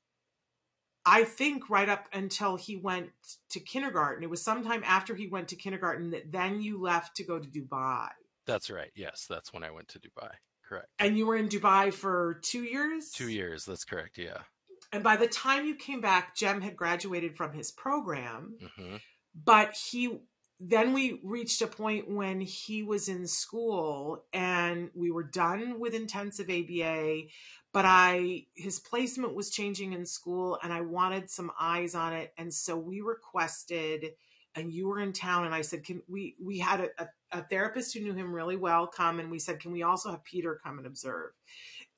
I 1.08 1.22
think 1.22 1.70
right 1.70 1.88
up 1.88 2.08
until 2.12 2.56
he 2.56 2.74
went 2.74 3.10
to 3.50 3.60
kindergarten. 3.60 4.24
It 4.24 4.28
was 4.28 4.42
sometime 4.42 4.82
after 4.84 5.14
he 5.14 5.28
went 5.28 5.46
to 5.48 5.56
kindergarten 5.56 6.10
that 6.10 6.32
then 6.32 6.60
you 6.60 6.82
left 6.82 7.16
to 7.18 7.24
go 7.24 7.38
to 7.38 7.48
Dubai. 7.48 8.08
That's 8.44 8.70
right. 8.70 8.90
Yes, 8.96 9.24
that's 9.30 9.52
when 9.52 9.62
I 9.62 9.70
went 9.70 9.86
to 9.88 10.00
Dubai. 10.00 10.32
Correct. 10.68 10.88
And 10.98 11.16
you 11.16 11.26
were 11.26 11.36
in 11.36 11.48
Dubai 11.48 11.94
for 11.94 12.40
two 12.42 12.64
years? 12.64 13.12
Two 13.12 13.28
years. 13.28 13.64
That's 13.64 13.84
correct. 13.84 14.18
Yeah. 14.18 14.38
And 14.92 15.04
by 15.04 15.14
the 15.14 15.28
time 15.28 15.64
you 15.64 15.76
came 15.76 16.00
back, 16.00 16.34
Jem 16.34 16.60
had 16.60 16.76
graduated 16.76 17.36
from 17.36 17.52
his 17.52 17.70
program, 17.70 18.56
hmm 18.76 18.96
but 19.44 19.74
he 19.74 20.18
then 20.58 20.94
we 20.94 21.20
reached 21.22 21.60
a 21.60 21.66
point 21.66 22.10
when 22.10 22.40
he 22.40 22.82
was 22.82 23.08
in 23.08 23.26
school 23.26 24.24
and 24.32 24.88
we 24.94 25.10
were 25.10 25.22
done 25.22 25.78
with 25.78 25.92
intensive 25.92 26.48
ABA, 26.48 27.24
but 27.76 27.84
I 27.84 28.46
his 28.54 28.80
placement 28.80 29.34
was 29.34 29.50
changing 29.50 29.92
in 29.92 30.06
school 30.06 30.58
and 30.62 30.72
I 30.72 30.80
wanted 30.80 31.28
some 31.28 31.52
eyes 31.60 31.94
on 31.94 32.14
it 32.14 32.32
and 32.38 32.52
so 32.52 32.74
we 32.74 33.02
requested 33.02 34.12
and 34.54 34.72
you 34.72 34.88
were 34.88 34.98
in 34.98 35.12
town 35.12 35.44
and 35.44 35.54
I 35.54 35.60
said 35.60 35.84
can 35.84 36.00
we 36.08 36.36
we 36.42 36.58
had 36.58 36.80
a, 36.80 36.88
a, 36.98 37.08
a 37.32 37.42
therapist 37.42 37.92
who 37.92 38.00
knew 38.00 38.14
him 38.14 38.32
really 38.32 38.56
well 38.56 38.86
come 38.86 39.20
and 39.20 39.30
we 39.30 39.38
said 39.38 39.60
can 39.60 39.72
we 39.72 39.82
also 39.82 40.10
have 40.10 40.24
Peter 40.24 40.58
come 40.64 40.78
and 40.78 40.86
observe 40.86 41.32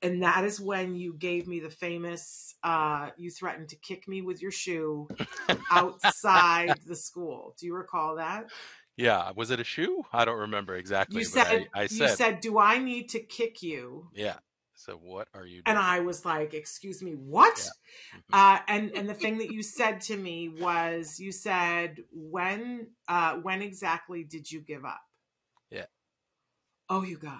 and 0.01 0.21
that 0.21 0.43
is 0.43 0.59
when 0.59 0.97
you 0.97 1.13
gave 1.13 1.47
me 1.47 1.61
the 1.61 1.69
famous 1.69 2.55
uh 2.61 3.11
you 3.15 3.31
threatened 3.31 3.69
to 3.69 3.77
kick 3.77 4.05
me 4.05 4.21
with 4.21 4.41
your 4.41 4.51
shoe 4.51 5.07
outside 5.71 6.77
the 6.87 6.95
school 6.95 7.55
do 7.57 7.65
you 7.65 7.73
recall 7.73 8.17
that 8.17 8.49
Yeah. 8.97 9.31
Was 9.33 9.49
it 9.49 9.61
a 9.61 9.63
shoe? 9.63 10.03
I 10.11 10.25
don't 10.25 10.39
remember 10.39 10.75
exactly. 10.75 11.19
you 11.19 11.23
said 11.23 11.69
I, 11.73 11.79
I 11.79 11.81
you 11.83 11.87
said, 11.87 12.17
said 12.17 12.41
do 12.41 12.59
i 12.59 12.77
need 12.79 13.07
to 13.11 13.21
kick 13.21 13.63
you 13.63 14.09
yeah. 14.13 14.39
So 14.79 14.93
what 14.93 15.27
are 15.33 15.45
you 15.45 15.55
doing? 15.55 15.63
and 15.65 15.77
i 15.77 15.99
was 15.99 16.23
like 16.23 16.53
excuse 16.53 17.01
me 17.03 17.11
what? 17.11 17.55
Mhm. 17.55 18.21
uh 18.31 18.59
and 18.69 18.91
and 18.95 19.09
the 19.09 19.13
thing 19.13 19.37
that 19.39 19.51
you 19.51 19.61
said 19.61 19.99
to 20.01 20.15
me 20.15 20.47
was 20.47 21.19
you 21.19 21.33
said 21.33 21.97
when 22.13 22.87
uh 23.09 23.35
when 23.35 23.61
exactly 23.61 24.23
did 24.23 24.49
you 24.49 24.61
give 24.61 24.85
up? 24.85 25.01
Yeah. 25.69 25.87
oh 26.89 27.03
you 27.03 27.17
guys. 27.19 27.39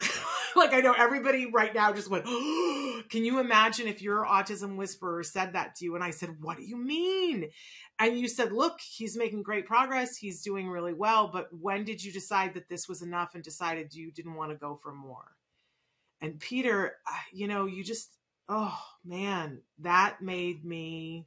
Like 0.54 0.74
i 0.74 0.80
know 0.80 0.92
everybody 0.92 1.50
right 1.50 1.74
now 1.74 1.92
just 1.94 2.10
went 2.10 2.24
can 3.08 3.24
you 3.24 3.40
imagine 3.40 3.88
if 3.88 4.02
your 4.02 4.24
autism 4.26 4.76
whisperer 4.76 5.22
said 5.24 5.54
that 5.54 5.74
to 5.76 5.84
you? 5.86 5.94
And 5.96 6.04
i 6.04 6.10
said 6.10 6.36
what 6.42 6.58
do 6.58 6.62
you 6.62 6.76
mean? 6.76 7.48
And 7.98 8.18
you 8.20 8.28
said 8.28 8.52
look 8.52 8.78
he's 8.80 9.16
making 9.16 9.42
great 9.42 9.66
progress. 9.66 10.16
He's 10.16 10.42
doing 10.42 10.68
really 10.68 10.92
well 10.92 11.28
but 11.32 11.48
when 11.58 11.84
did 11.84 12.04
you 12.04 12.12
decide 12.12 12.54
that 12.54 12.68
this 12.68 12.86
was 12.88 13.02
enough 13.02 13.34
and 13.34 13.42
decided 13.42 13.94
you 13.94 14.12
didn't 14.12 14.34
want 14.34 14.50
to 14.52 14.56
go 14.56 14.76
for 14.76 14.92
more 14.94 15.32
and 16.22 16.40
peter 16.40 16.96
uh, 17.06 17.14
you 17.34 17.46
know 17.46 17.66
you 17.66 17.84
just 17.84 18.10
oh 18.48 18.78
man 19.04 19.60
that 19.78 20.22
made 20.22 20.64
me 20.64 21.26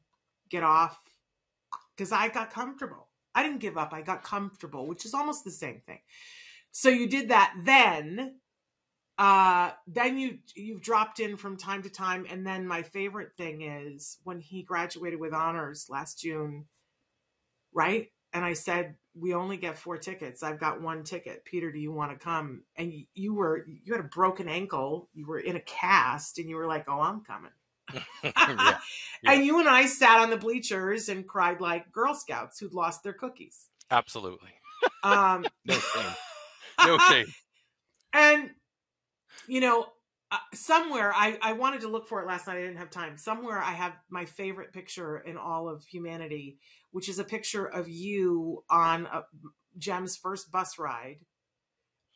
get 0.50 0.64
off 0.64 0.98
because 1.96 2.12
i 2.12 2.28
got 2.28 2.52
comfortable. 2.52 3.08
I 3.38 3.44
didn't 3.44 3.60
give 3.60 3.78
up. 3.78 3.94
I 3.94 4.02
got 4.02 4.24
comfortable 4.24 4.88
which 4.88 5.06
is 5.06 5.14
almost 5.14 5.44
the 5.44 5.52
same 5.52 5.82
thing. 5.86 6.00
So 6.72 6.90
you 6.90 7.08
did 7.08 7.30
that 7.30 7.54
then 7.64 8.40
uh 9.18 9.72
then 9.88 10.18
you 10.18 10.40
you've 10.56 10.82
dropped 10.82 11.20
in 11.20 11.38
from 11.38 11.58
time 11.58 11.84
to 11.84 11.90
time. 11.90 12.26
And 12.30 12.46
then 12.48 12.68
my 12.68 12.82
favorite 12.84 13.32
thing 13.38 13.62
is 13.62 14.18
when 14.24 14.40
he 14.40 14.64
graduated 14.64 15.20
with 15.20 15.34
honors 15.34 15.88
last 15.90 16.20
june 16.20 16.66
right? 17.74 18.08
And 18.34 18.46
i 18.46 18.54
said 18.54 18.96
we 19.18 19.34
only 19.34 19.58
get 19.58 19.78
four 19.78 19.98
tickets 19.98 20.44
i've 20.44 20.60
got 20.60 20.82
one 20.82 21.04
ticket 21.04 21.44
peter 21.46 21.72
do 21.72 21.80
you 21.80 21.92
want 21.92 22.12
to 22.12 22.18
come 22.18 22.64
and 22.76 22.94
you, 23.14 23.34
were 23.34 23.66
you 23.84 23.94
had 23.94 24.04
a 24.04 24.08
broken 24.08 24.48
ankle 24.50 25.10
you 25.14 25.26
were 25.26 25.40
in 25.40 25.56
a 25.56 25.62
cast 25.62 26.38
and 26.38 26.50
you 26.50 26.56
were 26.56 26.68
like 26.68 26.86
oh 26.88 27.00
i'm 27.00 27.22
coming 27.22 27.52
yeah. 28.24 28.32
Yeah. 29.24 29.32
and 29.32 29.46
you 29.46 29.60
and 29.60 29.70
i 29.70 29.86
sat 29.86 30.20
on 30.20 30.30
the 30.30 30.38
bleachers 30.38 31.08
and 31.10 31.28
cried 31.28 31.62
like 31.62 31.92
girl 31.92 32.14
scouts 32.14 32.60
who'd 32.60 32.74
lost 32.74 33.04
their 33.04 33.14
cookies 33.14 33.70
Absolutely. 33.92 34.50
um 35.04 35.46
No 35.68 35.76
shame. 35.76 36.14
No 36.86 36.98
shame. 36.98 37.28
and 38.14 38.50
you 39.48 39.60
know 39.62 39.86
uh, 40.32 40.38
somewhere 40.54 41.14
I, 41.14 41.38
I 41.42 41.54
wanted 41.54 41.82
to 41.82 41.88
look 41.88 42.08
for 42.08 42.22
it 42.22 42.28
last 42.28 42.48
night 42.48 42.58
i 42.58 42.62
didn't 42.62 42.78
have 42.78 42.90
time. 42.90 43.18
Somewhere 43.18 43.60
i 43.60 43.72
have 43.72 43.94
my 44.10 44.26
favorite 44.26 44.74
picture 44.74 45.18
in 45.18 45.38
all 45.38 45.70
of 45.70 45.86
humanity 45.86 46.58
which 46.92 47.10
is 47.10 47.20
a 47.20 47.24
picture 47.24 47.66
of 47.66 47.90
you 47.90 48.64
on 48.70 49.06
a, 49.06 49.24
jem's 49.78 50.16
first 50.16 50.52
bus 50.52 50.80
ride. 50.80 51.18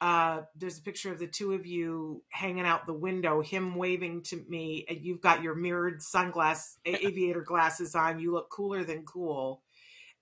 Uh, 0.01 0.43
there's 0.55 0.77
a 0.77 0.81
picture 0.81 1.11
of 1.11 1.19
the 1.19 1.27
two 1.27 1.51
of 1.51 1.65
you 1.65 2.23
hanging 2.29 2.65
out 2.65 2.85
the 2.85 2.93
window 2.93 3.41
him 3.41 3.75
waving 3.75 4.23
to 4.23 4.41
me 4.47 4.85
and 4.87 4.99
you've 5.01 5.19
got 5.19 5.43
your 5.43 5.55
mirrored 5.55 5.99
sunglass 5.99 6.77
aviator 6.85 7.41
glasses 7.41 7.95
on 7.95 8.19
you 8.19 8.31
look 8.31 8.49
cooler 8.49 8.85
than 8.85 9.03
cool 9.03 9.61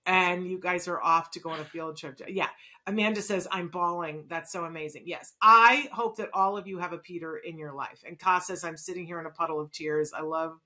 and 0.08 0.48
you 0.48 0.60
guys 0.60 0.88
are 0.88 1.02
off 1.02 1.30
to 1.30 1.40
go 1.40 1.52
on 1.52 1.60
a 1.60 1.66
field 1.66 1.96
trip 1.98 2.20
yeah 2.28 2.50
Amanda 2.88 3.22
says, 3.22 3.50
I'm 3.52 3.68
bawling. 3.68 4.24
That's 4.30 4.50
so 4.50 4.64
amazing. 4.64 5.04
Yes. 5.08 5.34
I 5.42 5.90
hope 5.92 6.16
that 6.18 6.30
all 6.34 6.56
of 6.56 6.68
you 6.68 6.80
have 6.80 6.94
a 6.94 6.98
Peter 6.98 7.36
in 7.36 7.58
your 7.58 7.74
life. 7.74 8.02
And 8.08 8.18
Ka 8.18 8.40
says, 8.40 8.64
I'm 8.64 8.78
sitting 8.78 9.06
here 9.06 9.20
in 9.20 9.26
a 9.26 9.30
puddle 9.30 9.60
of 9.60 9.74
tears. 9.74 10.14
I 10.14 10.22
love, 10.22 10.58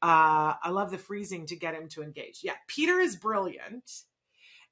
Uh, 0.00 0.54
I 0.62 0.70
love 0.70 0.90
the 0.90 0.98
freezing 0.98 1.46
to 1.46 1.56
get 1.56 1.74
him 1.74 1.88
to 1.90 2.02
engage. 2.02 2.40
Yeah, 2.42 2.54
Peter 2.66 2.98
is 2.98 3.16
brilliant. 3.16 4.04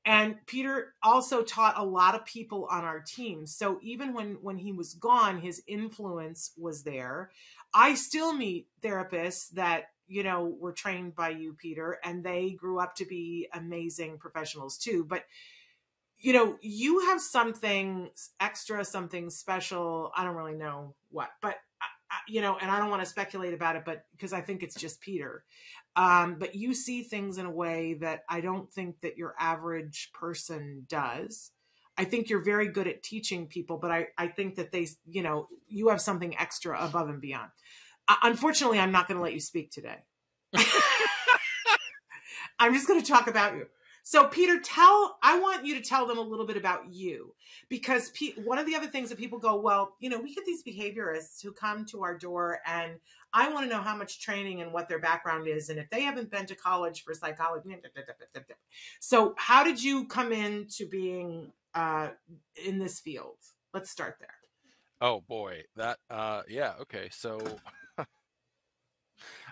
And 0.07 0.37
Peter 0.47 0.95
also 1.03 1.43
taught 1.43 1.79
a 1.79 1.85
lot 1.85 2.15
of 2.15 2.27
people 2.27 2.67
on 2.71 2.85
our 2.85 3.01
team. 3.01 3.47
So 3.47 3.79
even 3.83 4.13
when 4.13 4.35
when 4.43 4.59
he 4.59 4.73
was 4.73 4.95
gone, 4.95 5.41
his 5.41 5.63
influence 5.67 6.53
was 6.59 6.83
there. 6.85 7.31
I 7.73 7.95
still 7.95 8.33
meet 8.35 8.69
therapists 8.83 9.51
that 9.53 9.94
you 10.07 10.23
know 10.23 10.45
were 10.45 10.73
trained 10.73 11.15
by 11.15 11.31
you, 11.31 11.55
Peter, 11.55 11.99
and 12.05 12.25
they 12.25 12.51
grew 12.51 12.79
up 12.79 12.95
to 12.97 13.05
be 13.05 13.49
amazing 13.53 14.19
professionals 14.19 14.77
too. 14.79 15.05
But 15.05 15.25
you 16.19 16.33
know, 16.33 16.57
you 16.63 17.01
have 17.01 17.21
something 17.21 18.11
extra, 18.41 18.85
something 18.85 19.29
special. 19.29 20.11
I 20.17 20.25
don't 20.25 20.37
really 20.37 20.55
know 20.55 20.95
what, 21.11 21.31
but 21.43 21.57
you 22.29 22.41
know, 22.41 22.57
and 22.57 22.71
I 22.71 22.79
don't 22.79 22.91
want 22.91 23.03
to 23.03 23.09
speculate 23.09 23.55
about 23.55 23.77
it, 23.77 23.85
but 23.85 24.07
because 24.13 24.33
I 24.33 24.41
think 24.41 24.63
it's 24.63 24.75
just 24.75 25.01
Peter. 25.01 25.45
Um, 25.97 26.37
but 26.39 26.55
you 26.55 26.75
see 26.75 27.03
things 27.03 27.39
in 27.39 27.47
a 27.47 27.51
way 27.51 27.95
that 27.95 28.25
I 28.29 28.41
don't 28.41 28.73
think 28.73 29.01
that 29.03 29.17
your 29.17 29.35
average 29.39 30.11
person 30.13 30.87
does. 30.89 31.51
I 31.97 32.05
think 32.05 32.29
you're 32.29 32.43
very 32.43 32.69
good 32.69 32.89
at 32.89 33.03
teaching 33.03 33.47
people, 33.47 33.79
but 33.79 33.93
I, 33.93 34.09
I 34.19 34.27
think 34.27 34.57
that 34.57 34.73
they, 34.73 34.89
you 35.09 35.23
know, 35.23 35.49
you 35.69 35.89
have 35.89 36.01
something 36.01 36.37
extra 36.37 36.83
above 36.85 37.09
and 37.09 37.21
beyond. 37.21 37.51
Uh, 38.09 38.17
unfortunately, 38.23 38.79
I'm 38.79 38.93
not 38.93 39.09
going 39.09 39.17
to 39.17 39.23
let 39.23 39.33
you 39.33 39.41
speak 39.41 39.71
today. 39.71 39.97
I'm 42.59 42.75
just 42.75 42.87
going 42.87 43.01
to 43.01 43.07
talk 43.07 43.27
about 43.27 43.57
you. 43.57 43.67
So, 44.07 44.27
Peter, 44.27 44.61
tell, 44.61 45.17
I 45.23 45.39
want 45.39 45.65
you 45.65 45.75
to 45.77 45.81
tell 45.81 46.07
them 46.07 46.19
a 46.19 46.21
little 46.21 46.47
bit 46.47 46.59
about 46.59 46.93
you 46.93 47.35
because 47.71 48.11
P, 48.11 48.35
one 48.45 48.59
of 48.59 48.67
the 48.67 48.77
other 48.77 48.87
things 48.87 49.09
that 49.09 49.17
people 49.17 49.39
go, 49.39 49.59
well, 49.59 49.97
you 49.99 50.11
know, 50.11 50.21
we 50.21 50.35
get 50.35 50.45
these 50.45 50.63
behaviorists 50.63 51.43
who 51.43 51.53
come 51.53 51.87
to 51.87 52.03
our 52.03 52.17
door 52.17 52.59
and 52.67 52.93
I 53.33 53.49
want 53.49 53.65
to 53.65 53.75
know 53.75 53.81
how 53.81 53.97
much 53.97 54.21
training 54.21 54.61
and 54.61 54.75
what 54.75 54.91
their 54.91 54.99
background 54.99 55.49
is. 55.49 55.71
And 55.71 55.79
if 55.79 55.89
they 55.89 56.03
haven't 56.03 56.31
been 56.31 56.45
to 56.47 56.55
college 56.55 57.03
for 57.03 57.15
psychology, 57.15 57.75
so 59.01 59.35
how 59.39 59.65
did 59.65 59.83
you 59.83 60.07
come 60.07 60.33
into 60.33 60.87
being 60.87 61.51
uh, 61.75 62.11
in 62.63 62.79
this 62.79 63.01
field? 63.01 63.39
Let's 63.73 63.91
start 63.91 64.17
there. 64.21 64.29
Oh 65.01 65.23
boy, 65.27 65.63
that, 65.77 65.99
uh, 66.11 66.43
yeah, 66.47 66.75
okay. 66.83 67.09
So, 67.11 67.41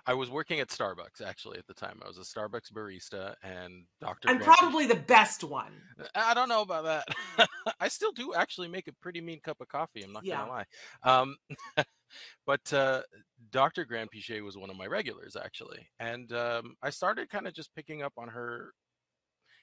I 0.07 0.15
was 0.15 0.31
working 0.31 0.59
at 0.59 0.69
Starbucks 0.69 1.23
actually 1.25 1.59
at 1.59 1.67
the 1.67 1.75
time. 1.75 2.01
I 2.05 2.09
was 2.09 2.19
a 2.19 2.23
Starbucks 2.23 2.73
barista 2.73 3.35
and 3.43 3.85
Dr. 4.01 4.31
And 4.31 4.41
probably 4.41 4.87
the 4.87 4.97
best 4.97 5.45
one. 5.45 5.73
I 6.15 6.35
don't 6.35 6.49
know 6.49 6.63
about 6.63 6.85
that. 6.85 7.49
I 7.81 7.89
still 7.89 8.11
do 8.11 8.35
actually 8.35 8.69
make 8.69 8.89
a 8.89 8.93
pretty 9.01 9.21
mean 9.21 9.41
cup 9.41 9.61
of 9.61 9.69
coffee. 9.69 10.03
I'm 10.03 10.13
not 10.13 10.25
yeah. 10.25 10.39
gonna 10.39 10.51
lie. 10.51 10.65
Um, 11.05 11.37
but 12.47 12.73
uh, 12.73 13.03
Dr. 13.51 13.85
Granpeesheh 13.85 14.43
was 14.43 14.57
one 14.57 14.71
of 14.71 14.77
my 14.77 14.87
regulars 14.87 15.37
actually, 15.37 15.89
and 16.01 16.33
um, 16.33 16.75
I 16.83 16.91
started 16.91 17.31
kind 17.31 17.47
of 17.47 17.55
just 17.55 17.75
picking 17.75 18.03
up 18.03 18.15
on 18.17 18.29
her. 18.29 18.73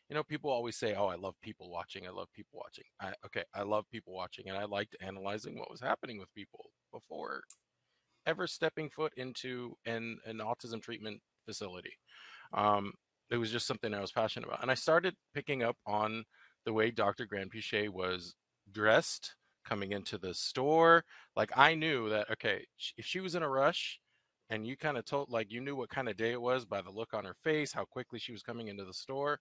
You 0.08 0.16
know, 0.16 0.24
people 0.24 0.50
always 0.50 0.78
say, 0.78 0.96
"Oh, 0.96 1.08
I 1.08 1.16
love 1.16 1.36
people 1.42 1.70
watching. 1.70 2.08
I 2.08 2.12
love 2.12 2.30
people 2.34 2.60
watching." 2.64 2.86
I, 3.00 3.14
okay, 3.26 3.44
I 3.54 3.64
love 3.64 3.86
people 3.92 4.14
watching, 4.14 4.48
and 4.48 4.58
I 4.58 4.66
liked 4.66 4.96
analyzing 5.02 5.60
what 5.60 5.70
was 5.70 5.82
happening 5.82 6.18
with 6.18 6.34
people 6.34 6.72
before 6.92 7.44
ever 8.26 8.48
stepping 8.48 8.90
foot 8.90 9.14
into 9.18 9.76
an, 9.86 10.18
an 10.26 10.38
autism 10.38 10.82
treatment 10.82 11.22
facility. 11.46 11.94
Um, 12.54 12.94
it 13.32 13.38
was 13.38 13.52
just 13.52 13.68
something 13.68 13.94
I 13.94 14.02
was 14.02 14.12
passionate 14.12 14.48
about. 14.48 14.62
And 14.62 14.72
I 14.72 14.76
started 14.76 15.16
picking 15.34 15.64
up 15.64 15.78
on 15.86 16.24
the 16.66 16.74
way 16.74 16.92
Dr. 16.92 17.28
Granpeesheh 17.28 17.90
was 17.90 18.36
dressed 18.72 19.36
coming 19.66 19.92
into 19.92 20.18
the 20.18 20.34
store. 20.34 21.04
Like 21.36 21.52
I 21.56 21.76
knew 21.76 22.10
that, 22.10 22.30
okay, 22.32 22.66
if 22.98 23.06
she 23.06 23.20
was 23.20 23.36
in 23.36 23.44
a 23.44 23.50
rush 23.50 24.00
and 24.50 24.66
you 24.66 24.76
kind 24.76 24.98
of 24.98 25.06
told, 25.06 25.30
like 25.30 25.52
you 25.52 25.62
knew 25.62 25.76
what 25.76 25.90
kind 25.90 26.10
of 26.10 26.18
day 26.18 26.32
it 26.32 26.42
was 26.42 26.66
by 26.66 26.82
the 26.82 26.90
look 26.90 27.14
on 27.14 27.26
her 27.26 27.36
face, 27.44 27.72
how 27.72 27.86
quickly 27.86 28.20
she 28.20 28.32
was 28.32 28.42
coming 28.42 28.68
into 28.68 28.86
the 28.86 28.94
store. 28.94 29.40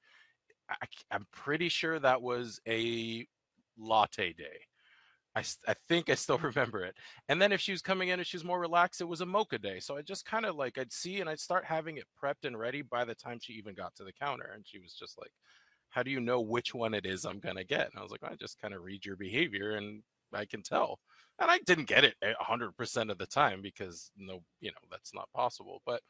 I, 0.71 0.87
I'm 1.11 1.27
pretty 1.33 1.71
sure 1.71 1.99
that 1.99 2.21
was 2.21 2.61
a 2.69 3.27
latte 3.79 4.35
day. 4.35 4.61
I, 5.39 5.71
I 5.71 5.75
think 5.89 6.11
I 6.11 6.15
still 6.15 6.39
remember 6.39 6.85
it. 6.85 6.97
And 7.29 7.41
then 7.41 7.53
if 7.53 7.61
she 7.61 7.73
was 7.73 7.83
coming 7.83 8.09
in 8.09 8.19
and 8.21 8.27
she 8.27 8.37
was 8.37 8.45
more 8.45 8.61
relaxed, 8.61 9.01
it 9.01 9.05
was 9.09 9.21
a 9.21 9.27
mocha 9.27 9.59
day. 9.59 9.81
So 9.81 9.97
I 9.97 10.03
just 10.03 10.25
kind 10.25 10.47
of 10.47 10.57
like 10.57 10.79
I'd 10.79 10.93
see 10.93 11.21
and 11.21 11.29
I'd 11.31 11.41
start 11.41 11.65
having 11.65 11.97
it 11.97 12.05
prepped 12.23 12.45
and 12.45 12.59
ready 12.59 12.83
by 12.83 13.05
the 13.05 13.15
time 13.15 13.39
she 13.41 13.55
even 13.55 13.75
got 13.75 13.95
to 13.97 14.05
the 14.05 14.13
counter. 14.13 14.51
And 14.55 14.67
she 14.67 14.79
was 14.79 14.95
just 14.95 15.19
like, 15.19 15.33
"How 15.91 16.03
do 16.03 16.11
you 16.11 16.21
know 16.21 16.41
which 16.41 16.75
one 16.75 16.95
it 16.95 17.07
is 17.07 17.25
I'm 17.25 17.41
gonna 17.41 17.65
get?" 17.65 17.89
And 17.91 17.99
I 17.99 18.03
was 18.03 18.13
like, 18.13 18.25
"I 18.25 18.35
just 18.37 18.61
kind 18.61 18.75
of 18.75 18.83
read 18.83 19.05
your 19.07 19.17
behavior 19.17 19.77
and 19.77 20.03
I 20.33 20.45
can 20.47 20.63
tell." 20.63 21.01
And 21.41 21.51
I 21.51 21.59
didn't 21.67 21.87
get 21.87 22.05
it 22.05 22.17
100% 22.23 23.11
of 23.11 23.19
the 23.19 23.27
time 23.27 23.63
because 23.63 24.11
no, 24.17 24.43
you 24.61 24.71
know, 24.73 24.89
that's 24.91 25.15
not 25.15 25.31
possible. 25.33 25.83
But 25.87 26.03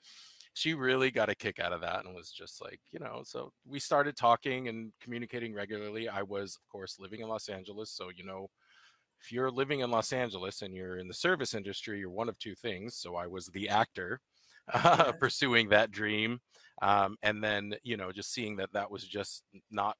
she 0.55 0.75
really 0.75 1.11
got 1.11 1.29
a 1.29 1.35
kick 1.35 1.59
out 1.61 1.73
of 1.73 1.81
that 1.83 2.05
and 2.05 2.15
was 2.15 2.31
just 2.33 2.61
like, 2.61 2.81
you 2.91 2.99
know, 2.99 3.23
so 3.25 3.53
we 3.65 3.79
started 3.79 4.17
talking 4.17 4.69
and 4.69 4.93
communicating 5.01 5.55
regularly. 5.55 6.09
I 6.09 6.23
was, 6.23 6.57
of 6.57 6.69
course, 6.69 6.99
living 6.99 7.21
in 7.21 7.29
Los 7.29 7.49
Angeles, 7.49 7.91
so 7.91 8.11
you 8.15 8.25
know 8.25 8.49
if 9.21 9.33
you're 9.33 9.51
living 9.51 9.81
in 9.81 9.91
Los 9.91 10.13
Angeles 10.13 10.63
and 10.63 10.75
you're 10.75 10.99
in 10.99 11.09
the 11.09 11.15
service 11.15 11.55
industry, 11.55 11.99
you're 11.99 12.11
one 12.11 12.29
of 12.29 12.39
two 12.39 12.55
things. 12.55 12.97
So 12.97 13.17
I 13.17 13.27
was 13.27 13.47
the 13.47 13.69
actor 13.69 14.21
uh, 14.73 15.05
yes. 15.07 15.15
pursuing 15.19 15.69
that 15.71 15.91
dream. 15.91 16.41
Um, 16.83 17.17
and 17.23 17.43
then, 17.43 17.75
you 17.83 17.97
know, 17.97 18.13
just 18.13 18.33
seeing 18.33 18.57
that 18.57 18.73
that 18.73 18.91
was 18.91 19.05
just 19.05 19.43
not, 19.71 19.97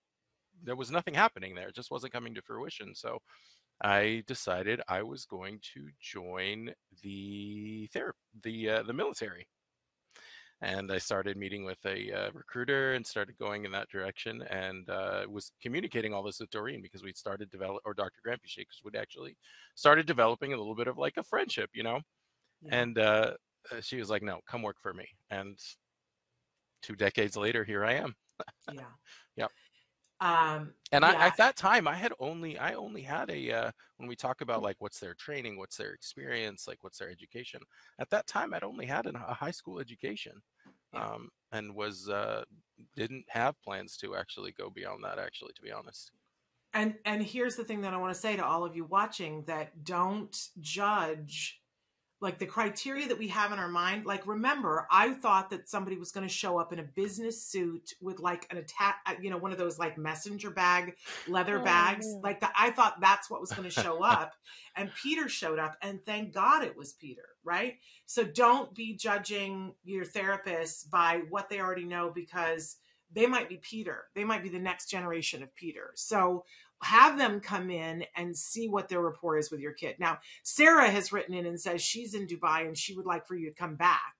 there 0.63 0.77
was 0.77 0.91
nothing 0.91 1.15
happening 1.15 1.55
there. 1.55 1.69
It 1.69 1.75
just 1.75 1.91
wasn't 1.91 2.13
coming 2.13 2.35
to 2.35 2.43
fruition. 2.43 2.95
So 2.95 3.19
I 3.83 4.23
decided 4.27 4.81
I 4.89 5.03
was 5.03 5.25
going 5.25 5.61
to 5.75 5.89
join 6.01 6.73
the 7.03 7.89
therapy, 7.93 8.19
the, 8.43 8.71
uh, 8.71 8.83
the 8.83 8.93
military 8.93 9.47
and 10.61 10.91
I 10.91 10.99
started 10.99 11.37
meeting 11.37 11.65
with 11.65 11.79
a 11.87 12.13
uh, 12.13 12.31
recruiter 12.35 12.95
and 12.95 13.07
started 13.07 13.39
going 13.39 13.65
in 13.65 13.73
that 13.73 13.89
direction 13.89 14.43
and 14.51 14.89
uh, 14.91 15.23
was 15.29 15.53
communicating 15.63 16.13
all 16.13 16.23
this 16.23 16.41
with 16.41 16.51
Doreen 16.51 16.83
because 16.83 17.03
we'd 17.03 17.17
started 17.17 17.51
develop 17.51 17.83
or 17.85 17.95
Dr. 17.95 18.21
Grampy 18.27 18.57
because 18.57 18.81
we'd 18.85 18.97
actually 18.97 19.37
started 19.77 20.07
developing 20.07 20.53
a 20.53 20.57
little 20.57 20.75
bit 20.75 20.89
of 20.89 20.99
like 20.99 21.17
a 21.17 21.23
friendship, 21.23 21.71
you 21.75 21.85
know. 21.85 22.01
Yeah. 22.63 22.75
And 22.81 22.99
uh, 22.99 23.33
uh, 23.71 23.81
she 23.81 23.99
was 23.99 24.11
like, 24.11 24.23
"No, 24.23 24.41
come 24.49 24.63
work 24.63 24.77
for 24.81 24.93
me." 24.93 25.07
And 25.31 25.57
two 26.83 26.97
decades 26.97 27.37
later, 27.37 27.65
here 27.65 27.85
I 27.85 27.95
am. 27.95 28.15
yeah. 28.73 28.81
Yep. 29.37 29.51
Um, 30.21 30.75
and 30.91 31.05
yeah. 31.05 31.11
I, 31.11 31.27
at 31.27 31.37
that 31.37 31.57
time, 31.57 31.87
I 31.87 31.95
had 31.95 32.13
only 32.19 32.59
I 32.59 32.75
only 32.75 33.03
had 33.03 33.31
a 33.31 33.53
uh, 33.53 33.71
when 33.99 34.09
we 34.09 34.17
talk 34.17 34.41
about 34.41 34.63
like 34.63 34.77
what's 34.81 34.99
their 34.99 35.15
training, 35.15 35.57
what's 35.57 35.77
their 35.77 35.93
experience, 35.93 36.67
like 36.67 36.83
what's 36.83 36.99
their 36.99 37.11
education. 37.11 37.61
At 37.99 38.11
that 38.11 38.27
time, 38.27 38.53
I'd 38.53 38.65
only 38.65 38.87
had 38.87 39.07
a 39.07 39.13
high 39.35 39.53
school 39.53 39.79
education, 39.79 40.43
um, 40.93 41.29
and 41.53 41.75
was 41.75 42.09
uh, 42.09 42.45
didn't 42.97 43.27
have 43.29 43.61
plans 43.63 43.97
to 43.99 44.17
actually 44.17 44.53
go 44.53 44.71
beyond 44.71 45.05
that. 45.05 45.19
Actually, 45.19 45.53
to 45.55 45.63
be 45.63 45.71
honest. 45.71 46.11
And 46.75 46.97
and 47.05 47.23
here's 47.23 47.57
the 47.57 47.65
thing 47.65 47.83
that 47.83 47.95
I 47.95 47.97
want 47.97 48.13
to 48.13 48.21
say 48.21 48.37
to 48.37 48.45
all 48.45 48.65
of 48.65 48.75
you 48.75 48.85
watching: 48.85 49.45
that 49.47 49.85
don't 49.85 50.37
judge 50.61 51.58
like 52.21 52.39
the 52.39 52.47
criteria 52.47 53.07
that 53.07 53.19
we 53.19 53.29
have 53.29 53.53
in 53.53 53.59
our 53.59 53.69
mind 53.69 54.05
like 54.05 54.27
remember 54.27 54.87
i 54.91 55.13
thought 55.13 55.51
that 55.51 55.69
somebody 55.69 55.97
was 55.97 56.11
going 56.11 56.27
to 56.27 56.33
show 56.33 56.59
up 56.59 56.73
in 56.73 56.79
a 56.79 56.83
business 56.83 57.43
suit 57.43 57.95
with 58.01 58.19
like 58.19 58.47
an 58.51 58.59
attack 58.59 58.97
uh, 59.07 59.15
you 59.21 59.31
know 59.31 59.37
one 59.37 59.53
of 59.53 59.59
those 59.59 59.79
like 59.79 59.97
messenger 59.97 60.51
bag 60.51 60.97
leather 61.29 61.61
oh, 61.61 61.65
bags 61.65 62.07
like 62.23 62.41
that 62.41 62.53
i 62.59 62.71
thought 62.71 63.01
that's 63.01 63.31
what 63.31 63.41
was 63.41 63.53
going 63.53 63.69
to 63.69 63.83
show 63.83 64.03
up 64.03 64.35
and 64.77 64.91
peter 65.01 65.29
showed 65.29 65.59
up 65.59 65.77
and 65.83 66.05
thank 66.05 66.33
god 66.33 66.65
it 66.65 66.77
was 66.77 66.93
peter 66.95 67.29
right 67.45 67.77
so 68.07 68.25
don't 68.25 68.75
be 68.75 68.95
judging 68.95 69.75
your 69.85 70.05
therapist 70.05 70.91
by 70.91 71.23
what 71.31 71.49
they 71.49 71.61
already 71.61 71.85
know 71.85 72.11
because 72.15 72.77
they 73.13 73.27
might 73.27 73.49
be 73.49 73.57
Peter. 73.57 74.05
They 74.15 74.25
might 74.25 74.43
be 74.43 74.49
the 74.49 74.59
next 74.59 74.91
generation 74.91 75.43
of 75.43 75.55
Peter. 75.55 75.93
So 75.95 76.45
have 76.83 77.19
them 77.19 77.41
come 77.41 77.71
in 77.71 78.05
and 78.17 78.37
see 78.37 78.69
what 78.69 78.89
their 78.89 79.01
rapport 79.01 79.39
is 79.39 79.51
with 79.51 79.61
your 79.61 79.73
kid. 79.73 79.97
Now, 79.99 80.19
Sarah 80.43 80.91
has 80.91 81.13
written 81.13 81.35
in 81.35 81.47
and 81.47 81.61
says 81.61 81.83
she's 81.83 82.15
in 82.15 82.27
Dubai 82.27 82.67
and 82.67 82.77
she 82.77 82.95
would 82.95 83.07
like 83.07 83.27
for 83.27 83.35
you 83.35 83.49
to 83.49 83.55
come 83.55 83.77
back. 83.77 84.15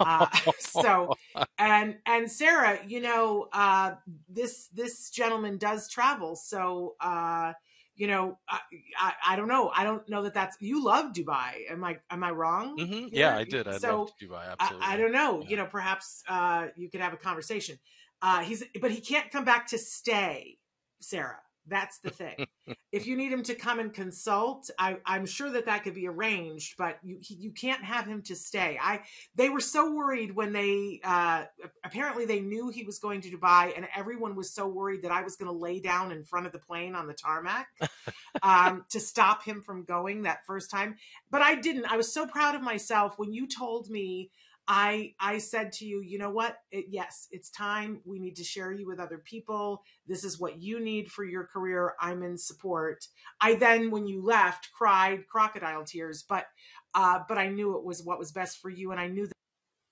uh, 0.00 0.26
so 0.58 1.14
and 1.58 1.96
and 2.06 2.30
Sarah, 2.30 2.78
you 2.86 3.00
know, 3.00 3.48
uh, 3.52 3.94
this 4.28 4.68
this 4.68 5.10
gentleman 5.10 5.58
does 5.58 5.88
travel, 5.88 6.36
so 6.36 6.94
uh, 7.00 7.52
you 7.96 8.06
know, 8.06 8.38
I, 8.48 8.60
I, 8.98 9.12
I 9.30 9.36
don't 9.36 9.48
know, 9.48 9.70
I 9.74 9.84
don't 9.84 10.08
know 10.08 10.22
that 10.22 10.34
that's 10.34 10.56
you 10.60 10.84
love 10.84 11.12
Dubai. 11.12 11.70
Am 11.70 11.84
I 11.84 11.98
am 12.10 12.24
I 12.24 12.30
wrong? 12.30 12.76
Mm-hmm. 12.76 13.08
Yeah, 13.12 13.36
I 13.36 13.44
did. 13.44 13.68
I 13.68 13.78
so, 13.78 14.08
Dubai. 14.22 14.52
Absolutely. 14.58 14.86
I, 14.86 14.94
I 14.94 14.96
don't 14.96 15.12
know. 15.12 15.42
Yeah. 15.42 15.48
You 15.48 15.56
know, 15.58 15.66
perhaps 15.66 16.22
uh, 16.28 16.68
you 16.76 16.90
could 16.90 17.00
have 17.00 17.12
a 17.12 17.16
conversation. 17.16 17.78
Uh, 18.22 18.40
he's 18.40 18.64
but 18.80 18.90
he 18.90 19.00
can't 19.00 19.30
come 19.30 19.44
back 19.44 19.66
to 19.68 19.78
stay, 19.78 20.58
Sarah. 21.00 21.40
That's 21.66 21.98
the 21.98 22.10
thing. 22.10 22.46
if 22.92 23.06
you 23.06 23.16
need 23.16 23.32
him 23.32 23.42
to 23.44 23.54
come 23.54 23.78
and 23.78 23.92
consult, 23.92 24.70
I, 24.78 24.98
am 25.06 25.26
sure 25.26 25.50
that 25.50 25.66
that 25.66 25.82
could 25.82 25.94
be 25.94 26.06
arranged, 26.06 26.74
but 26.76 26.98
you 27.02 27.18
you 27.20 27.52
can't 27.52 27.82
have 27.82 28.06
him 28.06 28.22
to 28.22 28.36
stay. 28.36 28.78
I 28.80 29.00
they 29.34 29.48
were 29.48 29.60
so 29.60 29.90
worried 29.90 30.34
when 30.34 30.52
they 30.52 31.00
uh, 31.02 31.44
apparently 31.84 32.26
they 32.26 32.40
knew 32.40 32.68
he 32.68 32.84
was 32.84 32.98
going 32.98 33.22
to 33.22 33.30
Dubai, 33.30 33.72
and 33.74 33.88
everyone 33.96 34.36
was 34.36 34.52
so 34.52 34.66
worried 34.66 35.02
that 35.02 35.10
I 35.10 35.22
was 35.22 35.36
going 35.36 35.50
to 35.50 35.56
lay 35.56 35.80
down 35.80 36.12
in 36.12 36.24
front 36.24 36.46
of 36.46 36.52
the 36.52 36.58
plane 36.58 36.94
on 36.94 37.06
the 37.06 37.14
tarmac 37.14 37.68
um, 38.42 38.84
to 38.90 39.00
stop 39.00 39.42
him 39.42 39.62
from 39.62 39.84
going 39.84 40.22
that 40.22 40.44
first 40.46 40.70
time. 40.70 40.96
But 41.30 41.40
I 41.40 41.54
didn't. 41.54 41.86
I 41.86 41.96
was 41.96 42.12
so 42.12 42.26
proud 42.26 42.54
of 42.54 42.62
myself 42.62 43.14
when 43.18 43.32
you 43.32 43.46
told 43.46 43.88
me 43.88 44.30
I 44.66 45.14
I 45.20 45.38
said 45.38 45.72
to 45.72 45.84
you, 45.84 46.00
you 46.00 46.18
know 46.18 46.30
what? 46.30 46.56
It, 46.70 46.86
yes, 46.88 47.28
it's 47.30 47.50
time. 47.50 48.00
We 48.04 48.18
need 48.18 48.36
to 48.36 48.44
share 48.44 48.72
you 48.72 48.86
with 48.86 48.98
other 48.98 49.18
people. 49.18 49.82
This 50.06 50.24
is 50.24 50.40
what 50.40 50.60
you 50.60 50.80
need 50.80 51.10
for 51.10 51.24
your 51.24 51.44
career. 51.44 51.94
I'm 52.00 52.22
in 52.22 52.38
support. 52.38 53.06
I 53.40 53.54
then, 53.54 53.90
when 53.90 54.06
you 54.06 54.24
left, 54.24 54.70
cried 54.72 55.26
crocodile 55.28 55.84
tears, 55.84 56.24
but 56.26 56.46
uh, 56.94 57.20
but 57.28 57.38
I 57.38 57.48
knew 57.48 57.76
it 57.76 57.84
was 57.84 58.02
what 58.02 58.18
was 58.18 58.32
best 58.32 58.58
for 58.58 58.70
you, 58.70 58.90
and 58.90 59.00
I 59.00 59.08
knew 59.08 59.26
that 59.26 59.34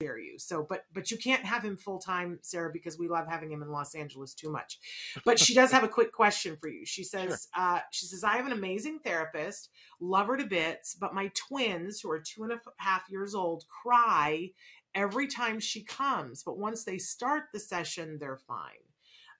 share 0.03 0.17
you. 0.17 0.37
So, 0.37 0.65
but 0.67 0.85
but 0.93 1.11
you 1.11 1.17
can't 1.17 1.45
have 1.45 1.63
him 1.63 1.77
full 1.77 1.99
time, 1.99 2.39
Sarah, 2.41 2.71
because 2.71 2.97
we 2.97 3.07
love 3.07 3.27
having 3.27 3.51
him 3.51 3.61
in 3.61 3.71
Los 3.71 3.95
Angeles 3.95 4.33
too 4.33 4.51
much. 4.51 4.79
But 5.25 5.39
she 5.39 5.53
does 5.53 5.71
have 5.71 5.83
a 5.83 5.87
quick 5.89 6.11
question 6.11 6.57
for 6.57 6.67
you. 6.67 6.85
She 6.85 7.03
says, 7.13 7.47
sure. 7.55 7.63
uh, 7.63 7.79
she 7.91 8.05
says, 8.05 8.23
I 8.23 8.37
have 8.37 8.45
an 8.45 8.51
amazing 8.51 8.99
therapist, 8.99 9.69
love 9.99 10.27
her 10.27 10.37
to 10.37 10.45
bits, 10.45 10.95
but 10.95 11.13
my 11.13 11.31
twins, 11.33 12.01
who 12.01 12.11
are 12.11 12.19
two 12.19 12.43
and 12.43 12.51
a 12.51 12.59
half 12.77 13.03
years 13.09 13.35
old, 13.35 13.65
cry 13.67 14.51
every 14.95 15.27
time 15.27 15.59
she 15.59 15.83
comes. 15.83 16.43
But 16.43 16.57
once 16.57 16.83
they 16.83 16.97
start 16.97 17.45
the 17.53 17.59
session, 17.59 18.17
they're 18.19 18.39
fine. 18.47 18.69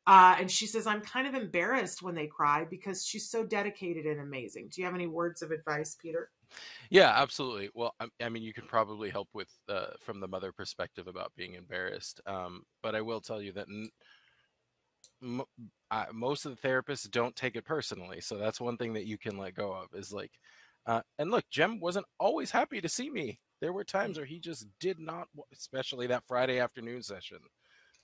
Uh, 0.06 0.36
and 0.38 0.52
she 0.52 0.68
says, 0.68 0.86
I'm 0.86 1.00
kind 1.00 1.28
of 1.28 1.34
embarrassed 1.34 2.02
when 2.02 2.14
they 2.14 2.28
cry 2.28 2.66
because 2.70 3.06
she's 3.06 3.30
so 3.30 3.46
dedicated 3.46 4.06
and 4.06 4.20
amazing. 4.20 4.68
Do 4.70 4.82
you 4.82 4.86
have 4.86 4.96
any 4.96 5.08
words 5.08 5.42
of 5.42 5.52
advice, 5.52 5.96
Peter? 5.96 6.30
Yeah, 6.90 7.10
absolutely. 7.16 7.70
Well, 7.74 7.94
I, 8.00 8.08
I 8.22 8.30
mean, 8.30 8.44
you 8.44 8.54
can 8.54 8.68
probably 8.68 9.10
help 9.10 9.30
with 9.34 9.50
uh, 9.68 9.92
from 10.00 10.20
the 10.20 10.28
mother 10.28 10.52
perspective 10.52 11.08
about 11.08 11.34
being 11.36 11.54
embarrassed. 11.56 12.22
Um, 12.26 12.64
but 12.82 12.96
I 12.96 13.02
will 13.02 13.22
tell 13.22 13.42
you 13.42 13.52
that 13.54 13.68
n- 13.70 13.90
m- 15.22 15.42
I, 15.92 16.08
most 16.12 16.46
of 16.46 16.60
the 16.60 16.68
therapists 16.68 17.10
don't 17.10 17.36
take 17.36 17.56
it 17.56 17.66
personally. 17.66 18.22
So 18.22 18.38
that's 18.38 18.62
one 18.62 18.78
thing 18.78 18.94
that 18.94 19.06
you 19.06 19.18
can 19.18 19.38
let 19.38 19.56
go 19.56 19.72
of 19.74 19.94
is 19.94 20.12
like, 20.14 20.32
uh, 20.86 21.02
and 21.18 21.32
look, 21.32 21.46
Jem 21.50 21.80
wasn't 21.80 22.06
always 22.20 22.52
happy 22.52 22.82
to 22.82 22.90
see 22.90 23.10
me. 23.10 23.40
There 23.62 23.74
were 23.74 23.86
times 23.86 24.18
where 24.18 24.26
he 24.26 24.40
just 24.40 24.68
did 24.80 25.00
not, 25.00 25.28
especially 25.54 26.08
that 26.08 26.26
Friday 26.28 26.60
afternoon 26.60 27.04
session. 27.04 27.40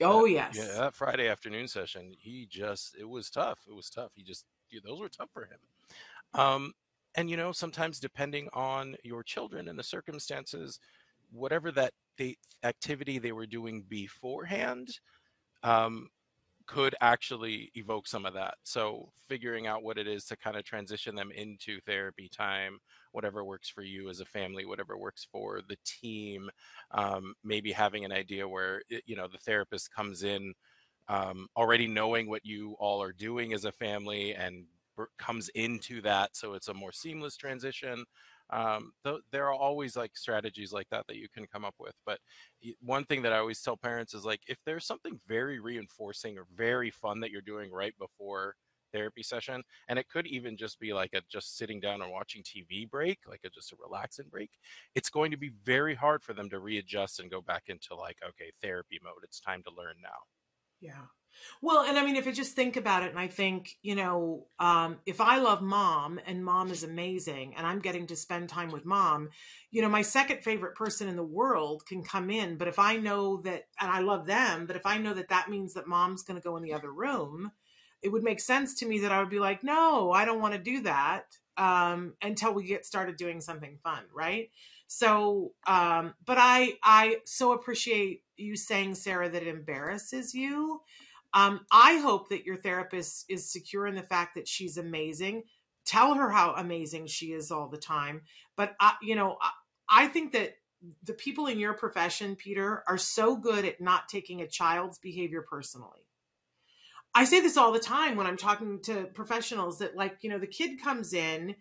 Oh 0.04 0.26
That- 0.34 0.45
yes. 0.52 0.52
yeah, 0.52 0.82
that 0.82 0.95
Friday 0.95 1.28
afternoon 1.30 1.68
session, 1.68 2.14
he 2.18 2.47
just 2.47 2.95
it 2.97 3.06
was 3.10 3.30
tough. 3.30 3.62
It 3.68 3.74
was 3.74 3.89
tough. 3.89 4.14
He 4.16 4.24
just 4.24 4.45
yeah, 4.72 4.82
those 4.86 5.02
were 5.02 5.10
tough 5.10 5.32
for 5.34 5.45
him. 5.45 5.60
Um, 6.34 6.74
and 7.20 7.30
you 7.30 7.36
know, 7.36 7.51
sometimes 7.51 7.99
depending 7.99 8.47
on 8.53 8.95
your 9.03 9.24
children 9.24 9.67
and 9.67 9.78
the 9.78 9.84
circumstances, 9.84 10.80
whatever 11.32 11.70
that 11.70 11.91
they 12.17 12.38
activity 12.63 13.20
they 13.20 13.34
were 13.34 13.45
doing 13.45 13.84
beforehand, 13.89 14.88
um, 15.63 16.07
could 16.65 16.95
actually 17.01 17.72
evoke 17.76 18.07
some 18.07 18.26
of 18.26 18.34
that. 18.36 18.55
So 18.63 19.09
figuring 19.28 19.67
out 19.67 19.84
what 19.84 19.97
it 19.97 20.07
is 20.07 20.24
to 20.28 20.38
kind 20.38 20.55
of 20.55 20.63
transition 20.63 21.13
them 21.13 21.30
into 21.36 21.82
therapy 21.82 22.30
time, 22.30 22.80
whatever 23.11 23.43
works 23.43 23.70
for 23.70 23.82
you 23.82 24.09
as 24.09 24.22
a 24.22 24.26
family, 24.26 24.65
whatever 24.65 24.97
works 24.97 25.28
for 25.30 25.59
the 25.67 25.78
team, 25.86 26.49
um, 26.91 27.34
maybe 27.43 27.74
having 27.74 28.05
an 28.05 28.13
idea 28.13 28.47
where 28.47 28.82
it- 28.89 29.03
you 29.07 29.17
know 29.17 29.28
the 29.28 29.39
therapist 29.39 29.91
comes 29.91 30.24
in 30.24 30.53
um, 31.09 31.49
already 31.57 31.88
knowing 31.88 32.30
what 32.30 32.45
you 32.45 32.76
all 32.80 33.03
are 33.03 33.11
doing 33.11 33.53
as 33.53 33.65
a 33.65 33.72
family 33.74 34.36
and 34.36 34.65
comes 35.18 35.50
into 35.50 36.02
that, 36.02 36.36
so 36.36 36.54
it's 36.54 36.68
a 36.68 36.74
more 36.74 36.91
seamless 36.91 37.38
transition. 37.38 38.06
Um, 38.52 38.93
th- 39.04 39.22
there 39.32 39.45
are 39.47 39.54
always 39.54 39.95
like 39.95 40.18
strategies 40.18 40.74
like 40.74 40.89
that 40.89 41.06
that 41.08 41.18
you 41.18 41.30
can 41.30 41.45
come 41.47 41.64
up 41.66 41.76
with. 41.80 41.93
But 42.06 42.20
one 42.82 43.06
thing 43.06 43.22
that 43.24 43.34
I 43.34 43.38
always 43.38 43.62
tell 43.62 43.78
parents 43.78 44.14
is 44.14 44.26
like 44.26 44.41
if 44.47 44.58
there's 44.66 44.86
something 44.86 45.20
very 45.28 45.60
reinforcing 45.60 46.38
or 46.38 46.45
very 46.56 46.89
fun 46.91 47.20
that 47.22 47.32
you're 47.32 47.41
doing 47.41 47.72
right 47.72 47.93
before 47.97 48.56
therapy 48.91 49.22
session 49.22 49.62
and 49.88 50.00
it 50.00 50.10
could 50.10 50.26
even 50.26 50.58
just 50.58 50.80
be 50.80 50.93
like 50.93 51.14
a 51.14 51.22
just 51.30 51.58
sitting 51.58 51.80
down 51.80 52.02
and 52.02 52.12
watching 52.12 52.41
tv 52.41 52.89
break 52.89 53.20
like 53.28 53.41
a 53.45 53.50
just 53.50 53.72
a 53.72 53.76
relaxing 53.80 54.26
break 54.32 54.50
it's 54.95 55.12
going 55.12 55.30
to 55.30 55.38
be 55.38 55.52
very 55.64 55.93
hard 55.93 56.24
for 56.24 56.34
them 56.34 56.50
to 56.50 56.58
readjust 56.60 57.20
and 57.20 57.30
go 57.30 57.39
back 57.39 57.64
into 57.68 57.93
like 57.93 58.18
okay 58.28 58.52
therapy 58.64 59.00
mode 59.04 59.24
it's 59.24 59.39
time 59.39 59.62
to 59.62 59.70
learn 59.78 59.93
now 60.02 60.18
Yeah. 60.80 61.08
Well, 61.62 61.84
and 61.84 61.98
I 61.98 62.06
mean, 62.06 62.16
if 62.16 62.26
you 62.26 62.32
just 62.32 62.56
think 62.56 62.78
about 62.78 63.04
it, 63.04 63.10
and 63.10 63.20
I 63.20 63.28
think, 63.28 63.78
you 63.82 63.96
know, 63.96 64.46
um, 64.60 64.98
if 65.06 65.20
I 65.22 65.38
love 65.38 65.62
mom 65.62 66.20
and 66.26 66.44
mom 66.44 66.72
is 66.72 66.84
amazing 66.84 67.56
and 67.58 67.66
I'm 67.66 67.80
getting 67.80 68.08
to 68.08 68.16
spend 68.16 68.50
time 68.50 68.70
with 68.72 68.86
mom, 68.86 69.30
you 69.72 69.82
know, 69.82 69.90
my 69.90 70.02
second 70.02 70.44
favorite 70.44 70.76
person 70.76 71.08
in 71.08 71.16
the 71.16 71.24
world 71.24 71.86
can 71.86 72.04
come 72.04 72.30
in. 72.30 72.58
But 72.58 72.68
if 72.68 72.80
I 72.80 72.98
know 72.98 73.38
that, 73.42 73.68
and 73.80 73.92
I 73.92 74.00
love 74.00 74.26
them, 74.26 74.66
but 74.66 74.76
if 74.76 74.86
I 74.86 74.98
know 74.98 75.14
that 75.14 75.30
that 75.30 75.50
means 75.50 75.74
that 75.74 75.88
mom's 75.88 76.24
going 76.24 76.40
to 76.40 76.44
go 76.44 76.58
in 76.58 76.64
the 76.64 76.74
other 76.74 76.92
room, 76.92 77.52
it 78.02 78.10
would 78.10 78.24
make 78.24 78.40
sense 78.40 78.76
to 78.76 78.86
me 78.88 79.00
that 79.00 79.12
I 79.12 79.20
would 79.20 79.30
be 79.30 79.40
like, 79.40 79.64
no, 79.64 80.12
I 80.12 80.26
don't 80.26 80.42
want 80.42 80.54
to 80.54 80.60
do 80.60 80.82
that 80.84 81.26
um, 81.58 82.14
until 82.22 82.54
we 82.54 82.64
get 82.64 82.86
started 82.86 83.18
doing 83.18 83.42
something 83.42 83.78
fun, 83.84 84.04
right? 84.14 84.50
So, 84.88 85.52
um, 85.68 86.14
but 86.26 86.38
I, 86.40 86.76
I 86.82 87.18
so 87.26 87.52
appreciate 87.52 88.24
you 88.38 88.56
saying, 88.56 88.96
Sarah, 88.96 89.30
that 89.30 89.42
it 89.44 89.48
embarrasses 89.50 90.34
you. 90.34 90.82
Um, 91.34 91.62
I 91.72 91.98
hope 92.00 92.30
that 92.30 92.46
your 92.46 92.58
therapist 92.58 93.26
is 93.30 93.52
secure 93.52 93.86
in 93.86 93.96
the 93.96 94.02
fact 94.04 94.36
that 94.36 94.48
she's 94.48 94.78
amazing. 94.78 95.44
Tell 95.86 96.16
her 96.16 96.30
how 96.30 96.54
amazing 96.56 97.08
she 97.08 97.28
is 97.28 97.52
all 97.52 97.68
the 97.68 97.78
time. 97.78 98.22
But 98.58 98.76
I, 98.80 98.94
you 99.02 99.16
know, 99.16 99.38
I, 99.42 99.52
I 100.06 100.08
think 100.08 100.34
that 100.34 100.56
the 101.04 101.14
people 101.14 101.48
in 101.48 101.60
your 101.60 101.74
profession, 101.74 102.36
Peter, 102.36 102.84
are 102.88 102.98
so 102.98 103.36
good 103.36 103.66
at 103.66 103.82
not 103.82 104.08
taking 104.08 104.42
a 104.42 104.48
child's 104.48 104.98
behavior 104.98 105.46
personally. 105.48 106.08
I 107.14 107.26
say 107.26 107.42
this 107.42 107.58
all 107.58 107.72
the 107.72 107.80
time 107.80 108.16
when 108.16 108.28
I'm 108.28 108.38
talking 108.38 108.82
to 108.84 109.06
professionals 109.14 109.80
that, 109.80 109.96
like, 109.96 110.18
you 110.22 110.30
know, 110.30 110.40
the 110.40 110.48
kid 110.48 110.82
comes 110.82 111.14
in, 111.14 111.56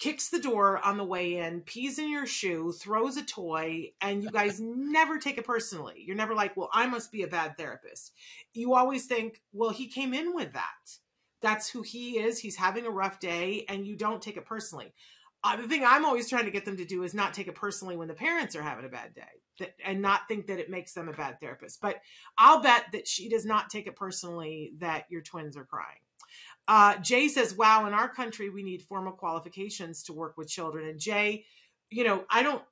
kicks 0.00 0.30
the 0.30 0.40
door 0.40 0.84
on 0.84 0.96
the 0.96 1.04
way 1.04 1.36
in, 1.36 1.60
pees 1.60 1.98
in 1.98 2.10
your 2.10 2.26
shoe, 2.26 2.72
throws 2.72 3.16
a 3.16 3.22
toy, 3.22 3.92
and 4.00 4.24
you 4.24 4.30
guys 4.30 4.58
never 4.60 5.18
take 5.18 5.38
it 5.38 5.44
personally. 5.44 6.02
You're 6.04 6.16
never 6.16 6.34
like, 6.34 6.56
well, 6.56 6.70
I 6.72 6.86
must 6.86 7.12
be 7.12 7.22
a 7.22 7.28
bad 7.28 7.56
therapist. 7.56 8.12
You 8.54 8.74
always 8.74 9.06
think, 9.06 9.42
well, 9.52 9.70
he 9.70 9.86
came 9.86 10.14
in 10.14 10.34
with 10.34 10.54
that. 10.54 10.98
That's 11.42 11.70
who 11.70 11.82
he 11.82 12.18
is. 12.18 12.38
He's 12.38 12.56
having 12.56 12.86
a 12.86 12.90
rough 12.90 13.20
day, 13.20 13.64
and 13.68 13.86
you 13.86 13.94
don't 13.94 14.20
take 14.20 14.36
it 14.36 14.46
personally. 14.46 14.92
Uh, 15.44 15.56
the 15.56 15.68
thing 15.68 15.84
I'm 15.86 16.04
always 16.04 16.28
trying 16.28 16.44
to 16.46 16.50
get 16.50 16.64
them 16.64 16.76
to 16.78 16.84
do 16.84 17.02
is 17.02 17.14
not 17.14 17.32
take 17.32 17.48
it 17.48 17.54
personally 17.54 17.96
when 17.96 18.08
the 18.08 18.14
parents 18.14 18.56
are 18.56 18.62
having 18.62 18.84
a 18.84 18.90
bad 18.90 19.14
day 19.14 19.22
that, 19.58 19.74
and 19.84 20.02
not 20.02 20.22
think 20.28 20.46
that 20.48 20.58
it 20.58 20.68
makes 20.68 20.92
them 20.92 21.08
a 21.08 21.12
bad 21.12 21.40
therapist. 21.40 21.80
But 21.80 22.00
I'll 22.36 22.60
bet 22.60 22.86
that 22.92 23.06
she 23.06 23.28
does 23.28 23.46
not 23.46 23.70
take 23.70 23.86
it 23.86 23.96
personally 23.96 24.72
that 24.78 25.04
your 25.08 25.22
twins 25.22 25.56
are 25.56 25.64
crying. 25.64 26.00
Uh, 26.72 26.96
Jay 26.98 27.26
says, 27.26 27.56
wow, 27.56 27.86
in 27.86 27.92
our 27.92 28.08
country, 28.08 28.48
we 28.48 28.62
need 28.62 28.80
formal 28.80 29.12
qualifications 29.12 30.04
to 30.04 30.12
work 30.12 30.38
with 30.38 30.48
children. 30.48 30.86
And 30.88 31.00
Jay, 31.00 31.44
you 31.90 32.04
know, 32.04 32.24
I 32.30 32.44
don't, 32.44 32.62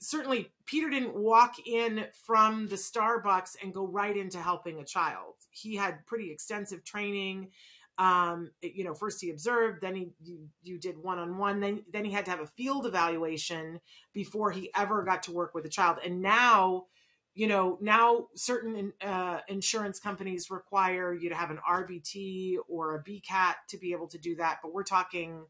certainly 0.00 0.50
Peter 0.66 0.90
didn't 0.90 1.14
walk 1.14 1.54
in 1.64 2.06
from 2.26 2.66
the 2.66 2.74
Starbucks 2.74 3.54
and 3.62 3.72
go 3.72 3.86
right 3.86 4.16
into 4.16 4.38
helping 4.38 4.80
a 4.80 4.84
child. 4.84 5.34
He 5.50 5.76
had 5.76 6.04
pretty 6.04 6.32
extensive 6.32 6.82
training. 6.82 7.50
Um, 7.96 8.50
you 8.60 8.82
know, 8.82 8.92
first 8.92 9.20
he 9.20 9.30
observed, 9.30 9.82
then 9.82 9.94
he, 9.94 10.08
you, 10.20 10.48
you 10.64 10.78
did 10.80 10.98
one-on-one, 10.98 11.60
then, 11.60 11.84
then 11.92 12.04
he 12.04 12.10
had 12.10 12.24
to 12.24 12.32
have 12.32 12.40
a 12.40 12.48
field 12.48 12.86
evaluation 12.86 13.78
before 14.12 14.50
he 14.50 14.72
ever 14.74 15.04
got 15.04 15.22
to 15.22 15.32
work 15.32 15.54
with 15.54 15.64
a 15.64 15.68
child. 15.68 15.98
And 16.04 16.20
now, 16.20 16.86
you 17.34 17.46
know 17.46 17.78
now 17.80 18.26
certain 18.34 18.92
uh, 19.02 19.40
insurance 19.48 19.98
companies 19.98 20.50
require 20.50 21.12
you 21.12 21.28
to 21.28 21.34
have 21.34 21.50
an 21.50 21.58
rbt 21.68 22.56
or 22.68 22.94
a 22.96 23.02
bcat 23.02 23.54
to 23.68 23.76
be 23.76 23.92
able 23.92 24.08
to 24.08 24.18
do 24.18 24.36
that 24.36 24.58
but 24.62 24.72
we're 24.72 24.82
talking 24.84 25.44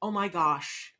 oh 0.00 0.10
my 0.10 0.28
gosh 0.28 0.94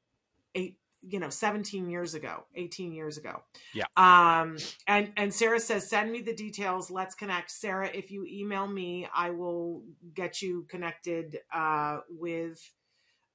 eight 0.54 0.76
you 1.02 1.18
know 1.18 1.30
17 1.30 1.88
years 1.88 2.14
ago 2.14 2.44
18 2.54 2.92
years 2.92 3.16
ago. 3.16 3.42
Yeah. 3.74 3.84
um 3.96 4.58
and 4.86 5.12
and 5.16 5.32
sarah 5.32 5.60
says 5.60 5.88
send 5.88 6.12
me 6.12 6.20
the 6.20 6.34
details. 6.34 6.90
Let's 6.90 7.14
connect. 7.14 7.50
Sarah 7.50 7.90
if 7.92 8.10
you 8.10 8.26
email 8.28 8.66
me 8.66 9.08
i 9.14 9.30
will 9.30 9.82
get 10.14 10.42
you 10.42 10.66
connected 10.68 11.38
uh 11.52 12.00
with 12.10 12.60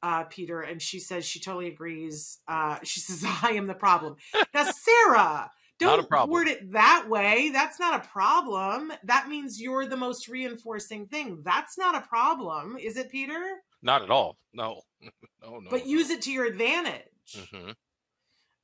uh 0.03 0.25
peter 0.25 0.61
and 0.61 0.81
she 0.81 0.99
says 0.99 1.25
she 1.25 1.39
totally 1.39 1.67
agrees 1.67 2.39
uh 2.47 2.77
she 2.83 2.99
says 2.99 3.25
i 3.43 3.51
am 3.51 3.67
the 3.67 3.73
problem. 3.73 4.15
Now 4.53 4.65
sarah 4.71 5.51
don't 5.79 6.09
word 6.29 6.47
it 6.47 6.71
that 6.71 7.05
way. 7.09 7.49
That's 7.51 7.79
not 7.79 8.03
a 8.05 8.07
problem. 8.07 8.93
That 9.03 9.27
means 9.27 9.61
you're 9.61 9.85
the 9.85 9.97
most 9.97 10.27
reinforcing 10.27 11.07
thing. 11.07 11.41
That's 11.43 11.77
not 11.77 11.95
a 11.95 12.01
problem, 12.01 12.77
is 12.77 12.97
it, 12.97 13.09
Peter? 13.11 13.57
not 13.83 14.01
at 14.01 14.09
all 14.09 14.37
no 14.53 14.81
no 15.43 15.59
no 15.59 15.69
But 15.69 15.85
use 15.85 16.09
it 16.09 16.21
to 16.23 16.31
your 16.31 16.45
advantage. 16.45 17.03
hmm 17.51 17.71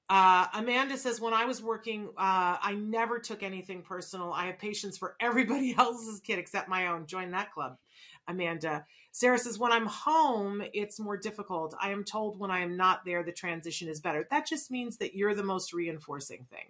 Uh, 0.09 0.47
Amanda 0.53 0.97
says, 0.97 1.21
when 1.21 1.33
I 1.33 1.45
was 1.45 1.61
working, 1.63 2.07
uh, 2.17 2.57
I 2.61 2.75
never 2.77 3.17
took 3.19 3.43
anything 3.43 3.81
personal. 3.81 4.33
I 4.33 4.47
have 4.47 4.59
patience 4.59 4.97
for 4.97 5.15
everybody 5.21 5.73
else's 5.77 6.19
kid 6.19 6.37
except 6.39 6.67
my 6.67 6.87
own. 6.87 7.05
Join 7.05 7.31
that 7.31 7.51
club, 7.53 7.77
Amanda. 8.31 8.85
Sarah 9.11 9.37
says, 9.37 9.59
when 9.59 9.73
I'm 9.73 9.85
home, 9.85 10.63
it's 10.73 10.99
more 10.99 11.17
difficult. 11.17 11.75
I 11.79 11.91
am 11.91 12.05
told 12.05 12.39
when 12.39 12.49
I 12.49 12.61
am 12.61 12.77
not 12.77 13.03
there, 13.05 13.23
the 13.23 13.31
transition 13.33 13.89
is 13.89 13.99
better. 13.99 14.25
That 14.31 14.47
just 14.47 14.71
means 14.71 14.97
that 14.97 15.13
you're 15.13 15.35
the 15.35 15.43
most 15.43 15.73
reinforcing 15.73 16.47
thing. 16.49 16.67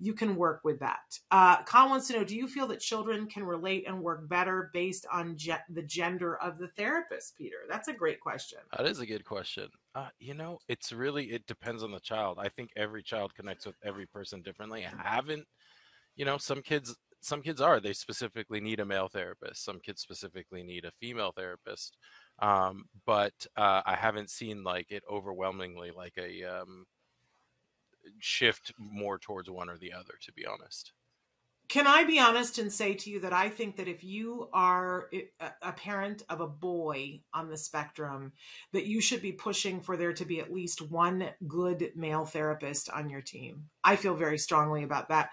You 0.00 0.12
can 0.12 0.34
work 0.34 0.62
with 0.64 0.80
that. 0.80 1.20
Uh, 1.30 1.62
Con 1.62 1.90
wants 1.90 2.08
to 2.08 2.14
know, 2.14 2.24
do 2.24 2.36
you 2.36 2.48
feel 2.48 2.66
that 2.66 2.80
children 2.80 3.26
can 3.28 3.44
relate 3.44 3.84
and 3.86 4.02
work 4.02 4.28
better 4.28 4.70
based 4.72 5.06
on 5.12 5.36
ge- 5.36 5.52
the 5.68 5.82
gender 5.82 6.36
of 6.36 6.58
the 6.58 6.66
therapist, 6.68 7.38
Peter? 7.38 7.58
That's 7.68 7.86
a 7.86 7.92
great 7.92 8.20
question. 8.20 8.58
That 8.76 8.86
is 8.86 8.98
a 8.98 9.06
good 9.06 9.24
question. 9.24 9.68
Uh, 9.94 10.08
you 10.18 10.34
know, 10.34 10.58
it's 10.68 10.92
really 10.92 11.26
it 11.26 11.46
depends 11.46 11.84
on 11.84 11.92
the 11.92 12.00
child. 12.00 12.38
I 12.40 12.48
think 12.48 12.70
every 12.76 13.04
child 13.04 13.34
connects 13.36 13.66
with 13.66 13.76
every 13.84 14.06
person 14.06 14.42
differently. 14.42 14.84
I 14.84 15.08
haven't, 15.08 15.46
you 16.16 16.24
know, 16.24 16.38
some 16.38 16.60
kids 16.60 16.96
some 17.24 17.42
kids 17.42 17.60
are 17.60 17.80
they 17.80 17.92
specifically 17.92 18.60
need 18.60 18.80
a 18.80 18.84
male 18.84 19.08
therapist. 19.08 19.64
Some 19.64 19.80
kids 19.80 20.02
specifically 20.02 20.62
need 20.62 20.84
a 20.84 20.92
female 21.00 21.32
therapist. 21.32 21.96
Um, 22.38 22.86
but 23.06 23.46
uh, 23.56 23.82
I 23.86 23.94
haven't 23.94 24.30
seen 24.30 24.64
like 24.64 24.90
it 24.90 25.04
overwhelmingly 25.10 25.90
like 25.90 26.14
a 26.18 26.44
um, 26.44 26.86
shift 28.18 28.72
more 28.78 29.18
towards 29.18 29.48
one 29.50 29.70
or 29.70 29.78
the 29.78 29.92
other. 29.92 30.14
To 30.20 30.32
be 30.32 30.44
honest 30.44 30.92
can 31.68 31.86
I 31.86 32.04
be 32.04 32.18
honest 32.18 32.58
and 32.58 32.72
say 32.72 32.94
to 32.94 33.10
you 33.10 33.20
that 33.20 33.32
I 33.32 33.48
think 33.48 33.76
that 33.76 33.88
if 33.88 34.04
you 34.04 34.48
are 34.52 35.10
a 35.62 35.72
parent 35.72 36.22
of 36.28 36.40
a 36.40 36.46
boy 36.46 37.22
on 37.32 37.48
the 37.48 37.56
spectrum, 37.56 38.32
that 38.72 38.86
you 38.86 39.00
should 39.00 39.22
be 39.22 39.32
pushing 39.32 39.80
for 39.80 39.96
there 39.96 40.12
to 40.12 40.24
be 40.24 40.40
at 40.40 40.52
least 40.52 40.82
one 40.82 41.30
good 41.48 41.92
male 41.96 42.26
therapist 42.26 42.90
on 42.90 43.08
your 43.08 43.22
team. 43.22 43.70
I 43.82 43.96
feel 43.96 44.14
very 44.14 44.38
strongly 44.38 44.82
about 44.82 45.08
that. 45.08 45.30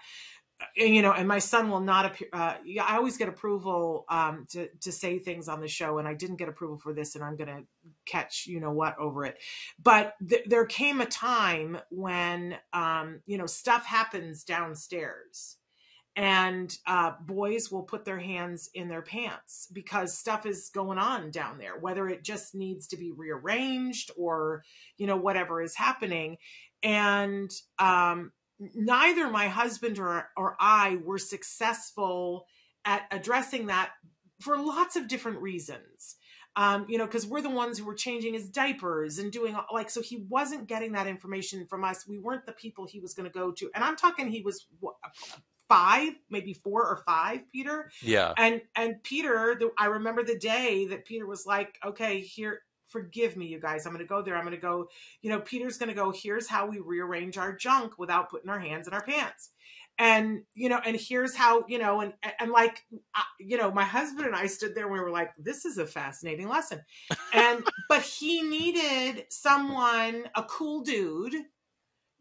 You 0.76 1.02
know, 1.02 1.12
and 1.12 1.28
my 1.28 1.38
son 1.38 1.70
will 1.70 1.80
not 1.80 2.06
appear. 2.06 2.28
Uh, 2.32 2.54
I 2.82 2.96
always 2.96 3.16
get 3.16 3.28
approval 3.28 4.04
um, 4.08 4.46
to 4.50 4.68
to 4.80 4.92
say 4.92 5.18
things 5.18 5.48
on 5.48 5.60
the 5.60 5.68
show, 5.68 5.98
and 5.98 6.08
I 6.08 6.14
didn't 6.14 6.36
get 6.36 6.48
approval 6.48 6.78
for 6.78 6.92
this, 6.92 7.14
and 7.14 7.24
I'm 7.24 7.36
going 7.36 7.48
to 7.48 7.62
catch 8.06 8.46
you 8.46 8.60
know 8.60 8.72
what 8.72 8.98
over 8.98 9.24
it. 9.24 9.38
But 9.82 10.14
th- 10.26 10.44
there 10.46 10.66
came 10.66 11.00
a 11.00 11.06
time 11.06 11.78
when 11.90 12.56
um, 12.72 13.20
you 13.26 13.38
know 13.38 13.46
stuff 13.46 13.84
happens 13.86 14.44
downstairs 14.44 15.56
and 16.14 16.76
uh, 16.86 17.12
boys 17.22 17.72
will 17.72 17.82
put 17.82 18.04
their 18.04 18.18
hands 18.18 18.68
in 18.74 18.88
their 18.88 19.00
pants 19.00 19.66
because 19.72 20.16
stuff 20.16 20.44
is 20.44 20.70
going 20.74 20.98
on 20.98 21.30
down 21.30 21.56
there 21.56 21.78
whether 21.78 22.06
it 22.06 22.22
just 22.22 22.54
needs 22.54 22.86
to 22.86 22.98
be 22.98 23.10
rearranged 23.10 24.10
or 24.16 24.62
you 24.98 25.06
know 25.06 25.16
whatever 25.16 25.62
is 25.62 25.74
happening 25.74 26.36
and 26.82 27.50
um, 27.78 28.32
neither 28.74 29.28
my 29.28 29.48
husband 29.48 29.98
or, 29.98 30.28
or 30.36 30.56
i 30.60 30.98
were 31.04 31.18
successful 31.18 32.46
at 32.84 33.02
addressing 33.10 33.66
that 33.66 33.90
for 34.40 34.56
lots 34.56 34.96
of 34.96 35.08
different 35.08 35.40
reasons 35.40 36.16
um, 36.54 36.84
you 36.86 36.98
know, 36.98 37.06
because 37.06 37.26
we're 37.26 37.40
the 37.40 37.48
ones 37.48 37.78
who 37.78 37.86
were 37.86 37.94
changing 37.94 38.34
his 38.34 38.46
diapers 38.46 39.18
and 39.18 39.32
doing 39.32 39.56
like, 39.72 39.88
so 39.88 40.02
he 40.02 40.26
wasn't 40.28 40.68
getting 40.68 40.92
that 40.92 41.06
information 41.06 41.66
from 41.66 41.82
us. 41.82 42.06
We 42.06 42.18
weren't 42.18 42.44
the 42.44 42.52
people 42.52 42.86
he 42.86 43.00
was 43.00 43.14
going 43.14 43.24
to 43.24 43.32
go 43.32 43.52
to. 43.52 43.70
And 43.74 43.82
I'm 43.82 43.96
talking, 43.96 44.28
he 44.28 44.42
was 44.42 44.66
what, 44.78 44.96
five, 45.72 46.12
maybe 46.28 46.52
four 46.52 46.82
or 46.82 47.02
five, 47.06 47.40
Peter. 47.50 47.90
Yeah. 48.02 48.34
And 48.36 48.60
and 48.76 49.02
Peter, 49.02 49.56
the, 49.58 49.70
I 49.78 49.86
remember 49.86 50.22
the 50.22 50.38
day 50.38 50.86
that 50.88 51.06
Peter 51.06 51.26
was 51.26 51.46
like, 51.46 51.78
"Okay, 51.84 52.20
here, 52.20 52.60
forgive 52.92 53.36
me, 53.36 53.46
you 53.46 53.58
guys. 53.58 53.86
I'm 53.86 53.92
going 53.92 54.04
to 54.04 54.08
go 54.08 54.22
there. 54.22 54.36
I'm 54.36 54.44
going 54.44 54.54
to 54.54 54.60
go. 54.60 54.88
You 55.22 55.30
know, 55.30 55.40
Peter's 55.40 55.78
going 55.78 55.88
to 55.88 55.94
go. 55.94 56.12
Here's 56.12 56.48
how 56.48 56.66
we 56.66 56.78
rearrange 56.78 57.38
our 57.38 57.54
junk 57.54 57.98
without 57.98 58.30
putting 58.30 58.50
our 58.50 58.60
hands 58.60 58.86
in 58.86 58.94
our 58.94 59.02
pants." 59.02 59.50
And 59.98 60.42
you 60.54 60.68
know, 60.68 60.80
and 60.84 60.96
here's 60.96 61.34
how 61.34 61.64
you 61.68 61.78
know, 61.78 62.00
and 62.00 62.14
and 62.40 62.50
like 62.50 62.84
you 63.38 63.56
know, 63.56 63.70
my 63.70 63.84
husband 63.84 64.26
and 64.26 64.36
I 64.36 64.46
stood 64.46 64.74
there 64.74 64.84
and 64.84 64.92
we 64.92 65.00
were 65.00 65.10
like, 65.10 65.32
"This 65.38 65.64
is 65.64 65.78
a 65.78 65.86
fascinating 65.86 66.48
lesson," 66.48 66.82
and 67.32 67.64
but 67.88 68.02
he 68.02 68.42
needed 68.42 69.26
someone, 69.28 70.24
a 70.34 70.42
cool 70.44 70.82
dude, 70.82 71.34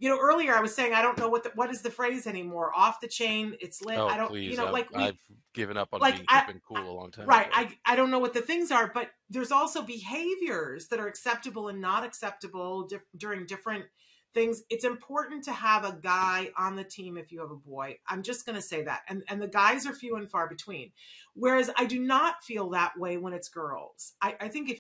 you 0.02 0.10
know, 0.10 0.18
earlier 0.20 0.56
I 0.56 0.62
was 0.62 0.74
saying 0.74 0.94
I 0.96 1.04
don't 1.04 1.16
know 1.20 1.30
what 1.30 1.44
the, 1.44 1.52
what 1.54 1.70
is 1.70 1.84
the 1.84 1.92
phrase 1.92 2.26
anymore. 2.26 2.72
Off 2.76 3.00
the 3.00 3.08
chain, 3.08 3.56
it's 3.62 3.84
lit. 3.84 4.00
Oh, 4.00 4.08
I 4.08 4.18
don't, 4.18 4.30
please. 4.30 4.50
you 4.50 4.58
know, 4.58 4.66
I've, 4.66 4.74
like 4.74 4.92
we, 4.92 5.04
I've 5.04 5.20
given 5.54 5.78
up 5.78 5.90
on 5.94 6.00
like, 6.00 6.16
being 6.16 6.26
I- 6.28 6.52
cool 6.68 6.80
a 6.80 6.90
long 6.92 7.12
time. 7.12 7.28
right. 7.28 7.46
ago. 7.46 7.56
I 7.56 7.78
I 7.86 7.96
don't 7.96 8.10
know 8.10 8.18
what 8.18 8.34
the 8.34 8.42
things 8.42 8.72
are, 8.72 8.92
but 8.92 9.12
there's 9.30 9.52
also 9.52 9.84
behaviors 9.84 10.88
that 10.88 11.00
are 11.00 11.08
acceptable 11.08 11.68
and 11.68 11.80
not 11.80 12.04
acceptable 12.04 12.88
dif- 12.88 13.06
during 13.16 13.46
different 13.46 13.86
things. 14.34 14.64
It's 14.72 14.86
important 14.86 15.44
to 15.44 15.52
have 15.52 15.86
a 15.86 16.00
guy 16.02 16.50
on 16.58 16.76
the 16.76 16.84
team 16.84 17.16
if 17.16 17.32
you 17.32 17.42
have 17.42 17.52
a 17.52 17.56
boy. 17.56 18.00
I'm 18.08 18.24
just 18.24 18.44
going 18.44 18.56
to 18.56 18.62
say 18.62 18.82
that, 18.82 19.02
and 19.08 19.22
and 19.30 19.40
the 19.40 19.48
guys 19.48 19.86
are 19.86 19.94
few 19.94 20.16
and 20.16 20.28
far 20.28 20.50
between. 20.50 20.94
Whereas 21.36 21.70
I 21.78 21.86
do 21.86 22.00
not 22.00 22.44
feel 22.44 22.72
that 22.72 22.98
way 22.98 23.18
when 23.18 23.34
it's 23.34 23.50
girls. 23.50 24.14
I, 24.20 24.36
I 24.42 24.48
think 24.48 24.72
if 24.72 24.80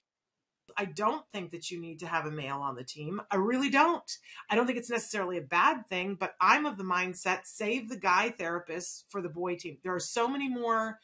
I 0.82 0.86
don't 0.86 1.30
think 1.30 1.52
that 1.52 1.70
you 1.70 1.80
need 1.80 2.00
to 2.00 2.08
have 2.08 2.26
a 2.26 2.32
male 2.32 2.58
on 2.58 2.74
the 2.74 2.84
team. 2.84 3.22
I 3.30 3.36
really 3.36 3.70
don't. 3.70 4.12
I 4.50 4.56
don't 4.56 4.66
think 4.66 4.80
it's 4.80 4.90
necessarily 4.90 5.38
a 5.38 5.42
bad 5.42 5.88
thing, 5.88 6.18
but 6.20 6.34
I'm 6.42 6.66
of 6.66 6.80
the 6.80 6.84
mindset 6.84 7.42
save 7.44 7.88
the 7.88 8.00
guy 8.00 8.34
therapists 8.36 9.04
for 9.10 9.22
the 9.22 9.30
boy 9.30 9.58
team. 9.58 9.78
There 9.84 9.94
are 9.94 10.00
so 10.00 10.28
many 10.28 10.50
more 10.50 10.98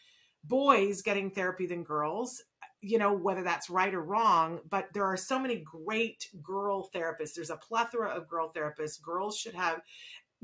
boys 0.43 1.03
getting 1.03 1.30
therapy 1.30 1.67
than 1.67 1.84
girls, 1.84 2.41
you 2.82 2.97
know, 2.97 3.13
whether 3.13 3.43
that's 3.43 3.69
right 3.69 3.93
or 3.93 4.01
wrong, 4.01 4.61
but 4.67 4.88
there 4.95 5.05
are 5.05 5.15
so 5.15 5.38
many 5.38 5.57
great 5.57 6.28
girl 6.41 6.89
therapists. 6.89 7.36
There's 7.36 7.51
a 7.51 7.57
plethora 7.57 8.09
of 8.09 8.28
girl 8.28 8.51
therapists. 8.51 8.99
Girls 8.99 9.38
should 9.38 9.53
have 9.53 9.82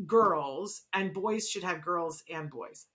girls 0.06 0.84
and 0.94 1.12
boys 1.12 1.50
should 1.50 1.64
have 1.64 1.84
girls 1.84 2.24
and 2.32 2.52
boys 2.52 2.86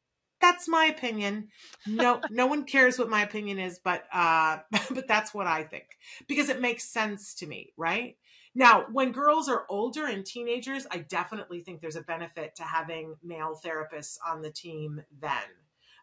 that's 0.40 0.68
my 0.68 0.86
opinion. 0.86 1.48
No, 1.86 2.20
no 2.30 2.46
one 2.46 2.64
cares 2.64 2.98
what 2.98 3.08
my 3.08 3.22
opinion 3.22 3.58
is, 3.58 3.78
but 3.78 4.04
uh, 4.12 4.58
but 4.90 5.08
that's 5.08 5.34
what 5.34 5.46
I 5.46 5.64
think 5.64 5.86
because 6.26 6.48
it 6.48 6.60
makes 6.60 6.84
sense 6.84 7.34
to 7.36 7.46
me, 7.46 7.72
right? 7.76 8.16
Now, 8.54 8.86
when 8.90 9.12
girls 9.12 9.48
are 9.48 9.66
older 9.68 10.06
and 10.06 10.24
teenagers, 10.24 10.86
I 10.90 10.98
definitely 10.98 11.60
think 11.60 11.80
there's 11.80 11.96
a 11.96 12.02
benefit 12.02 12.56
to 12.56 12.64
having 12.64 13.14
male 13.22 13.58
therapists 13.64 14.16
on 14.26 14.42
the 14.42 14.50
team 14.50 15.02
then. 15.20 15.32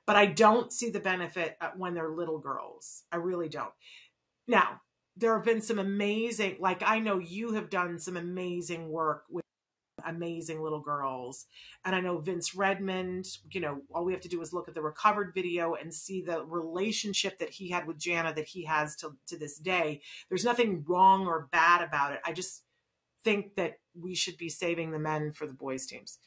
But 0.05 0.15
I 0.15 0.27
don't 0.27 0.71
see 0.71 0.89
the 0.89 0.99
benefit 0.99 1.57
when 1.75 1.95
they're 1.95 2.09
little 2.09 2.37
girls. 2.37 3.03
I 3.11 3.17
really 3.17 3.49
don't. 3.49 3.73
Now, 4.47 4.81
there 5.17 5.35
have 5.35 5.45
been 5.45 5.61
some 5.61 5.79
amazing, 5.79 6.57
like 6.59 6.83
I 6.85 6.99
know 6.99 7.19
you 7.19 7.53
have 7.53 7.69
done 7.69 7.99
some 7.99 8.17
amazing 8.17 8.89
work 8.89 9.23
with 9.29 9.44
amazing 10.05 10.61
little 10.61 10.79
girls. 10.79 11.45
And 11.83 11.95
I 11.95 12.01
know 12.01 12.17
Vince 12.17 12.55
Redmond, 12.55 13.27
you 13.51 13.61
know, 13.61 13.81
all 13.93 14.05
we 14.05 14.13
have 14.13 14.21
to 14.21 14.29
do 14.29 14.41
is 14.41 14.53
look 14.53 14.67
at 14.67 14.73
the 14.73 14.81
recovered 14.81 15.33
video 15.33 15.75
and 15.75 15.93
see 15.93 16.21
the 16.21 16.45
relationship 16.45 17.39
that 17.39 17.49
he 17.49 17.69
had 17.69 17.87
with 17.87 17.97
Jana 17.97 18.33
that 18.33 18.47
he 18.47 18.63
has 18.65 18.95
to, 18.97 19.15
to 19.27 19.37
this 19.37 19.57
day. 19.57 20.01
There's 20.29 20.45
nothing 20.45 20.83
wrong 20.87 21.27
or 21.27 21.47
bad 21.51 21.81
about 21.81 22.13
it. 22.13 22.19
I 22.25 22.33
just 22.33 22.63
think 23.25 23.55
that 23.55 23.79
we 23.99 24.13
should 24.13 24.37
be 24.37 24.49
saving 24.49 24.91
the 24.91 24.99
men 24.99 25.31
for 25.33 25.47
the 25.47 25.53
boys' 25.53 25.85
teams. 25.87 26.19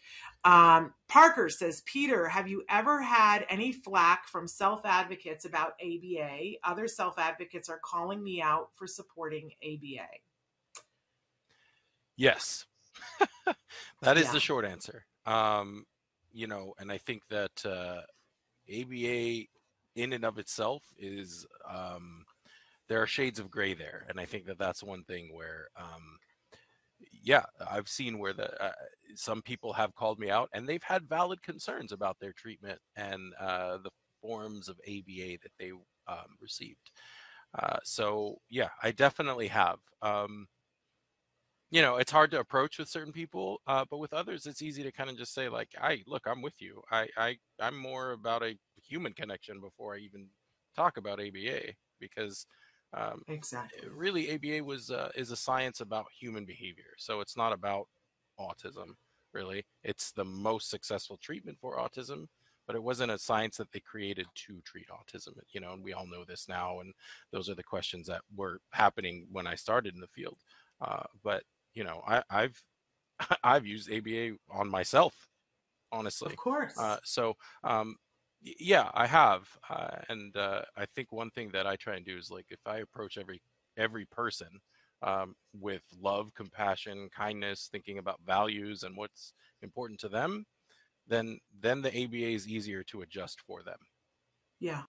Um, 0.45 0.93
Parker 1.09 1.49
says, 1.49 1.83
Peter, 1.87 2.29
have 2.29 2.49
you 2.49 2.65
ever 2.69 3.01
had 3.01 3.47
any 3.49 3.73
flack 3.73 4.27
from 4.29 4.47
self 4.47 4.85
advocates 4.85 5.45
about 5.45 5.75
ABA? 5.83 6.55
Other 6.65 6.89
self 6.89 7.19
advocates 7.19 7.69
are 7.69 7.81
calling 7.83 8.23
me 8.23 8.43
out 8.43 8.71
for 8.75 8.87
supporting 8.87 9.53
ABA. 9.63 10.09
Yes. 12.17 12.67
That 14.03 14.19
is 14.19 14.27
Yeah. 14.27 14.33
the 14.33 14.41
short 14.41 14.65
answer. 14.65 15.07
Um, 15.27 15.85
you 16.33 16.47
know, 16.47 16.75
and 16.79 16.93
I 16.93 16.99
think 16.99 17.23
that 17.31 17.65
uh, 17.65 18.03
ABA 18.71 19.47
in 19.97 20.13
and 20.13 20.25
of 20.25 20.39
itself 20.39 20.83
is 20.99 21.47
um, 21.69 22.25
there 22.89 23.03
are 23.03 23.07
shades 23.07 23.39
of 23.39 23.51
gray 23.51 23.75
there, 23.75 24.07
and 24.09 24.21
I 24.21 24.25
think 24.25 24.47
that 24.47 24.59
that's 24.59 24.83
one 24.83 25.05
thing 25.05 25.35
where, 25.35 25.69
um, 25.77 26.19
yeah, 27.23 27.45
I've 27.71 27.89
seen 27.89 28.19
where 28.19 28.33
the 28.33 28.63
uh, 28.63 28.73
some 29.15 29.43
people 29.43 29.73
have 29.75 29.95
called 29.95 30.19
me 30.19 30.31
out, 30.31 30.49
and 30.53 30.69
they've 30.69 30.83
had 30.83 31.09
valid 31.09 31.43
concerns 31.43 31.93
about 31.93 32.19
their 32.21 32.33
treatment 32.33 32.81
and 32.97 33.35
uh, 33.41 33.79
the 33.79 33.91
forms 34.21 34.69
of 34.69 34.79
ABA 34.87 35.39
that 35.43 35.53
they 35.59 35.71
um, 36.07 36.37
received. 36.41 36.91
Uh, 37.59 37.79
so 37.85 38.37
yeah, 38.51 38.71
I 38.83 38.93
definitely 38.93 39.49
have. 39.49 39.79
Um, 40.03 40.49
you 41.71 41.83
know 41.83 41.97
it's 41.97 42.11
hard 42.11 42.31
to 42.31 42.41
approach 42.41 42.79
with 42.79 42.89
certain 42.89 43.13
people 43.13 43.61
uh, 43.67 43.85
but 43.91 43.99
with 43.99 44.13
others 44.13 44.47
it's 44.47 44.63
easy 44.63 44.83
to 44.83 44.93
kind 44.93 45.11
of 45.11 45.17
just 45.17 45.35
say 45.35 45.49
like 45.49 45.71
i 45.81 46.03
look 46.07 46.27
i'm 46.27 46.43
with 46.43 46.61
you 46.61 46.83
i 46.91 47.09
i 47.17 47.37
i'm 47.61 47.77
more 47.77 48.13
about 48.13 48.43
a 48.43 48.59
human 48.77 49.13
connection 49.13 49.61
before 49.61 49.95
i 49.95 49.99
even 49.99 50.29
talk 50.75 50.97
about 50.97 51.21
aba 51.21 51.73
because 52.01 52.47
um, 52.95 53.23
Exactly. 53.29 53.89
really 53.91 54.31
aba 54.31 54.65
was 54.65 54.91
uh, 54.91 55.11
is 55.15 55.31
a 55.31 55.37
science 55.37 55.81
about 55.81 56.07
human 56.19 56.45
behavior 56.45 56.95
so 56.97 57.21
it's 57.21 57.37
not 57.37 57.53
about 57.53 57.89
autism 58.41 58.95
really 59.33 59.65
it's 59.83 60.13
the 60.13 60.25
most 60.25 60.71
successful 60.71 61.19
treatment 61.19 61.59
for 61.61 61.77
autism 61.79 62.27
but 62.67 62.77
it 62.77 62.83
wasn't 62.83 63.11
a 63.11 63.19
science 63.19 63.57
that 63.57 63.71
they 63.73 63.81
created 63.81 64.27
to 64.35 64.61
treat 64.63 64.89
autism 64.89 65.35
you 65.53 65.61
know 65.61 65.73
and 65.73 65.83
we 65.85 65.93
all 65.93 66.07
know 66.07 66.25
this 66.25 66.49
now 66.49 66.81
and 66.81 66.95
those 67.31 67.49
are 67.49 67.55
the 67.55 67.63
questions 67.63 68.07
that 68.07 68.23
were 68.35 68.61
happening 68.73 69.27
when 69.31 69.47
i 69.47 69.55
started 69.55 69.95
in 69.95 70.01
the 70.01 70.09
field 70.09 70.39
uh, 70.81 71.03
but 71.23 71.43
you 71.79 71.85
know 71.85 72.03
I, 72.07 72.23
i've 72.31 72.65
i've 73.45 73.67
used 73.67 73.91
aba 73.91 74.37
on 74.51 74.69
myself 74.71 75.29
honestly 75.93 76.29
Of 76.29 76.37
course. 76.37 76.79
uh, 76.79 76.99
so 77.05 77.35
um, 77.65 77.97
yeah, 78.41 78.91
I 78.95 79.07
have, 79.07 79.49
uh, 79.69 79.99
and 80.09 80.37
uh, 80.37 80.63
I 80.77 80.87
think 80.87 81.13
one 81.13 81.31
thing 81.31 81.51
that 81.51 81.67
I 81.67 81.77
try 81.77 81.97
and 81.97 82.05
do 82.07 82.17
is 82.17 82.31
like 82.31 82.47
if 82.51 82.61
I 82.67 82.79
approach 82.79 83.19
every 83.19 83.43
every 83.77 84.07
person 84.07 84.61
um, 85.03 85.35
with 85.55 85.83
love, 85.99 86.35
compassion, 86.35 87.11
kindness, 87.11 87.69
thinking 87.71 87.99
about 87.99 88.21
values 88.25 88.85
and 88.85 88.97
what's 88.97 89.33
important 89.63 90.01
to 90.01 90.09
them, 90.09 90.45
then 91.07 91.41
then 91.53 91.83
the 91.83 91.97
ABA 91.97 92.31
is 92.31 92.49
easier 92.49 92.85
to 92.85 93.03
adjust 93.03 93.41
for 93.43 93.63
them. 93.63 93.79
Yeah. 94.61 94.87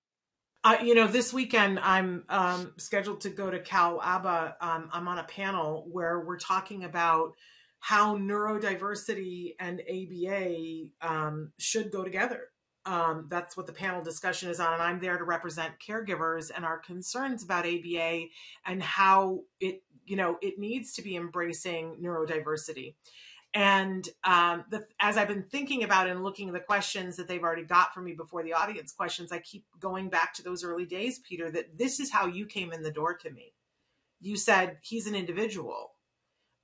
Uh, 0.62 0.76
you 0.84 0.94
know, 0.94 1.08
this 1.08 1.32
weekend 1.32 1.80
I'm 1.80 2.26
um, 2.28 2.74
scheduled 2.78 3.22
to 3.22 3.30
go 3.30 3.50
to 3.50 3.60
Cal 3.60 4.00
ABA. 4.02 4.58
Um, 4.60 4.90
I'm 4.92 5.08
on 5.08 5.18
a 5.18 5.24
panel 5.24 5.88
where 5.90 6.20
we're 6.20 6.38
talking 6.38 6.84
about 6.84 7.36
how 7.80 8.18
neurodiversity 8.18 9.56
and 9.58 9.82
ABA 9.82 10.90
um, 11.02 11.54
should 11.58 11.92
go 11.92 12.04
together. 12.04 12.42
Um, 12.86 13.28
that's 13.30 13.56
what 13.56 13.68
the 13.68 13.74
panel 13.74 14.04
discussion 14.04 14.50
is 14.50 14.60
on, 14.60 14.74
and 14.74 14.82
I'm 14.82 15.00
there 15.00 15.18
to 15.18 15.24
represent 15.24 15.76
caregivers 15.80 16.50
and 16.54 16.66
our 16.66 16.80
concerns 16.80 17.44
about 17.44 17.66
ABA 17.66 18.26
and 18.66 18.84
how 18.84 19.42
it, 19.62 19.82
you 20.06 20.18
know, 20.18 20.38
it 20.42 20.60
needs 20.60 20.94
to 20.94 21.02
be 21.02 21.16
embracing 21.16 21.98
neurodiversity. 22.04 22.96
And 23.54 24.08
um, 24.24 24.66
the, 24.70 24.86
as 25.00 25.18
I've 25.18 25.28
been 25.28 25.44
thinking 25.44 25.84
about 25.84 26.08
and 26.08 26.24
looking 26.24 26.50
at 26.50 26.54
the 26.54 26.60
questions 26.60 27.16
that 27.18 27.28
they've 27.28 27.42
already 27.42 27.64
got 27.64 27.94
for 27.94 28.02
me 28.02 28.14
before 28.14 28.44
the 28.44 28.54
audience 28.54 28.92
questions, 28.92 29.32
I 29.32 29.40
keep 29.40 29.66
going 29.80 30.10
back 30.10 30.34
to 30.36 30.44
those 30.44 30.64
early 30.64 30.86
days, 30.86 31.20
Peter, 31.20 31.50
that 31.52 31.78
this 31.78 32.00
is 32.00 32.12
how 32.12 32.28
you 32.28 32.46
came 32.46 32.72
in 32.72 32.84
the 32.84 32.92
door 32.92 33.16
to 33.16 33.32
me. 33.32 33.54
You 34.22 34.38
said 34.38 34.78
he's 34.82 35.08
an 35.08 35.16
individual. 35.16 35.94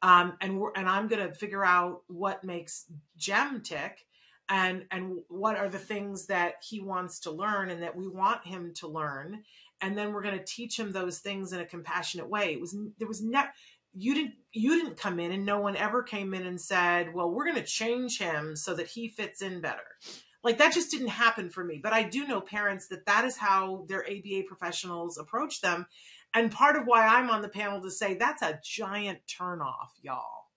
Um, 0.01 0.37
and 0.41 0.59
we're, 0.59 0.73
and 0.75 0.87
I'm 0.87 1.07
going 1.07 1.27
to 1.27 1.33
figure 1.33 1.65
out 1.65 2.03
what 2.07 2.43
makes 2.43 2.85
Jem 3.17 3.61
tick 3.61 4.05
and 4.49 4.85
and 4.91 5.19
what 5.27 5.57
are 5.57 5.69
the 5.69 5.79
things 5.79 6.27
that 6.27 6.55
he 6.61 6.79
wants 6.79 7.19
to 7.21 7.31
learn 7.31 7.69
and 7.69 7.81
that 7.81 7.95
we 7.95 8.07
want 8.07 8.45
him 8.45 8.73
to 8.75 8.87
learn 8.87 9.43
and 9.81 9.97
then 9.97 10.13
we're 10.13 10.21
going 10.21 10.37
to 10.37 10.45
teach 10.45 10.79
him 10.79 10.91
those 10.91 11.19
things 11.19 11.51
in 11.51 11.59
a 11.59 11.65
compassionate 11.65 12.29
way 12.29 12.53
it 12.53 12.61
was 12.61 12.75
there 12.99 13.07
was 13.07 13.23
never 13.23 13.49
you 13.95 14.13
didn't 14.13 14.33
you 14.51 14.81
didn't 14.81 14.97
come 14.97 15.19
in 15.19 15.31
and 15.31 15.45
no 15.45 15.59
one 15.59 15.75
ever 15.75 16.03
came 16.03 16.33
in 16.33 16.45
and 16.45 16.59
said 16.59 17.13
well 17.13 17.31
we're 17.31 17.45
going 17.45 17.55
to 17.55 17.63
change 17.63 18.19
him 18.19 18.55
so 18.55 18.73
that 18.75 18.87
he 18.87 19.07
fits 19.07 19.41
in 19.41 19.61
better. 19.61 19.97
Like 20.43 20.59
that 20.59 20.73
just 20.73 20.91
didn't 20.91 21.07
happen 21.07 21.49
for 21.49 21.63
me 21.63 21.79
but 21.81 21.93
i 21.93 22.03
do 22.03 22.27
know 22.27 22.41
parents 22.41 22.87
that 22.89 23.05
that 23.05 23.25
is 23.25 23.37
how 23.37 23.85
their 23.87 24.05
aba 24.05 24.43
professionals 24.47 25.17
approach 25.17 25.61
them 25.61 25.87
and 26.33 26.51
part 26.51 26.75
of 26.75 26.83
why 26.85 27.05
i'm 27.07 27.29
on 27.29 27.41
the 27.41 27.49
panel 27.49 27.81
to 27.81 27.89
say 27.89 28.13
that's 28.13 28.41
a 28.43 28.59
giant 28.63 29.19
turnoff 29.25 29.89
y'all. 30.01 30.49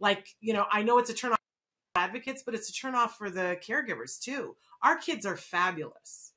Like 0.00 0.28
you 0.40 0.54
know 0.54 0.64
i 0.72 0.82
know 0.82 0.98
it's 0.98 1.10
a 1.10 1.14
turnoff 1.14 1.36
for 1.94 2.00
advocates 2.00 2.42
but 2.44 2.54
it's 2.54 2.70
a 2.70 2.72
turnoff 2.72 3.10
for 3.10 3.30
the 3.30 3.58
caregivers 3.66 4.18
too. 4.18 4.56
Our 4.82 4.96
kids 4.96 5.26
are 5.26 5.36
fabulous 5.36 6.32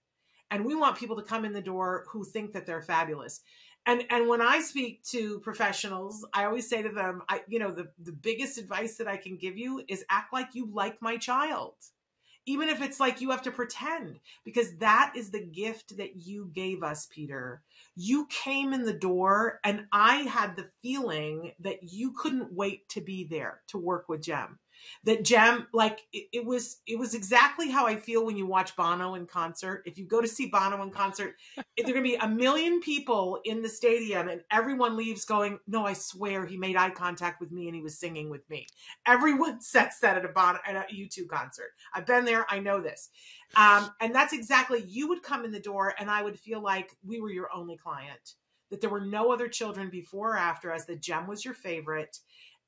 and 0.52 0.66
we 0.66 0.76
want 0.76 0.98
people 0.98 1.16
to 1.16 1.22
come 1.22 1.46
in 1.46 1.54
the 1.54 1.62
door 1.62 2.06
who 2.10 2.24
think 2.24 2.54
that 2.54 2.66
they're 2.66 2.82
fabulous 2.82 3.42
and 3.86 4.04
and 4.10 4.28
when 4.28 4.42
i 4.42 4.60
speak 4.60 5.04
to 5.04 5.40
professionals 5.40 6.26
i 6.34 6.46
always 6.46 6.70
say 6.70 6.82
to 6.82 6.90
them 6.90 7.22
i 7.30 7.42
you 7.48 7.60
know 7.60 7.72
the 7.72 7.88
the 8.00 8.12
biggest 8.12 8.58
advice 8.58 8.98
that 8.98 9.08
i 9.08 9.18
can 9.18 9.38
give 9.38 9.58
you 9.58 9.84
is 9.88 10.06
act 10.10 10.34
like 10.34 10.50
you 10.54 10.70
like 10.72 11.02
my 11.02 11.18
child 11.18 11.74
even 12.46 12.70
if 12.70 12.82
it's 12.82 13.00
like 13.00 13.22
you 13.22 13.30
have 13.30 13.44
to 13.44 13.52
pretend 13.52 14.20
because 14.44 14.76
that 14.78 15.14
is 15.16 15.30
the 15.30 15.46
gift 15.46 15.98
that 15.98 16.16
you 16.26 16.50
gave 16.54 16.82
us 16.82 17.08
peter. 17.12 17.62
You 17.96 18.28
came 18.28 18.74
in 18.74 18.84
the 18.84 18.94
door 18.94 19.60
and 19.64 19.86
i 19.92 20.18
had 20.24 20.56
the 20.56 20.70
feeling 20.82 21.54
that 21.60 21.80
you 21.84 22.12
couldn't 22.12 22.54
wait 22.54 22.88
to 22.90 23.02
be 23.02 23.26
there 23.26 23.62
to 23.68 23.78
work 23.78 24.10
with 24.10 24.24
jem 24.24 24.60
that 25.04 25.24
Jem, 25.24 25.68
like 25.74 26.02
it, 26.12 26.28
it, 26.34 26.46
was, 26.46 26.82
it 26.88 26.98
was 26.98 27.14
exactly 27.14 27.70
how 27.70 27.88
I 27.88 27.96
feel 27.96 28.26
when 28.26 28.38
you 28.38 28.46
watch 28.46 28.76
Bono 28.76 29.16
in 29.16 29.26
concert. 29.26 29.84
If 29.86 29.98
you 29.98 30.06
go 30.06 30.22
to 30.22 30.28
see 30.28 30.48
Bono 30.48 30.82
in 30.84 30.92
concert, 30.92 31.36
there 31.56 31.66
are 31.80 31.84
going 31.84 31.96
to 31.96 32.02
be 32.02 32.16
a 32.16 32.28
million 32.28 32.82
people 32.82 33.40
in 33.44 33.62
the 33.62 33.70
stadium, 33.70 34.28
and 34.28 34.42
everyone 34.52 34.98
leaves 34.98 35.26
going, 35.26 35.60
"No, 35.68 35.86
I 35.86 35.94
swear 35.94 36.46
he 36.46 36.58
made 36.58 36.76
eye 36.76 36.90
contact 36.90 37.40
with 37.40 37.52
me 37.52 37.68
and 37.68 37.76
he 37.76 37.82
was 37.82 37.98
singing 37.98 38.30
with 38.30 38.50
me." 38.50 38.68
Everyone 39.06 39.62
says 39.62 40.00
that 40.02 40.18
at 40.18 40.26
a 40.26 40.30
Bono 40.30 40.60
at 40.66 40.76
a 40.76 40.94
U2 40.94 41.28
concert. 41.28 41.72
I've 41.94 42.06
been 42.06 42.26
there. 42.26 42.46
I 42.50 42.60
know 42.60 42.82
this, 42.82 43.10
um, 43.56 43.90
and 44.02 44.14
that's 44.14 44.34
exactly. 44.34 44.84
You 44.88 45.10
would 45.10 45.24
come 45.24 45.46
in 45.46 45.52
the 45.52 45.60
door, 45.60 45.94
and 46.00 46.10
I 46.10 46.22
would 46.24 46.40
feel 46.40 46.62
like 46.62 46.96
we 47.06 47.20
were 47.20 47.32
your 47.32 47.50
only 47.54 47.78
client. 47.78 48.36
That 48.70 48.82
there 48.82 48.90
were 48.90 49.02
no 49.02 49.32
other 49.32 49.48
children 49.48 49.90
before 49.90 50.34
or 50.34 50.38
after 50.38 50.72
us. 50.72 50.86
That 50.86 51.02
Jem 51.02 51.28
was 51.28 51.44
your 51.44 51.56
favorite 51.56 52.20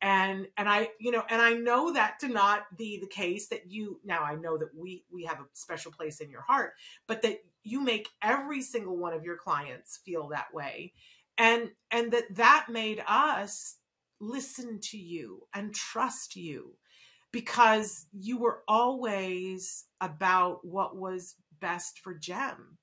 and 0.02 0.48
and 0.58 0.68
i 0.68 0.90
you 1.00 1.12
know 1.12 1.24
and 1.30 1.42
i 1.42 1.54
know 1.54 1.94
that 1.94 2.20
to 2.20 2.28
not 2.28 2.64
be 2.78 3.00
the 3.00 3.08
case 3.08 3.48
that 3.50 3.70
you 3.70 4.00
now 4.04 4.22
i 4.24 4.36
know 4.36 4.58
that 4.58 4.70
we 4.76 5.04
we 5.12 5.24
have 5.24 5.40
a 5.40 5.46
special 5.54 5.92
place 5.92 6.20
in 6.20 6.30
your 6.30 6.42
heart 6.42 6.74
but 7.08 7.22
that 7.22 7.38
you 7.64 7.82
make 7.82 8.10
every 8.22 8.62
single 8.62 8.98
one 8.98 9.14
of 9.14 9.24
your 9.24 9.38
clients 9.38 10.00
feel 10.04 10.30
that 10.30 10.54
way 10.54 10.94
and 11.38 11.70
and 11.92 12.12
that 12.12 12.24
that 12.36 12.66
made 12.70 13.04
us 13.08 13.78
listen 14.20 14.80
to 14.80 14.98
you 14.98 15.42
and 15.54 15.74
trust 15.74 16.36
you 16.36 16.76
because 17.32 18.08
you 18.12 18.38
were 18.38 18.62
always 18.68 19.86
about 20.00 20.66
what 20.66 20.96
was 20.96 21.36
best 21.60 22.00
for 22.00 22.14
Jem. 22.14 22.78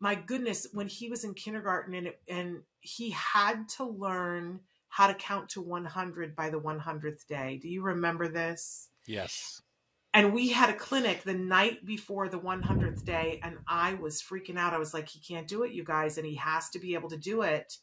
My 0.00 0.14
goodness, 0.14 0.66
when 0.72 0.88
he 0.88 1.08
was 1.08 1.24
in 1.24 1.34
kindergarten 1.34 1.94
and 1.94 2.06
it, 2.08 2.20
and 2.28 2.62
he 2.80 3.10
had 3.10 3.68
to 3.76 3.84
learn 3.84 4.60
how 4.90 5.06
to 5.06 5.14
count 5.14 5.48
to 5.50 5.62
100 5.62 6.36
by 6.36 6.50
the 6.50 6.60
100th 6.60 7.26
day. 7.26 7.58
Do 7.62 7.68
you 7.68 7.82
remember 7.82 8.28
this? 8.28 8.88
Yes. 9.06 9.62
And 10.12 10.34
we 10.34 10.48
had 10.50 10.68
a 10.68 10.74
clinic 10.74 11.22
the 11.22 11.34
night 11.34 11.86
before 11.86 12.28
the 12.28 12.40
100th 12.40 13.04
day, 13.04 13.38
and 13.44 13.58
I 13.68 13.94
was 13.94 14.20
freaking 14.20 14.58
out. 14.58 14.74
I 14.74 14.78
was 14.78 14.92
like, 14.92 15.08
he 15.08 15.20
can't 15.20 15.46
do 15.46 15.62
it, 15.62 15.72
you 15.72 15.84
guys, 15.84 16.18
and 16.18 16.26
he 16.26 16.34
has 16.34 16.68
to 16.70 16.80
be 16.80 16.94
able 16.94 17.08
to 17.10 17.16
do 17.16 17.42
it 17.42 17.76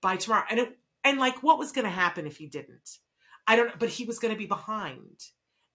by 0.00 0.16
tomorrow. 0.16 0.44
And 0.48 0.60
it, 0.60 0.78
and 1.02 1.18
like, 1.18 1.42
what 1.42 1.58
was 1.58 1.72
going 1.72 1.84
to 1.84 1.90
happen 1.90 2.26
if 2.26 2.36
he 2.36 2.46
didn't? 2.46 2.98
I 3.48 3.56
don't 3.56 3.66
know, 3.66 3.74
but 3.76 3.88
he 3.88 4.04
was 4.04 4.20
going 4.20 4.32
to 4.32 4.38
be 4.38 4.46
behind 4.46 5.24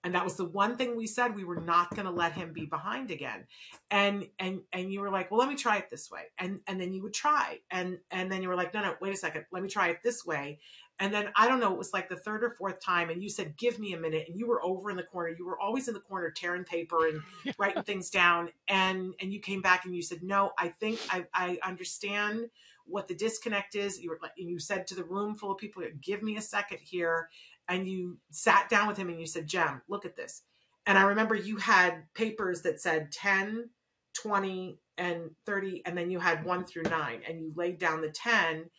and 0.04 0.14
that 0.14 0.24
was 0.24 0.36
the 0.36 0.44
one 0.44 0.76
thing 0.76 0.96
we 0.96 1.06
said 1.06 1.34
we 1.34 1.44
were 1.44 1.60
not 1.60 1.90
going 1.90 2.06
to 2.06 2.12
let 2.12 2.32
him 2.32 2.52
be 2.52 2.66
behind 2.66 3.10
again. 3.10 3.46
And 3.90 4.26
and 4.38 4.60
and 4.72 4.92
you 4.92 5.00
were 5.00 5.10
like 5.10 5.30
well 5.30 5.40
let 5.40 5.48
me 5.48 5.56
try 5.56 5.78
it 5.78 5.90
this 5.90 6.10
way. 6.10 6.22
And 6.38 6.60
and 6.66 6.80
then 6.80 6.92
you 6.92 7.02
would 7.02 7.14
try. 7.14 7.58
And 7.70 7.98
and 8.10 8.30
then 8.30 8.42
you 8.42 8.48
were 8.48 8.56
like 8.56 8.72
no 8.74 8.82
no 8.82 8.94
wait 9.00 9.14
a 9.14 9.16
second. 9.16 9.46
Let 9.50 9.62
me 9.62 9.68
try 9.68 9.88
it 9.88 9.98
this 10.04 10.24
way. 10.24 10.60
And 11.00 11.14
then 11.14 11.28
i 11.36 11.46
don't 11.46 11.60
know 11.60 11.72
it 11.72 11.78
was 11.78 11.92
like 11.92 12.08
the 12.08 12.16
third 12.16 12.42
or 12.42 12.50
fourth 12.50 12.80
time 12.80 13.08
and 13.08 13.22
you 13.22 13.28
said 13.28 13.56
give 13.56 13.78
me 13.78 13.92
a 13.92 13.98
minute. 13.98 14.26
And 14.28 14.38
you 14.38 14.46
were 14.46 14.64
over 14.64 14.90
in 14.90 14.96
the 14.96 15.02
corner. 15.02 15.34
You 15.36 15.46
were 15.46 15.58
always 15.58 15.88
in 15.88 15.94
the 15.94 16.00
corner 16.00 16.30
tearing 16.30 16.64
paper 16.64 17.08
and 17.08 17.22
writing 17.58 17.82
things 17.82 18.08
down. 18.08 18.50
And 18.68 19.14
and 19.20 19.32
you 19.32 19.40
came 19.40 19.62
back 19.62 19.84
and 19.84 19.94
you 19.96 20.02
said 20.02 20.22
no 20.22 20.52
i 20.58 20.68
think 20.68 21.00
i 21.10 21.26
i 21.34 21.58
understand 21.64 22.50
what 22.86 23.06
the 23.06 23.14
disconnect 23.14 23.74
is. 23.74 24.00
You 24.00 24.10
were 24.10 24.18
like 24.22 24.32
and 24.38 24.48
you 24.48 24.58
said 24.58 24.86
to 24.86 24.94
the 24.94 25.04
room 25.04 25.34
full 25.34 25.50
of 25.50 25.58
people 25.58 25.82
give 26.00 26.22
me 26.22 26.36
a 26.36 26.42
second 26.42 26.78
here 26.80 27.28
and 27.68 27.86
you 27.86 28.18
sat 28.30 28.68
down 28.68 28.88
with 28.88 28.96
him 28.96 29.08
and 29.08 29.20
you 29.20 29.26
said, 29.26 29.46
Jem, 29.46 29.82
look 29.88 30.04
at 30.04 30.16
this. 30.16 30.42
And 30.86 30.96
I 30.96 31.02
remember 31.02 31.34
you 31.34 31.58
had 31.58 32.04
papers 32.14 32.62
that 32.62 32.80
said 32.80 33.12
10, 33.12 33.70
20, 34.14 34.78
and 34.96 35.30
30, 35.46 35.82
and 35.86 35.96
then 35.96 36.10
you 36.10 36.18
had 36.18 36.44
one 36.44 36.64
through 36.64 36.82
nine, 36.84 37.20
and 37.28 37.40
you 37.40 37.52
laid 37.54 37.78
down 37.78 38.00
the 38.00 38.10
10. 38.10 38.70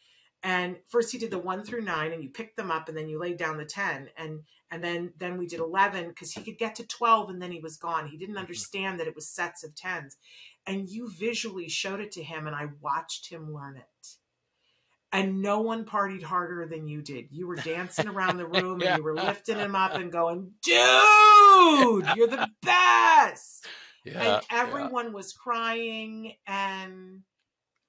And 0.42 0.78
first 0.88 1.14
you 1.14 1.20
did 1.20 1.32
the 1.32 1.40
one 1.40 1.64
through 1.64 1.82
nine 1.82 2.14
and 2.14 2.24
you 2.24 2.30
picked 2.30 2.56
them 2.56 2.72
up 2.72 2.88
and 2.88 2.98
then 2.98 3.10
you 3.10 3.20
laid 3.20 3.36
down 3.36 3.58
the 3.58 3.66
10 3.66 4.10
and 4.16 4.40
and 4.72 4.82
then 4.82 5.12
then 5.18 5.38
we 5.38 5.46
did 5.46 5.60
11 5.60 6.08
because 6.08 6.32
he 6.32 6.42
could 6.42 6.58
get 6.58 6.76
to 6.76 6.88
12 6.88 7.30
and 7.30 7.42
then 7.42 7.52
he 7.52 7.60
was 7.60 7.76
gone. 7.76 8.08
He 8.08 8.18
didn't 8.18 8.38
understand 8.38 9.00
that 9.00 9.08
it 9.08 9.16
was 9.16 9.28
sets 9.28 9.66
of 9.66 9.76
10s. 9.76 10.16
And 10.66 10.88
you 10.88 11.12
visually 11.12 11.68
showed 11.68 12.00
it 12.00 12.14
to 12.14 12.24
him 12.24 12.48
and 12.48 12.56
I 12.56 12.70
watched 12.80 13.30
him 13.30 13.54
learn 13.54 13.76
it 13.76 14.19
and 15.12 15.41
no 15.41 15.62
one 15.62 15.86
partied 15.86 16.24
harder 16.24 16.68
than 16.68 16.88
you 16.88 17.01
did. 17.01 17.28
You 17.32 17.47
were 17.47 17.55
dancing 17.55 18.07
around 18.07 18.38
the 18.38 18.45
room 18.47 18.80
yeah. 18.80 18.89
and 18.89 18.97
you 18.97 19.03
were 19.03 19.16
lifting 19.16 19.57
him 19.57 19.76
up 19.76 19.95
and 19.95 20.12
going, 20.12 20.51
dude, 20.64 22.05
you're 22.16 22.28
the 22.28 22.49
best. 22.62 23.66
Yeah, 24.05 24.36
and 24.36 24.43
everyone 24.51 25.07
yeah. 25.07 25.14
was 25.14 25.34
crying 25.34 26.34
and 26.47 27.22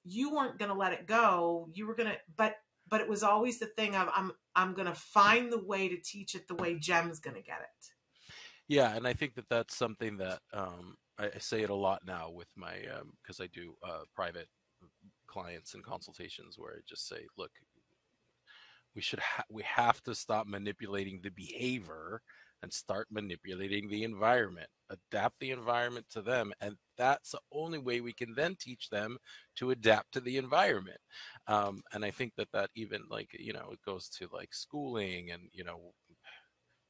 you 0.03 0.33
weren't 0.33 0.57
going 0.57 0.69
to 0.69 0.77
let 0.77 0.93
it 0.93 1.05
go. 1.05 1.69
You 1.73 1.87
were 1.87 1.95
going 1.95 2.09
to, 2.09 2.17
but, 2.35 2.55
but 2.89 3.01
it 3.01 3.07
was 3.07 3.23
always 3.23 3.59
the 3.59 3.67
thing 3.67 3.95
of 3.95 4.09
I'm, 4.13 4.31
I'm 4.55 4.73
going 4.73 4.87
to 4.87 4.95
find 4.95 5.51
the 5.51 5.63
way 5.63 5.89
to 5.89 5.97
teach 6.03 6.35
it 6.35 6.47
the 6.47 6.55
way 6.55 6.75
Jem's 6.75 7.19
going 7.19 7.35
to 7.35 7.43
get 7.43 7.59
it. 7.61 8.33
Yeah. 8.67 8.95
And 8.95 9.07
I 9.07 9.13
think 9.13 9.35
that 9.35 9.47
that's 9.49 9.75
something 9.75 10.17
that, 10.17 10.39
um, 10.53 10.95
I, 11.19 11.27
I 11.27 11.39
say 11.39 11.61
it 11.61 11.69
a 11.69 11.75
lot 11.75 12.01
now 12.05 12.31
with 12.31 12.49
my, 12.55 12.73
um, 12.97 13.13
cause 13.25 13.39
I 13.39 13.47
do, 13.47 13.75
uh, 13.87 14.01
private 14.15 14.47
clients 15.31 15.73
and 15.73 15.83
consultations 15.83 16.57
where 16.57 16.73
I 16.73 16.79
just 16.87 17.07
say, 17.07 17.25
look, 17.37 17.51
we 18.95 19.01
should 19.01 19.19
ha- 19.19 19.43
we 19.49 19.63
have 19.63 20.01
to 20.03 20.13
stop 20.13 20.47
manipulating 20.47 21.21
the 21.23 21.31
behavior 21.31 22.21
and 22.61 22.71
start 22.71 23.07
manipulating 23.09 23.89
the 23.89 24.03
environment. 24.03 24.67
Adapt 24.89 25.39
the 25.39 25.51
environment 25.51 26.05
to 26.11 26.21
them 26.21 26.51
and 26.59 26.75
that's 26.97 27.31
the 27.31 27.39
only 27.51 27.79
way 27.79 28.01
we 28.01 28.13
can 28.13 28.35
then 28.35 28.55
teach 28.59 28.89
them 28.89 29.17
to 29.55 29.71
adapt 29.71 30.11
to 30.11 30.19
the 30.19 30.37
environment. 30.37 30.99
Um, 31.47 31.81
and 31.93 32.03
i 32.03 32.11
think 32.11 32.33
that 32.35 32.51
that 32.51 32.69
even 32.75 33.01
like 33.09 33.29
you 33.39 33.53
know 33.53 33.69
it 33.71 33.79
goes 33.85 34.09
to 34.19 34.27
like 34.33 34.53
schooling 34.53 35.31
and 35.31 35.43
you 35.53 35.63
know 35.63 35.93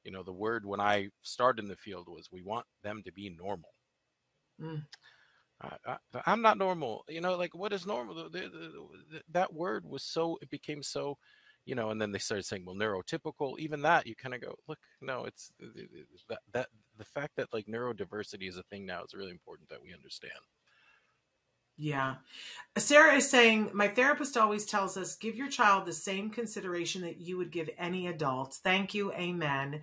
you 0.04 0.12
know 0.12 0.24
the 0.24 0.34
word 0.34 0.66
when 0.66 0.80
i 0.80 1.08
started 1.22 1.64
in 1.64 1.70
the 1.70 1.76
field 1.76 2.08
was 2.10 2.30
we 2.32 2.42
want 2.42 2.66
them 2.84 3.02
to 3.06 3.12
be 3.14 3.30
normal. 3.30 3.70
Mm. 4.62 4.84
I, 5.62 5.98
am 6.26 6.42
not 6.42 6.58
normal. 6.58 7.06
You 7.08 7.22
know, 7.22 7.38
like 7.38 7.54
what 7.56 7.74
is 7.74 7.86
normal? 7.86 8.16
The, 8.16 8.30
the, 8.30 8.40
the, 8.40 9.22
that 9.32 9.54
word 9.54 9.86
was 9.86 10.04
so, 10.04 10.38
it 10.42 10.50
became 10.50 10.84
so, 10.84 11.18
you 11.66 11.76
know, 11.76 11.90
and 11.90 12.02
then 12.02 12.12
they 12.12 12.20
started 12.20 12.44
saying, 12.44 12.66
well, 12.66 12.76
neurotypical, 12.76 13.60
even 13.60 13.82
that, 13.84 14.08
you 14.08 14.16
kind 14.16 14.34
of 14.34 14.42
go, 14.42 14.56
look, 14.68 14.80
no, 15.02 15.26
it's 15.26 15.52
that, 16.30 16.40
that, 16.54 16.68
the 16.98 17.06
fact 17.06 17.36
that 17.38 17.54
like 17.54 17.68
neurodiversity 17.68 18.48
is 18.48 18.58
a 18.58 18.64
thing 18.64 18.86
now 18.86 19.04
is 19.04 19.14
really 19.14 19.32
important 19.32 19.70
that 19.70 19.82
we 19.82 19.94
understand. 19.94 20.32
Yeah. 21.78 22.16
Sarah 22.78 23.16
is 23.16 23.30
saying, 23.30 23.72
My 23.74 23.88
therapist 23.88 24.38
always 24.38 24.66
tells 24.66 24.96
us 24.98 25.16
give 25.16 25.36
your 25.36 25.50
child 25.50 25.86
the 25.86 25.94
same 25.94 26.30
consideration 26.30 27.02
that 27.02 27.20
you 27.20 27.38
would 27.38 27.52
give 27.52 27.70
any 27.78 28.08
adult. 28.08 28.58
Thank 28.64 28.94
you. 28.94 29.12
Amen. 29.14 29.82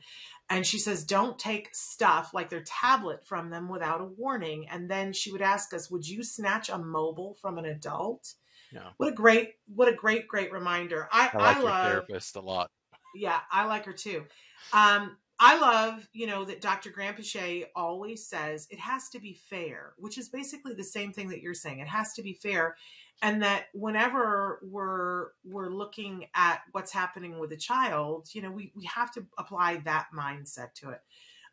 And 0.48 0.64
she 0.64 0.78
says, 0.78 1.04
Don't 1.04 1.38
take 1.38 1.70
stuff 1.72 2.32
like 2.32 2.50
their 2.50 2.62
tablet 2.64 3.26
from 3.26 3.50
them 3.50 3.68
without 3.68 4.00
a 4.00 4.04
warning. 4.04 4.66
And 4.70 4.90
then 4.90 5.12
she 5.12 5.32
would 5.32 5.42
ask 5.42 5.74
us, 5.74 5.90
Would 5.90 6.08
you 6.08 6.22
snatch 6.22 6.68
a 6.68 6.78
mobile 6.78 7.36
from 7.42 7.58
an 7.58 7.64
adult? 7.64 8.34
Yeah. 8.72 8.90
What 8.98 9.08
a 9.08 9.14
great, 9.14 9.54
what 9.74 9.88
a 9.88 9.94
great, 9.94 10.28
great 10.28 10.52
reminder. 10.52 11.08
I, 11.10 11.30
I 11.32 11.36
like 11.38 11.56
I 11.56 11.60
your 11.60 11.68
love 11.68 11.86
therapist 11.86 12.36
a 12.36 12.40
lot. 12.40 12.70
yeah, 13.14 13.40
I 13.50 13.66
like 13.66 13.84
her 13.86 13.92
too. 13.92 14.24
Um, 14.72 15.16
I 15.40 15.58
love, 15.58 16.08
you 16.12 16.26
know, 16.26 16.44
that 16.44 16.60
Dr. 16.60 16.90
Granpeesheh 16.90 17.66
always 17.76 18.26
says 18.26 18.66
it 18.70 18.80
has 18.80 19.08
to 19.10 19.20
be 19.20 19.34
fair, 19.34 19.92
which 19.96 20.18
is 20.18 20.28
basically 20.28 20.74
the 20.74 20.82
same 20.82 21.12
thing 21.12 21.28
that 21.28 21.42
you're 21.42 21.54
saying. 21.54 21.78
It 21.78 21.86
has 21.86 22.12
to 22.14 22.22
be 22.22 22.32
fair. 22.34 22.76
And 23.22 23.42
that 23.42 23.66
whenever 23.72 24.60
we're 24.62 25.28
we're 25.44 25.70
looking 25.70 26.26
at 26.34 26.60
what's 26.72 26.92
happening 26.92 27.38
with 27.38 27.52
a 27.52 27.56
child, 27.56 28.28
you 28.32 28.42
know, 28.42 28.50
we, 28.50 28.72
we 28.76 28.84
have 28.84 29.12
to 29.12 29.26
apply 29.38 29.76
that 29.84 30.06
mindset 30.16 30.74
to 30.74 30.90
it. 30.90 31.00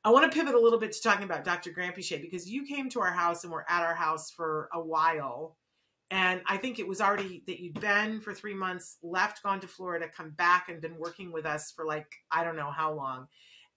I 0.03 0.09
want 0.09 0.31
to 0.31 0.35
pivot 0.35 0.53
a 0.53 0.59
little 0.59 0.79
bit 0.79 0.91
to 0.91 1.01
talking 1.01 1.23
about 1.23 1.43
Dr. 1.43 1.71
Granpeesheh 1.71 2.21
because 2.21 2.49
you 2.49 2.65
came 2.65 2.89
to 2.89 3.01
our 3.01 3.11
house 3.11 3.43
and 3.43 3.51
were 3.51 3.65
at 3.67 3.83
our 3.83 3.95
house 3.95 4.29
for 4.31 4.69
a 4.73 4.79
while. 4.79 5.57
And 6.11 6.41
I 6.45 6.57
think 6.57 6.77
it 6.77 6.87
was 6.87 7.01
already 7.01 7.43
that 7.47 7.59
you'd 7.59 7.79
been 7.81 8.19
for 8.19 8.31
three 8.31 8.53
months, 8.53 8.97
left, 9.01 9.41
gone 9.41 9.59
to 9.61 9.67
Florida, 9.67 10.07
come 10.07 10.29
back, 10.29 10.69
and 10.69 10.79
been 10.79 10.99
working 10.99 11.31
with 11.31 11.47
us 11.47 11.71
for 11.71 11.85
like, 11.85 12.07
I 12.31 12.43
don't 12.43 12.55
know 12.55 12.69
how 12.69 12.93
long 12.93 13.27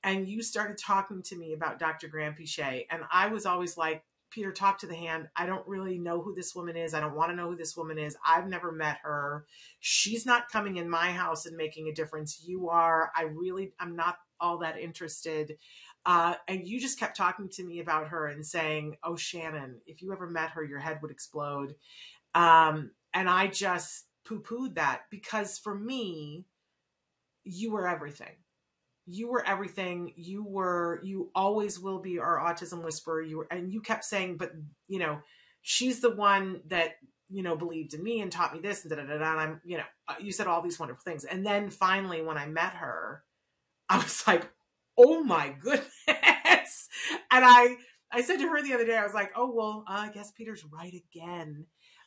and 0.09 0.27
you 0.27 0.43
started 0.43 0.79
talking 0.79 1.23
to 1.25 1.37
me 1.37 1.53
about 1.53 1.79
Dr. 1.79 2.09
Granpeesheh. 2.09 2.87
And 2.91 3.03
I 3.13 3.29
was 3.29 3.45
always 3.45 3.77
like, 3.77 4.03
Peter, 4.31 4.53
talk 4.53 4.79
to 4.79 4.87
the 4.87 4.95
hand. 4.95 5.29
I 5.37 5.45
don't 5.45 5.67
really 5.69 5.99
know 5.99 6.23
who 6.23 6.35
this 6.35 6.55
woman 6.55 6.77
is. 6.77 6.95
I 6.95 7.01
don't 7.01 7.15
want 7.15 7.31
to 7.31 7.37
know 7.37 7.51
who 7.51 7.57
this 7.57 7.77
woman 7.77 7.99
is. 7.99 8.17
I've 8.27 8.49
never 8.49 8.73
met 8.73 8.99
her. 9.03 9.45
She's 9.81 10.25
not 10.25 10.51
coming 10.51 10.77
in 10.77 10.89
my 10.89 11.13
house 11.13 11.45
and 11.45 11.57
making 11.57 11.89
a 11.89 11.95
difference. 11.95 12.43
You 12.47 12.71
are. 12.71 13.13
I 13.15 13.25
really, 13.25 13.73
I'm 13.79 13.97
not 13.97 14.17
all 14.41 14.59
that 14.59 14.79
interested. 14.79 15.59
Uh, 16.07 16.35
and 16.47 16.67
you 16.67 16.81
just 16.81 16.99
kept 16.99 17.17
talking 17.17 17.51
to 17.51 17.65
me 17.65 17.81
about 17.81 18.09
her 18.09 18.29
and 18.29 18.45
saying, 18.47 18.97
Oh, 19.03 19.17
Shannon, 19.17 19.81
if 19.87 20.01
you 20.01 20.13
ever 20.13 20.29
met 20.29 20.51
her, 20.51 20.65
your 20.65 20.79
head 20.79 21.01
would 21.03 21.11
explode. 21.11 21.75
Um, 22.35 22.93
and 23.13 23.29
I 23.29 23.49
just 23.49 24.07
poo 24.25 24.41
pooed 24.41 24.77
that 24.77 25.03
because 25.11 25.59
for 25.59 25.75
me, 25.75 26.47
you 27.45 27.73
were 27.73 27.87
everything 27.87 28.37
you 29.11 29.29
were 29.29 29.45
everything. 29.47 30.13
You 30.17 30.45
were 30.45 31.01
you 31.03 31.31
always 31.35 31.81
will 31.81 31.99
be 31.99 32.19
our 32.19 32.39
autism 32.39 32.85
whisperer. 32.85 33.23
You 33.23 33.39
were 33.39 33.49
and 33.51 33.73
you 33.73 33.81
kept 33.81 34.05
saying 34.05 34.37
but 34.37 34.53
you 34.87 34.99
know 34.99 35.19
she's 35.63 36.01
the 36.01 36.15
one 36.15 36.61
that 36.69 36.97
you 37.31 37.43
know 37.43 37.57
believed 37.57 37.95
in 37.95 38.03
me 38.03 38.21
and 38.21 38.31
taught 38.31 38.55
me 38.55 38.61
this 38.61 38.85
and 38.85 38.91
da 38.91 38.97
da 38.97 39.07
da, 39.07 39.15
and 39.15 39.41
i'm 39.41 39.61
you 39.65 39.77
know 39.77 39.85
uh, 40.09 40.15
you 40.21 40.33
said 40.33 40.47
all 40.47 40.63
these 40.63 40.79
wonderful 40.79 41.03
things. 41.03 41.25
And 41.25 41.45
then 41.45 41.71
finally 41.71 42.23
when 42.23 42.37
i 42.37 42.47
met 42.47 42.75
her 42.75 43.25
i 43.89 43.97
was 43.97 44.25
like 44.27 44.49
oh 44.97 45.23
my 45.23 45.55
goodness. 45.61 45.87
And 47.31 47.45
i 47.45 47.77
i 48.11 48.23
said 48.23 48.39
to 48.39 48.49
her 48.49 48.63
the 48.63 48.75
other 48.75 48.87
day 48.87 48.97
i 48.97 49.05
was 49.05 49.15
like 49.15 49.33
oh 49.37 49.53
well 49.55 49.85
uh, 49.89 50.07
i 50.09 50.11
guess 50.11 50.33
peter's 50.33 50.65
right 50.65 50.95
again. 51.15 51.67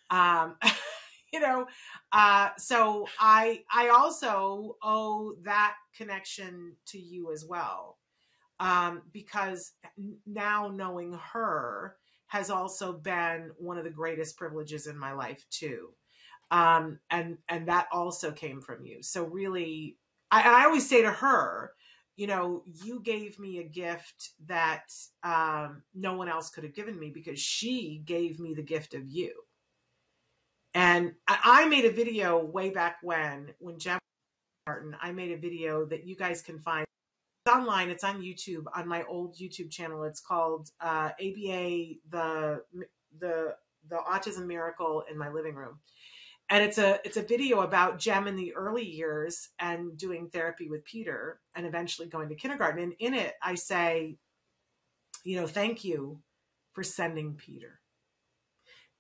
Um 0.10 0.56
you 1.34 1.40
know 1.40 1.66
uh 2.12 2.50
so 2.58 3.08
i 3.20 3.62
i 3.74 3.90
also 3.90 4.78
owe 4.82 5.34
that 5.44 5.76
connection 5.96 6.76
to 6.86 7.00
you 7.00 7.32
as 7.32 7.46
well 7.46 7.98
um 8.60 9.02
because 9.14 9.74
now 10.26 10.70
knowing 10.70 11.14
her 11.34 11.98
has 12.28 12.50
also 12.50 12.94
been 12.94 13.52
one 13.58 13.78
of 13.78 13.84
the 13.84 13.90
greatest 13.90 14.38
privileges 14.38 14.88
in 14.88 14.98
my 14.98 15.14
life 15.14 15.46
too 15.50 15.90
um 16.52 17.00
and 17.10 17.38
and 17.50 17.68
that 17.68 17.88
also 17.92 18.32
came 18.32 18.62
from 18.62 18.84
you. 18.86 19.02
So 19.02 19.24
really 19.26 19.98
i, 20.32 20.62
I 20.62 20.66
always 20.66 20.88
say 20.90 21.02
to 21.02 21.12
her 21.12 21.74
you 22.18 22.28
know 22.28 22.64
you 22.84 23.02
gave 23.02 23.40
me 23.40 23.60
a 23.60 23.64
gift 23.64 24.32
that 24.48 24.84
um 25.24 25.84
no 25.96 26.16
one 26.16 26.30
else 26.30 26.50
could 26.50 26.64
have 26.64 26.76
given 26.76 27.00
me 27.00 27.12
because 27.12 27.40
she 27.40 28.02
gave 28.06 28.40
me 28.40 28.54
the 28.54 28.64
gift 28.64 28.94
of 28.94 29.08
you 29.08 29.34
and 30.74 31.14
I 31.28 31.68
made 31.68 31.86
a 31.86 31.92
video 31.92 32.44
way 32.44 32.70
back 32.70 32.98
when, 33.02 33.54
when 33.60 33.78
Jeff 33.78 34.00
Martin, 34.66 34.96
I 35.02 35.12
made 35.12 35.32
a 35.32 35.38
video 35.38 35.86
that 35.86 36.06
you 36.06 36.16
guys 36.16 36.42
can 36.42 36.60
find. 36.60 36.86
It's 37.46 37.56
online. 37.56 37.90
It's 37.90 38.04
on 38.04 38.22
YouTube 38.22 38.66
on 38.74 38.88
my 38.88 39.04
old 39.04 39.36
YouTube 39.36 39.70
channel. 39.70 40.04
It's 40.04 40.22
called 40.22 40.70
uh, 40.80 41.10
ABA 41.20 41.96
the 42.10 42.64
the 43.20 43.56
the 43.90 43.98
Autism 43.98 44.46
Miracle 44.46 45.04
in 45.10 45.18
my 45.18 45.30
living 45.30 45.56
room, 45.56 45.80
and 46.50 46.64
it's 46.64 46.78
a 46.78 47.00
it's 47.04 47.18
a 47.18 47.24
video 47.24 47.62
about 47.62 48.00
Jem 48.00 48.28
in 48.28 48.36
the 48.36 48.54
early 48.54 48.86
years 48.86 49.50
and 49.60 49.98
doing 49.98 50.30
therapy 50.30 50.70
with 50.70 50.86
Peter, 50.86 51.42
and 51.56 51.66
eventually 51.66 52.08
going 52.08 52.30
to 52.30 52.36
kindergarten. 52.36 52.84
And 52.84 52.94
in 53.00 53.16
it, 53.16 53.34
I 53.42 53.56
say, 53.56 54.18
you 55.24 55.36
know, 55.42 55.48
thank 55.48 55.84
you 55.84 56.22
for 56.74 56.84
sending 56.84 57.34
Peter 57.34 57.81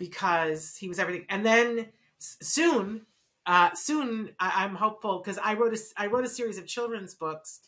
because 0.02 0.76
he 0.78 0.89
was 0.89 0.97
everything. 0.97 1.28
And 1.30 1.45
then 1.45 1.89
soon, 2.18 3.02
uh, 3.45 3.70
soon 3.76 4.32
I, 4.39 4.66
am 4.66 4.74
hopeful 4.74 5.20
because 5.20 5.38
I 5.38 5.54
wrote 5.54 5.76
a 5.76 5.80
I 5.95 6.08
wrote 6.08 6.26
a 6.26 6.30
series 6.30 6.58
of 6.58 6.66
children's 6.66 7.14
books, 7.14 7.60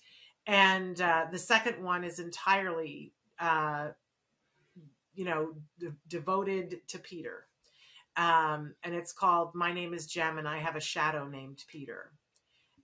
and 0.47 0.99
uh, 0.99 1.27
the 1.31 1.37
second 1.37 1.83
one 1.83 2.03
is 2.03 2.17
entirely, 2.17 3.13
uh, 3.39 3.89
you 5.13 5.25
know, 5.25 5.53
de- 5.77 5.93
devoted 6.07 6.81
to 6.87 6.97
Peter, 6.97 7.45
um, 8.17 8.73
and 8.83 8.95
it's 8.95 9.13
called 9.13 9.53
"My 9.53 9.71
Name 9.71 9.93
Is 9.93 10.07
Jem 10.07 10.39
and 10.39 10.47
I 10.47 10.57
Have 10.57 10.75
a 10.75 10.81
Shadow 10.81 11.27
Named 11.27 11.63
Peter," 11.67 12.13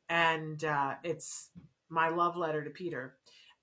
and 0.10 0.64
uh, 0.64 0.93
it's 1.04 1.50
my 1.89 2.10
love 2.10 2.38
letter 2.38 2.64
to 2.64 2.70
Peter. 2.70 3.16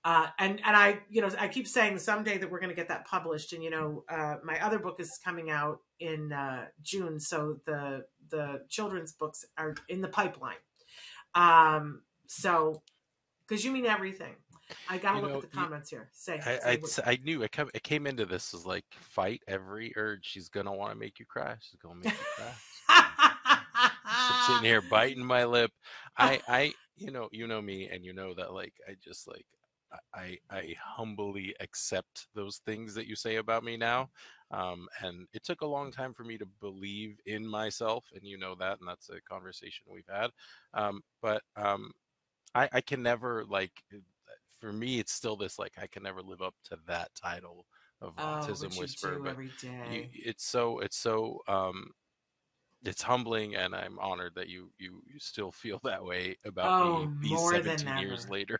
Uh, 0.03 0.27
and 0.39 0.61
and 0.63 0.77
I 0.77 0.99
you 1.09 1.21
know 1.21 1.29
I 1.37 1.47
keep 1.47 1.67
saying 1.67 1.99
someday 1.99 2.37
that 2.37 2.49
we're 2.49 2.59
going 2.59 2.69
to 2.69 2.75
get 2.75 2.87
that 2.87 3.05
published 3.05 3.51
and 3.53 3.63
you 3.63 3.69
know 3.69 4.03
uh, 4.09 4.35
my 4.43 4.63
other 4.63 4.79
book 4.79 4.99
is 4.99 5.19
coming 5.23 5.49
out 5.49 5.79
in 5.99 6.31
uh, 6.31 6.65
June 6.81 7.19
so 7.19 7.59
the 7.65 8.05
the 8.29 8.61
children's 8.69 9.13
books 9.13 9.43
are 9.57 9.75
in 9.89 10.01
the 10.01 10.07
pipeline. 10.07 10.55
Um, 11.35 12.03
so 12.27 12.81
because 13.47 13.63
you 13.63 13.71
mean 13.71 13.85
everything. 13.85 14.35
I 14.89 14.97
gotta 14.97 15.17
you 15.17 15.23
look 15.23 15.31
know, 15.31 15.37
at 15.37 15.49
the 15.49 15.55
comments 15.55 15.91
you, 15.91 15.99
here. 15.99 16.09
Say 16.13 16.39
I, 16.45 16.77
say 16.85 17.01
I, 17.05 17.11
I, 17.11 17.19
knew 17.23 17.41
it, 17.43 17.51
come, 17.51 17.69
it 17.73 17.83
came 17.83 18.05
into 18.05 18.25
this 18.25 18.53
as 18.53 18.65
like 18.65 18.83
fight 18.99 19.41
every 19.47 19.93
urge. 19.95 20.25
She's 20.25 20.49
gonna 20.49 20.73
want 20.73 20.91
to 20.91 20.97
make 20.97 21.19
you 21.19 21.25
cry. 21.25 21.55
She's 21.61 21.79
gonna 21.79 21.95
make 21.95 22.13
you 22.13 22.19
cry. 22.35 22.53
Sitting 24.47 24.63
here 24.63 24.81
biting 24.89 25.23
my 25.23 25.45
lip. 25.45 25.71
I 26.17 26.41
I 26.47 26.73
you 26.97 27.11
know 27.11 27.29
you 27.31 27.47
know 27.47 27.61
me 27.61 27.89
and 27.91 28.03
you 28.03 28.13
know 28.13 28.33
that 28.33 28.53
like 28.53 28.73
I 28.87 28.95
just 29.01 29.27
like 29.27 29.45
I, 30.13 30.37
I 30.49 30.75
humbly 30.81 31.55
accept 31.59 32.27
those 32.35 32.57
things 32.65 32.93
that 32.95 33.07
you 33.07 33.15
say 33.15 33.37
about 33.37 33.63
me 33.63 33.77
now. 33.77 34.09
Um, 34.51 34.87
and 35.01 35.27
it 35.33 35.43
took 35.43 35.61
a 35.61 35.67
long 35.67 35.91
time 35.91 36.13
for 36.13 36.23
me 36.23 36.37
to 36.37 36.45
believe 36.45 37.19
in 37.25 37.45
myself, 37.45 38.05
and 38.13 38.23
you 38.23 38.37
know 38.37 38.55
that, 38.55 38.79
and 38.79 38.87
that's 38.87 39.09
a 39.09 39.21
conversation 39.21 39.85
we've 39.89 40.09
had. 40.09 40.31
Um, 40.73 41.01
but 41.21 41.41
um, 41.55 41.91
I, 42.55 42.69
I 42.73 42.81
can 42.81 43.03
never 43.03 43.45
like. 43.45 43.83
For 44.59 44.73
me, 44.73 44.99
it's 44.99 45.13
still 45.13 45.35
this 45.35 45.59
like 45.59 45.73
I 45.79 45.85
can 45.85 46.01
never 46.01 46.21
live 46.21 46.41
up 46.41 46.55
to 46.69 46.79
that 46.87 47.11
title 47.13 47.67
of 48.01 48.13
oh, 48.17 48.21
autism 48.21 48.77
whisperer. 48.77 49.19
But 49.23 49.37
you, 49.91 50.05
it's 50.13 50.45
so 50.45 50.79
it's 50.79 50.97
so 50.97 51.41
um, 51.47 51.91
it's 52.87 53.01
humbling 53.01 53.55
and 53.55 53.75
i'm 53.75 53.99
honored 53.99 54.33
that 54.35 54.49
you 54.49 54.69
you, 54.77 55.01
you 55.05 55.19
still 55.19 55.51
feel 55.51 55.79
that 55.83 56.03
way 56.03 56.37
about 56.45 56.81
oh, 56.83 57.05
me 57.05 57.29
these 57.29 57.49
17 57.49 57.97
years 57.99 58.29
later. 58.29 58.59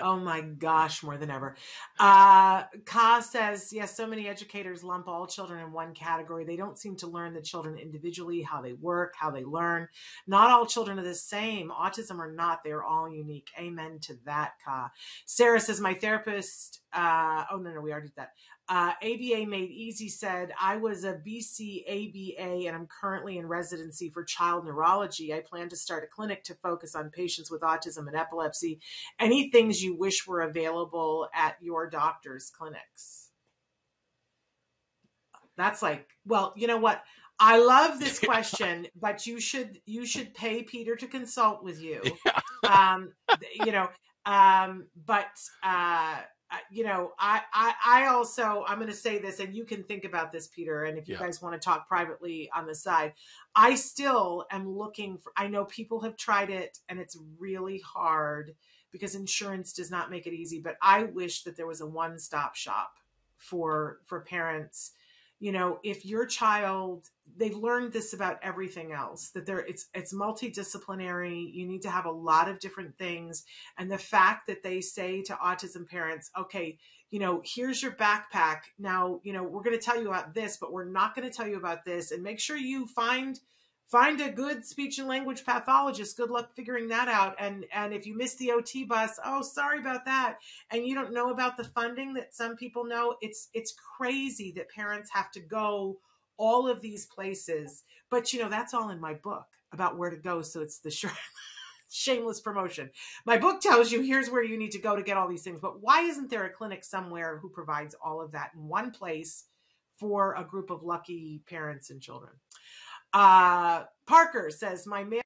Oh 0.00 0.16
my 0.16 0.40
gosh 0.40 1.02
more 1.02 1.18
than 1.18 1.30
ever. 1.30 1.54
Uh 1.98 2.64
ka 2.84 3.20
says 3.20 3.72
yes 3.72 3.96
so 3.96 4.06
many 4.06 4.26
educators 4.26 4.82
lump 4.82 5.06
all 5.06 5.26
children 5.26 5.60
in 5.60 5.72
one 5.72 5.94
category. 5.94 6.44
They 6.44 6.56
don't 6.56 6.78
seem 6.78 6.96
to 6.96 7.06
learn 7.06 7.34
the 7.34 7.42
children 7.42 7.78
individually 7.78 8.42
how 8.42 8.62
they 8.62 8.72
work 8.72 9.14
how 9.16 9.30
they 9.30 9.44
learn. 9.44 9.88
Not 10.26 10.50
all 10.50 10.66
children 10.66 10.98
are 10.98 11.04
the 11.04 11.14
same. 11.14 11.70
Autism 11.70 12.18
or 12.18 12.32
not 12.32 12.64
they're 12.64 12.82
all 12.82 13.08
unique. 13.08 13.50
Amen 13.58 13.98
to 14.02 14.18
that 14.24 14.52
ka. 14.64 14.90
Sarah 15.26 15.60
says 15.60 15.80
my 15.80 15.94
therapist 15.94 16.80
uh 16.92 17.44
oh 17.50 17.58
no 17.58 17.72
no 17.72 17.80
we 17.80 17.92
already 17.92 18.08
did 18.08 18.16
that 18.16 18.32
uh, 18.68 18.92
ABA 19.02 19.46
Made 19.46 19.70
Easy 19.70 20.08
said, 20.08 20.52
I 20.60 20.76
was 20.76 21.04
a 21.04 21.14
BC 21.14 21.82
ABA 21.86 22.66
and 22.66 22.76
I'm 22.76 22.86
currently 22.86 23.38
in 23.38 23.46
residency 23.46 24.08
for 24.08 24.24
child 24.24 24.64
neurology. 24.64 25.34
I 25.34 25.40
plan 25.40 25.68
to 25.70 25.76
start 25.76 26.04
a 26.04 26.06
clinic 26.06 26.44
to 26.44 26.54
focus 26.54 26.94
on 26.94 27.10
patients 27.10 27.50
with 27.50 27.62
autism 27.62 28.06
and 28.06 28.16
epilepsy. 28.16 28.80
Any 29.18 29.50
things 29.50 29.82
you 29.82 29.96
wish 29.96 30.26
were 30.26 30.42
available 30.42 31.28
at 31.34 31.56
your 31.60 31.90
doctor's 31.90 32.50
clinics? 32.50 33.30
That's 35.56 35.82
like, 35.82 36.08
well, 36.24 36.54
you 36.56 36.66
know 36.66 36.78
what? 36.78 37.02
I 37.38 37.58
love 37.58 37.98
this 37.98 38.18
question, 38.24 38.86
but 38.98 39.26
you 39.26 39.40
should 39.40 39.80
you 39.84 40.06
should 40.06 40.34
pay 40.34 40.62
Peter 40.62 40.96
to 40.96 41.06
consult 41.06 41.62
with 41.62 41.80
you. 41.82 42.02
Yeah. 42.64 42.92
um, 42.94 43.12
you 43.54 43.72
know, 43.72 43.88
um, 44.24 44.86
but 45.04 45.26
uh, 45.64 46.18
you 46.70 46.84
know, 46.84 47.12
I, 47.18 47.42
I, 47.52 47.74
I 47.86 48.06
also, 48.06 48.64
I'm 48.66 48.78
going 48.78 48.90
to 48.90 48.96
say 48.96 49.18
this, 49.18 49.40
and 49.40 49.54
you 49.54 49.64
can 49.64 49.82
think 49.84 50.04
about 50.04 50.32
this, 50.32 50.48
Peter. 50.48 50.84
And 50.84 50.98
if 50.98 51.08
you 51.08 51.14
Yeah. 51.14 51.22
guys 51.22 51.40
want 51.42 51.54
to 51.54 51.64
talk 51.64 51.88
privately 51.88 52.50
on 52.54 52.66
the 52.66 52.74
side, 52.74 53.14
I 53.54 53.74
still 53.74 54.46
am 54.50 54.68
looking 54.68 55.18
for. 55.18 55.32
I 55.36 55.48
know 55.48 55.64
people 55.64 56.00
have 56.00 56.16
tried 56.16 56.50
it, 56.50 56.78
and 56.88 56.98
it's 56.98 57.16
really 57.38 57.78
hard 57.80 58.54
because 58.90 59.14
insurance 59.14 59.72
does 59.72 59.90
not 59.90 60.10
make 60.10 60.26
it 60.26 60.34
easy. 60.34 60.60
But 60.60 60.76
I 60.82 61.04
wish 61.04 61.44
that 61.44 61.56
there 61.56 61.66
was 61.66 61.80
a 61.80 61.86
one-stop 61.86 62.54
shop 62.56 62.98
for 63.36 63.98
for 64.04 64.20
parents. 64.20 64.92
You 65.42 65.50
know, 65.50 65.80
if 65.82 66.06
your 66.06 66.24
child, 66.24 67.08
they've 67.36 67.56
learned 67.56 67.92
this 67.92 68.12
about 68.12 68.38
everything 68.42 68.92
else 68.92 69.30
that 69.30 69.44
there, 69.44 69.58
it's 69.58 69.86
it's 69.92 70.14
multidisciplinary. 70.14 71.52
You 71.52 71.66
need 71.66 71.82
to 71.82 71.90
have 71.90 72.06
a 72.06 72.12
lot 72.12 72.48
of 72.48 72.60
different 72.60 72.96
things 72.96 73.44
and 73.78 73.90
the 73.90 73.98
fact 73.98 74.46
that 74.46 74.62
they 74.62 74.80
say 74.80 75.22
to 75.22 75.34
autism 75.34 75.88
parents 75.88 76.30
okay 76.38 76.78
you 77.10 77.18
know 77.18 77.42
here's 77.44 77.82
your 77.82 77.92
backpack 77.92 78.60
now 78.78 79.20
you 79.22 79.32
know 79.32 79.42
we're 79.42 79.62
going 79.62 79.78
to 79.78 79.84
tell 79.84 80.00
you 80.00 80.08
about 80.08 80.34
this 80.34 80.56
but 80.56 80.72
we're 80.72 80.84
not 80.84 81.14
going 81.14 81.28
to 81.28 81.34
tell 81.34 81.46
you 81.46 81.56
about 81.56 81.84
this 81.84 82.10
and 82.10 82.22
make 82.22 82.40
sure 82.40 82.56
you 82.56 82.86
find 82.86 83.40
find 83.92 84.22
a 84.22 84.30
good 84.30 84.64
speech 84.64 84.98
and 84.98 85.06
language 85.06 85.44
pathologist. 85.44 86.16
Good 86.16 86.30
luck 86.30 86.56
figuring 86.56 86.88
that 86.88 87.08
out. 87.08 87.36
And 87.38 87.66
and 87.72 87.92
if 87.92 88.06
you 88.06 88.16
miss 88.16 88.34
the 88.36 88.50
ot 88.50 88.88
bus 88.88 89.20
oh 89.24 89.42
sorry 89.42 89.78
about 89.78 90.06
that. 90.06 90.38
And 90.70 90.86
you 90.86 90.94
don't 90.94 91.12
know 91.12 91.30
about 91.30 91.58
the 91.58 91.64
funding 91.64 92.14
that 92.14 92.34
some 92.34 92.56
people 92.56 92.84
know. 92.84 93.16
It's 93.20 93.50
it's 93.52 93.74
crazy 93.98 94.50
that 94.56 94.70
parents 94.70 95.10
have 95.12 95.30
to 95.32 95.40
go 95.40 95.98
all 96.38 96.66
of 96.68 96.80
these 96.80 97.04
places. 97.04 97.84
But 98.10 98.32
you 98.32 98.40
know 98.40 98.48
that's 98.48 98.72
all 98.72 98.88
in 98.88 98.98
my 98.98 99.12
book 99.12 99.46
about 99.72 99.98
where 99.98 100.10
to 100.10 100.16
go. 100.16 100.40
So 100.40 100.62
it's 100.62 100.78
the 100.78 100.90
shameless 101.90 102.40
promotion. 102.40 102.90
My 103.26 103.36
book 103.36 103.60
tells 103.60 103.92
you 103.92 104.00
here's 104.00 104.30
where 104.30 104.42
you 104.42 104.58
need 104.58 104.72
to 104.72 104.78
go 104.78 104.96
to 104.96 105.02
get 105.02 105.18
all 105.18 105.28
these 105.28 105.44
things, 105.44 105.60
but 105.60 105.82
why 105.82 106.00
isn't 106.02 106.30
there 106.30 106.44
a 106.44 106.50
clinic 106.50 106.82
somewhere 106.82 107.38
who 107.38 107.50
provides 107.50 107.94
all 108.02 108.22
of 108.22 108.32
that 108.32 108.52
in 108.54 108.66
one 108.66 108.90
place 108.90 109.44
for 109.98 110.34
a 110.34 110.44
group 110.44 110.70
of 110.70 110.82
lucky 110.82 111.42
parents 111.46 111.90
and 111.90 112.00
children? 112.00 112.32
Uh, 113.12 113.84
Parker 114.06 114.50
says, 114.50 114.86
My 114.86 115.04
male 115.04 115.22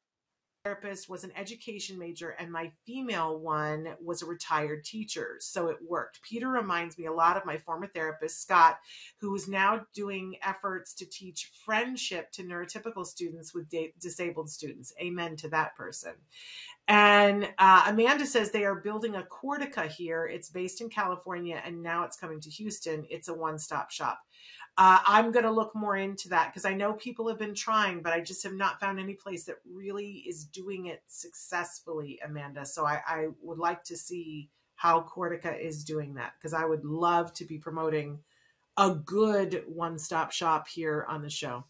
therapist 0.67 1.09
was 1.09 1.23
an 1.23 1.31
education 1.37 1.97
major 1.97 2.31
and 2.41 2.51
my 2.51 2.73
female 2.85 3.39
one 3.39 3.87
was 4.03 4.21
a 4.21 4.27
retired 4.27 4.85
teacher. 4.85 5.37
So 5.39 5.69
it 5.69 5.77
worked. 5.89 6.21
Peter 6.23 6.49
reminds 6.49 6.99
me 6.99 7.07
a 7.07 7.13
lot 7.13 7.37
of 7.37 7.47
my 7.47 7.57
former 7.57 7.87
therapist, 7.87 8.43
Scott, 8.43 8.81
who 9.21 9.33
is 9.37 9.47
now 9.47 9.87
doing 9.95 10.35
efforts 10.43 10.93
to 10.95 11.07
teach 11.07 11.53
friendship 11.65 12.33
to 12.33 12.43
neurotypical 12.43 13.07
students 13.07 13.55
with 13.55 13.73
disabled 14.01 14.51
students. 14.51 14.93
Amen 15.01 15.37
to 15.37 15.49
that 15.51 15.77
person. 15.77 16.15
And 16.89 17.49
uh, 17.59 17.85
Amanda 17.87 18.27
says 18.27 18.51
they 18.51 18.65
are 18.65 18.81
building 18.81 19.15
a 19.15 19.23
Cortica 19.23 19.87
here. 19.87 20.27
It's 20.27 20.51
based 20.51 20.81
in 20.81 20.89
California 20.89 21.63
and 21.65 21.81
now 21.81 22.03
it's 22.03 22.17
coming 22.17 22.41
to 22.41 22.51
Houston. 22.51 23.07
It's 23.09 23.29
a 23.29 23.35
one 23.35 23.61
stop 23.61 23.93
shop. 23.93 24.19
Uh, 24.79 24.99
I'm 25.07 25.33
going 25.33 25.45
to 25.45 25.51
look 25.51 25.75
more 25.75 25.97
into 25.97 26.29
that 26.29 26.53
because 26.53 26.67
I 26.67 26.75
know 26.75 26.93
people 26.93 27.29
have 27.29 27.39
been 27.39 27.55
trying, 27.55 28.03
but 28.03 28.13
I 28.13 28.21
just 28.21 28.43
have 28.43 28.53
not 28.53 28.79
found 28.79 29.01
any 29.01 29.15
place 29.15 29.45
that 29.45 29.57
really 29.65 30.25
is 30.29 30.45
doing 30.45 30.87
it 30.87 31.03
successfully, 31.07 32.19
Amanda. 32.23 32.67
So 32.67 32.87
I, 32.87 33.01
I 33.07 33.29
would 33.41 33.59
like 33.59 33.85
to 33.85 33.97
see 33.97 34.51
how 34.75 35.01
Cortica 35.01 35.59
is 35.59 35.83
doing 35.83 36.15
that 36.15 36.35
because 36.39 36.53
I 36.53 36.67
would 36.67 36.85
love 36.85 37.33
to 37.35 37.47
be 37.47 37.57
promoting 37.57 38.19
a 38.77 38.91
good 38.91 39.65
one 39.67 39.99
stop 39.99 40.31
shop 40.31 40.69
here 40.69 41.07
on 41.09 41.23
the 41.23 41.31
show. 41.31 41.65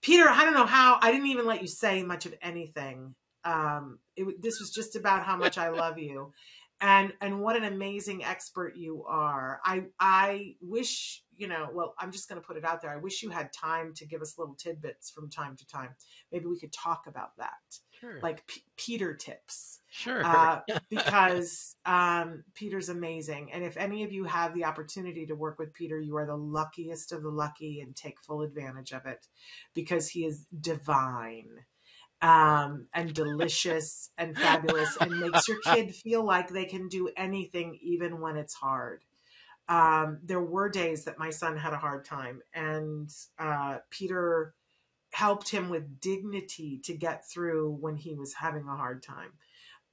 Peter, 0.00 0.26
I 0.26 0.44
don't 0.44 0.54
know 0.54 0.64
how, 0.64 0.98
I 1.02 1.12
didn't 1.12 1.26
even 1.26 1.44
let 1.44 1.60
you 1.60 1.68
say 1.68 2.02
much 2.02 2.24
of 2.24 2.34
anything. 2.40 3.14
Um, 3.44 3.98
it, 4.16 4.40
this 4.40 4.58
was 4.58 4.70
just 4.70 4.96
about 4.96 5.24
how 5.24 5.36
much 5.36 5.58
I 5.58 5.68
love 5.68 5.98
you 5.98 6.32
and 6.80 7.12
and 7.20 7.40
what 7.40 7.56
an 7.56 7.64
amazing 7.64 8.24
expert 8.24 8.76
you 8.76 9.04
are. 9.08 9.60
I 9.64 9.84
i 9.98 10.54
wish 10.60 11.22
you 11.36 11.46
know 11.46 11.68
well 11.72 11.94
i'm 11.98 12.10
just 12.10 12.28
going 12.28 12.40
to 12.40 12.46
put 12.46 12.56
it 12.56 12.64
out 12.64 12.82
there. 12.82 12.90
I 12.90 12.96
wish 12.96 13.22
you 13.22 13.30
had 13.30 13.52
time 13.52 13.94
to 13.94 14.06
give 14.06 14.22
us 14.22 14.38
little 14.38 14.54
tidbits 14.54 15.10
from 15.10 15.30
time 15.30 15.56
to 15.56 15.66
time. 15.66 15.90
Maybe 16.32 16.46
we 16.46 16.58
could 16.58 16.72
talk 16.72 17.06
about 17.06 17.36
that. 17.38 17.78
Sure. 18.00 18.20
like 18.22 18.46
P- 18.46 18.62
peter 18.76 19.12
tips. 19.12 19.80
Sure. 19.90 20.24
uh, 20.24 20.60
because 20.88 21.74
um, 21.84 22.44
peter's 22.54 22.88
amazing. 22.88 23.50
And 23.52 23.64
if 23.64 23.76
any 23.76 24.04
of 24.04 24.12
you 24.12 24.22
have 24.24 24.54
the 24.54 24.64
opportunity 24.64 25.26
to 25.26 25.34
work 25.34 25.58
with 25.58 25.74
peter 25.74 25.98
you 26.00 26.16
are 26.16 26.26
the 26.26 26.36
luckiest 26.36 27.12
of 27.12 27.22
the 27.22 27.30
lucky 27.30 27.80
and 27.80 27.96
take 27.96 28.20
full 28.20 28.42
advantage 28.42 28.92
of 28.92 29.04
it 29.06 29.26
because 29.74 30.10
he 30.10 30.24
is 30.24 30.44
divine 30.60 31.64
um, 32.20 32.86
and 32.92 33.12
delicious 33.12 34.10
and 34.18 34.36
fabulous 34.36 34.96
and 35.00 35.20
makes 35.20 35.48
your 35.48 35.60
kid 35.60 35.94
feel 35.94 36.24
like 36.24 36.48
they 36.48 36.64
can 36.64 36.88
do 36.88 37.10
anything 37.16 37.78
even 37.80 38.20
when 38.20 38.36
it's 38.36 38.54
hard. 38.54 39.04
Um, 39.68 40.18
there 40.24 40.40
were 40.40 40.68
days 40.68 41.04
that 41.04 41.18
my 41.18 41.30
son 41.30 41.56
had 41.56 41.74
a 41.74 41.78
hard 41.78 42.04
time, 42.04 42.40
and 42.54 43.10
uh, 43.38 43.78
Peter 43.90 44.54
helped 45.12 45.50
him 45.50 45.68
with 45.68 46.00
dignity 46.00 46.80
to 46.84 46.94
get 46.94 47.28
through 47.28 47.76
when 47.80 47.96
he 47.96 48.14
was 48.14 48.34
having 48.34 48.66
a 48.66 48.76
hard 48.76 49.02
time. 49.02 49.32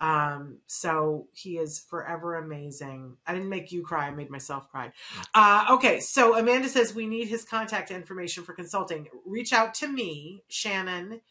Um, 0.02 0.58
so 0.68 1.28
he 1.34 1.58
is 1.58 1.80
forever 1.80 2.36
amazing. 2.36 3.16
I 3.26 3.34
didn't 3.34 3.50
make 3.50 3.72
you 3.72 3.82
cry, 3.82 4.08
I 4.08 4.12
made 4.12 4.30
myself 4.30 4.70
cry. 4.70 4.92
Uh, 5.34 5.68
okay, 5.72 6.00
so 6.02 6.38
Amanda 6.38 6.68
says 6.68 6.94
we 6.94 7.08
need 7.08 7.28
his 7.28 7.46
contact 7.46 7.92
information 7.92 8.44
for 8.44 8.54
consulting. 8.54 9.08
Reach 9.26 9.54
out 9.54 9.74
to 9.76 9.88
me, 9.88 10.44
Shannon, 10.50 11.22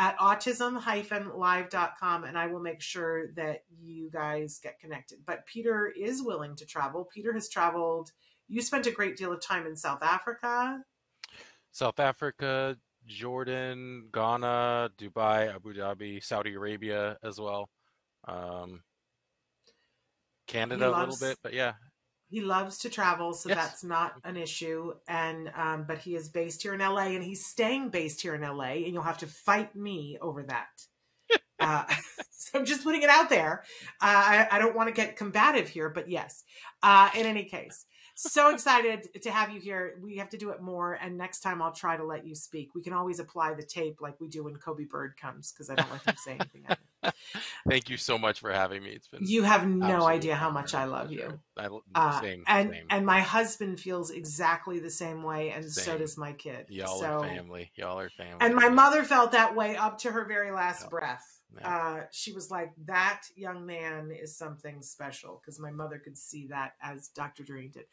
at 0.00 0.16
autism-live.com 0.16 2.24
and 2.24 2.38
I 2.38 2.46
will 2.46 2.60
make 2.60 2.80
sure 2.80 3.26
that 3.34 3.64
you 3.78 4.10
guys 4.10 4.58
get 4.62 4.80
connected. 4.80 5.18
But 5.26 5.44
Peter 5.44 5.92
is 5.94 6.22
willing 6.22 6.56
to 6.56 6.64
travel. 6.64 7.06
Peter 7.12 7.34
has 7.34 7.50
traveled. 7.50 8.10
You 8.48 8.62
spent 8.62 8.86
a 8.86 8.90
great 8.90 9.18
deal 9.18 9.30
of 9.30 9.42
time 9.42 9.66
in 9.66 9.76
South 9.76 10.02
Africa. 10.02 10.78
South 11.70 12.00
Africa, 12.00 12.78
Jordan, 13.06 14.08
Ghana, 14.10 14.92
Dubai, 14.98 15.54
Abu 15.54 15.74
Dhabi, 15.74 16.24
Saudi 16.24 16.54
Arabia 16.54 17.18
as 17.22 17.38
well. 17.38 17.68
Um, 18.26 18.80
Canada 20.46 20.88
a 20.88 20.96
little 20.98 21.16
bit, 21.20 21.36
but 21.42 21.52
yeah. 21.52 21.74
He 22.30 22.40
loves 22.40 22.78
to 22.78 22.88
travel, 22.88 23.34
so 23.34 23.48
Yes. 23.48 23.58
that's 23.58 23.84
not 23.84 24.14
an 24.24 24.36
issue. 24.36 24.94
And 25.08 25.50
um, 25.56 25.84
but 25.86 25.98
he 25.98 26.14
is 26.14 26.28
based 26.28 26.62
here 26.62 26.74
in 26.74 26.80
LA, 26.80 27.08
and 27.16 27.24
he's 27.24 27.44
staying 27.44 27.90
based 27.90 28.22
here 28.22 28.34
in 28.36 28.42
LA, 28.42 28.84
and 28.84 28.92
you'll 28.94 29.02
have 29.02 29.18
to 29.18 29.26
fight 29.26 29.74
me 29.74 30.16
over 30.22 30.44
that. 30.44 30.68
uh, 31.60 31.84
so 32.30 32.58
I'm 32.58 32.64
just 32.64 32.84
putting 32.84 33.02
it 33.02 33.10
out 33.10 33.30
there. 33.30 33.64
Uh, 34.00 34.22
I, 34.32 34.48
I 34.52 34.58
don't 34.60 34.76
want 34.76 34.88
to 34.88 34.94
get 34.94 35.16
combative 35.16 35.68
here, 35.68 35.90
but 35.90 36.08
yes. 36.08 36.44
Uh, 36.82 37.10
in 37.16 37.26
any 37.26 37.44
case, 37.44 37.84
so 38.22 38.50
excited 38.50 39.08
to 39.22 39.30
have 39.30 39.50
you 39.50 39.60
here. 39.60 39.96
We 40.02 40.16
have 40.18 40.28
to 40.30 40.36
do 40.38 40.50
it 40.50 40.60
more, 40.60 40.94
and 40.94 41.16
next 41.16 41.40
time 41.40 41.62
I'll 41.62 41.72
try 41.72 41.96
to 41.96 42.04
let 42.04 42.26
you 42.26 42.34
speak. 42.34 42.74
We 42.74 42.82
can 42.82 42.92
always 42.92 43.18
apply 43.20 43.54
the 43.54 43.62
tape 43.62 44.00
like 44.00 44.20
we 44.20 44.28
do 44.28 44.44
when 44.44 44.56
Kobe 44.56 44.84
Bird 44.84 45.14
comes 45.20 45.52
because 45.52 45.70
I 45.70 45.74
don't 45.76 45.90
let 45.90 46.04
him 46.04 46.16
say 46.16 46.32
anything. 46.32 46.64
Thank 47.68 47.88
you 47.88 47.96
so 47.96 48.18
much 48.18 48.40
for 48.40 48.52
having 48.52 48.82
me. 48.82 48.90
It's 48.90 49.08
been 49.08 49.20
You 49.24 49.42
have 49.44 49.66
no 49.66 50.06
idea 50.06 50.34
how 50.34 50.50
much 50.50 50.74
I 50.74 50.84
love 50.84 51.08
pleasure. 51.08 51.22
you. 51.22 51.40
I, 51.56 51.64
l- 51.66 51.82
Uh, 51.94 52.20
and 52.46 52.70
same. 52.70 52.86
and 52.90 53.06
my 53.06 53.20
husband 53.20 53.80
feels 53.80 54.10
exactly 54.10 54.78
the 54.80 54.90
same 54.90 55.22
way, 55.22 55.50
and 55.50 55.70
so 55.70 55.96
does 55.98 56.16
my 56.18 56.32
kid. 56.32 56.66
Y'all 56.68 57.00
so, 57.00 57.20
are 57.20 57.26
family. 57.28 57.70
Y'all 57.76 57.98
are 57.98 58.10
family. 58.10 58.36
and 58.40 58.54
my 58.54 58.68
mother 58.68 59.02
felt 59.04 59.32
that 59.32 59.54
way 59.56 59.76
up 59.76 59.98
to 59.98 60.10
her 60.10 60.24
very 60.26 60.50
last 60.50 60.82
Yeah. 60.84 60.88
breath. 60.88 61.39
Uh, 61.62 62.02
she 62.12 62.32
was 62.32 62.50
like, 62.50 62.72
"That 62.86 63.22
young 63.36 63.66
man 63.66 64.10
is 64.10 64.36
something 64.36 64.82
special," 64.82 65.40
because 65.40 65.58
my 65.58 65.70
mother 65.70 65.98
could 65.98 66.16
see 66.16 66.46
that 66.48 66.74
as 66.82 67.08
Dr. 67.08 67.44
Doreen 67.44 67.70
did. 67.70 67.84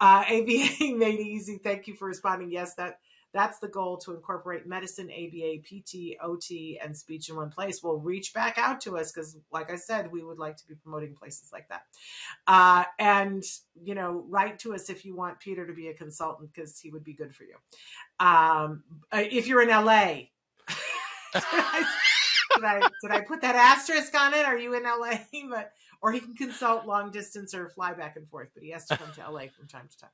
Uh, 0.00 0.24
ABA 0.28 0.96
made 0.96 1.20
easy. 1.20 1.58
Thank 1.62 1.86
you 1.86 1.94
for 1.94 2.06
responding. 2.06 2.50
Yes, 2.50 2.74
that 2.74 3.00
that's 3.32 3.58
the 3.58 3.68
goal 3.68 3.98
to 3.98 4.14
incorporate 4.14 4.66
medicine, 4.66 5.10
ABA, 5.10 5.58
PT, 5.58 6.16
OT, 6.22 6.78
and 6.82 6.96
speech 6.96 7.28
in 7.28 7.36
one 7.36 7.50
place. 7.50 7.82
Well, 7.82 7.96
reach 7.96 8.32
back 8.32 8.56
out 8.56 8.80
to 8.82 8.96
us 8.96 9.12
because, 9.12 9.36
like 9.50 9.70
I 9.70 9.76
said, 9.76 10.10
we 10.10 10.22
would 10.22 10.38
like 10.38 10.56
to 10.56 10.66
be 10.66 10.74
promoting 10.74 11.14
places 11.14 11.50
like 11.52 11.68
that. 11.68 11.82
Uh, 12.46 12.84
and 12.98 13.42
you 13.82 13.94
know, 13.94 14.24
write 14.28 14.58
to 14.60 14.74
us 14.74 14.88
if 14.88 15.04
you 15.04 15.16
want 15.16 15.40
Peter 15.40 15.66
to 15.66 15.72
be 15.72 15.88
a 15.88 15.94
consultant 15.94 16.52
because 16.52 16.78
he 16.78 16.90
would 16.90 17.04
be 17.04 17.14
good 17.14 17.34
for 17.34 17.44
you. 17.44 17.56
Um, 18.20 18.84
uh, 19.12 19.24
if 19.30 19.46
you're 19.46 19.62
in 19.62 19.68
LA. 19.68 20.28
did, 22.56 22.64
I, 22.64 22.80
did 23.02 23.10
I 23.10 23.20
put 23.20 23.40
that 23.42 23.54
asterisk 23.54 24.14
on 24.18 24.34
it? 24.34 24.44
Are 24.44 24.58
you 24.58 24.74
in 24.74 24.82
LA? 24.82 25.18
But 25.50 25.72
or 26.02 26.12
he 26.12 26.20
can 26.20 26.34
consult 26.34 26.86
long 26.86 27.10
distance 27.10 27.54
or 27.54 27.68
fly 27.68 27.94
back 27.94 28.16
and 28.16 28.28
forth, 28.28 28.50
but 28.54 28.62
he 28.62 28.70
has 28.70 28.86
to 28.86 28.96
come 28.96 29.10
to 29.14 29.30
LA 29.30 29.46
from 29.56 29.66
time 29.66 29.88
to 29.90 29.98
time. 29.98 30.10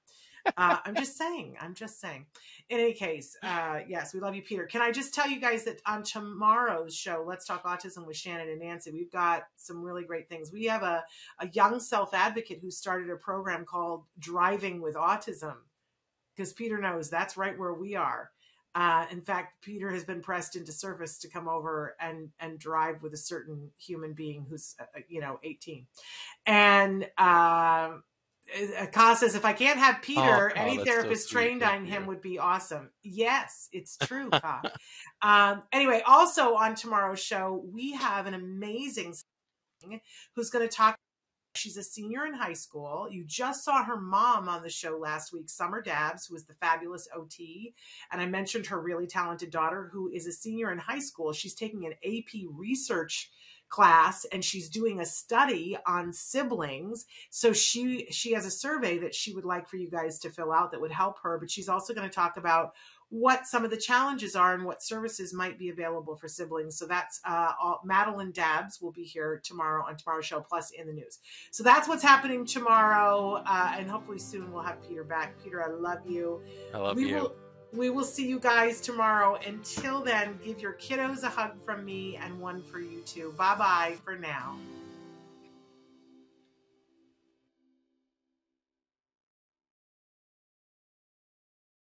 Uh, 0.56 0.78
I'm 0.84 0.94
just 0.94 1.16
saying. 1.16 1.56
I'm 1.60 1.74
just 1.74 2.00
saying. 2.00 2.26
In 2.68 2.80
any 2.80 2.92
case, 2.92 3.36
uh, 3.42 3.80
yes, 3.86 4.12
we 4.12 4.20
love 4.20 4.34
you, 4.34 4.42
Peter. 4.42 4.64
Can 4.64 4.82
I 4.82 4.90
just 4.90 5.14
tell 5.14 5.28
you 5.28 5.40
guys 5.40 5.64
that 5.64 5.80
on 5.86 6.02
tomorrow's 6.02 6.94
show, 6.94 7.24
Let's 7.26 7.46
Talk 7.46 7.64
Autism 7.64 8.06
with 8.06 8.16
Shannon 8.16 8.48
and 8.48 8.60
Nancy, 8.60 8.90
we've 8.90 9.12
got 9.12 9.44
some 9.56 9.82
really 9.82 10.04
great 10.04 10.28
things. 10.28 10.50
We 10.52 10.64
have 10.64 10.82
a, 10.82 11.04
a 11.38 11.48
young 11.48 11.78
self 11.78 12.12
advocate 12.12 12.58
who 12.60 12.70
started 12.70 13.08
a 13.10 13.16
program 13.16 13.64
called 13.64 14.04
Driving 14.18 14.80
with 14.80 14.96
Autism 14.96 15.54
because 16.34 16.52
Peter 16.52 16.78
knows 16.78 17.08
that's 17.08 17.36
right 17.36 17.58
where 17.58 17.74
we 17.74 17.94
are. 17.94 18.30
Uh, 18.74 19.06
in 19.10 19.20
fact, 19.20 19.62
Peter 19.62 19.90
has 19.90 20.04
been 20.04 20.20
pressed 20.22 20.56
into 20.56 20.72
service 20.72 21.18
to 21.18 21.28
come 21.28 21.48
over 21.48 21.94
and 22.00 22.30
and 22.40 22.58
drive 22.58 23.02
with 23.02 23.12
a 23.12 23.18
certain 23.18 23.70
human 23.78 24.12
being 24.14 24.46
who's 24.48 24.74
uh, 24.80 25.00
you 25.08 25.20
know 25.20 25.38
18, 25.42 25.86
and 26.46 27.06
uh, 27.18 27.90
uh, 28.80 28.86
Ka 28.92 29.14
says, 29.14 29.34
if 29.34 29.44
I 29.44 29.52
can't 29.52 29.78
have 29.78 30.02
Peter, 30.02 30.50
Oh, 30.50 30.60
any 30.60 30.76
so 30.78 30.84
therapist 30.84 31.28
sweet. 31.28 31.32
trained 31.38 31.62
on 31.62 31.84
him 31.84 32.06
would 32.06 32.20
be 32.20 32.38
awesome. 32.38 32.90
Yes, 33.02 33.68
it's 33.72 33.96
true, 33.96 34.30
Ka. 34.30 34.62
um, 35.22 35.62
anyway, 35.72 36.02
also 36.06 36.54
on 36.54 36.74
tomorrow's 36.74 37.20
show, 37.22 37.62
we 37.72 37.92
have 37.92 38.26
an 38.26 38.34
amazing 38.34 39.14
who's 40.34 40.50
going 40.50 40.68
to 40.68 40.74
talk. 40.74 40.96
She's 41.54 41.76
a 41.76 41.82
senior 41.82 42.26
in 42.26 42.34
high 42.34 42.54
school. 42.54 43.08
You 43.10 43.24
just 43.24 43.64
saw 43.64 43.84
her 43.84 44.00
mom 44.00 44.48
on 44.48 44.62
the 44.62 44.70
show 44.70 44.96
last 44.96 45.32
week, 45.32 45.50
Summer 45.50 45.82
Dabbs, 45.82 46.26
who 46.26 46.34
is 46.34 46.44
the 46.44 46.54
fabulous 46.54 47.08
OT. 47.14 47.74
And 48.10 48.20
I 48.20 48.26
mentioned 48.26 48.66
her 48.66 48.80
really 48.80 49.06
talented 49.06 49.50
daughter, 49.50 49.90
who 49.92 50.10
is 50.10 50.26
a 50.26 50.32
senior 50.32 50.72
in 50.72 50.78
high 50.78 50.98
school. 50.98 51.32
She's 51.32 51.54
taking 51.54 51.84
an 51.84 51.94
AP 52.04 52.46
research 52.50 53.30
class 53.72 54.26
and 54.26 54.44
she's 54.44 54.68
doing 54.68 55.00
a 55.00 55.06
study 55.06 55.78
on 55.86 56.12
siblings 56.12 57.06
so 57.30 57.54
she 57.54 58.06
she 58.10 58.32
has 58.32 58.44
a 58.44 58.50
survey 58.50 58.98
that 58.98 59.14
she 59.14 59.32
would 59.32 59.46
like 59.46 59.66
for 59.66 59.78
you 59.78 59.88
guys 59.88 60.18
to 60.18 60.28
fill 60.28 60.52
out 60.52 60.70
that 60.70 60.80
would 60.80 60.92
help 60.92 61.18
her 61.22 61.38
but 61.38 61.50
she's 61.50 61.70
also 61.70 61.94
going 61.94 62.06
to 62.06 62.14
talk 62.14 62.36
about 62.36 62.74
what 63.12 63.46
some 63.46 63.62
of 63.62 63.70
the 63.70 63.76
challenges 63.76 64.34
are 64.34 64.54
and 64.54 64.64
what 64.64 64.82
services 64.82 65.34
might 65.34 65.58
be 65.58 65.68
available 65.68 66.16
for 66.16 66.28
siblings 66.28 66.78
so 66.78 66.86
that's 66.86 67.20
uh 67.26 67.52
all, 67.62 67.78
madeline 67.84 68.32
dabbs 68.32 68.80
will 68.80 68.90
be 68.90 69.02
here 69.04 69.38
tomorrow 69.44 69.84
on 69.86 69.94
tomorrow's 69.96 70.24
show 70.24 70.40
plus 70.40 70.70
in 70.70 70.86
the 70.86 70.92
news 70.94 71.18
so 71.50 71.62
that's 71.62 71.86
what's 71.86 72.02
happening 72.02 72.46
tomorrow 72.46 73.42
uh, 73.46 73.74
and 73.76 73.90
hopefully 73.90 74.18
soon 74.18 74.50
we'll 74.50 74.62
have 74.62 74.80
peter 74.88 75.04
back 75.04 75.34
peter 75.44 75.62
i 75.62 75.68
love 75.68 75.98
you 76.08 76.40
I 76.72 76.78
love 76.78 76.96
we 76.96 77.10
you. 77.10 77.16
will 77.16 77.34
we 77.74 77.90
will 77.90 78.04
see 78.04 78.28
you 78.28 78.38
guys 78.38 78.82
tomorrow. 78.82 79.38
Until 79.46 80.02
then, 80.02 80.38
give 80.44 80.60
your 80.60 80.74
kiddos 80.74 81.22
a 81.22 81.30
hug 81.30 81.58
from 81.64 81.84
me 81.84 82.16
and 82.16 82.38
one 82.38 82.62
for 82.62 82.80
you 82.80 83.00
too. 83.00 83.32
Bye 83.38 83.54
bye 83.54 83.96
for 84.04 84.14
now. 84.14 84.58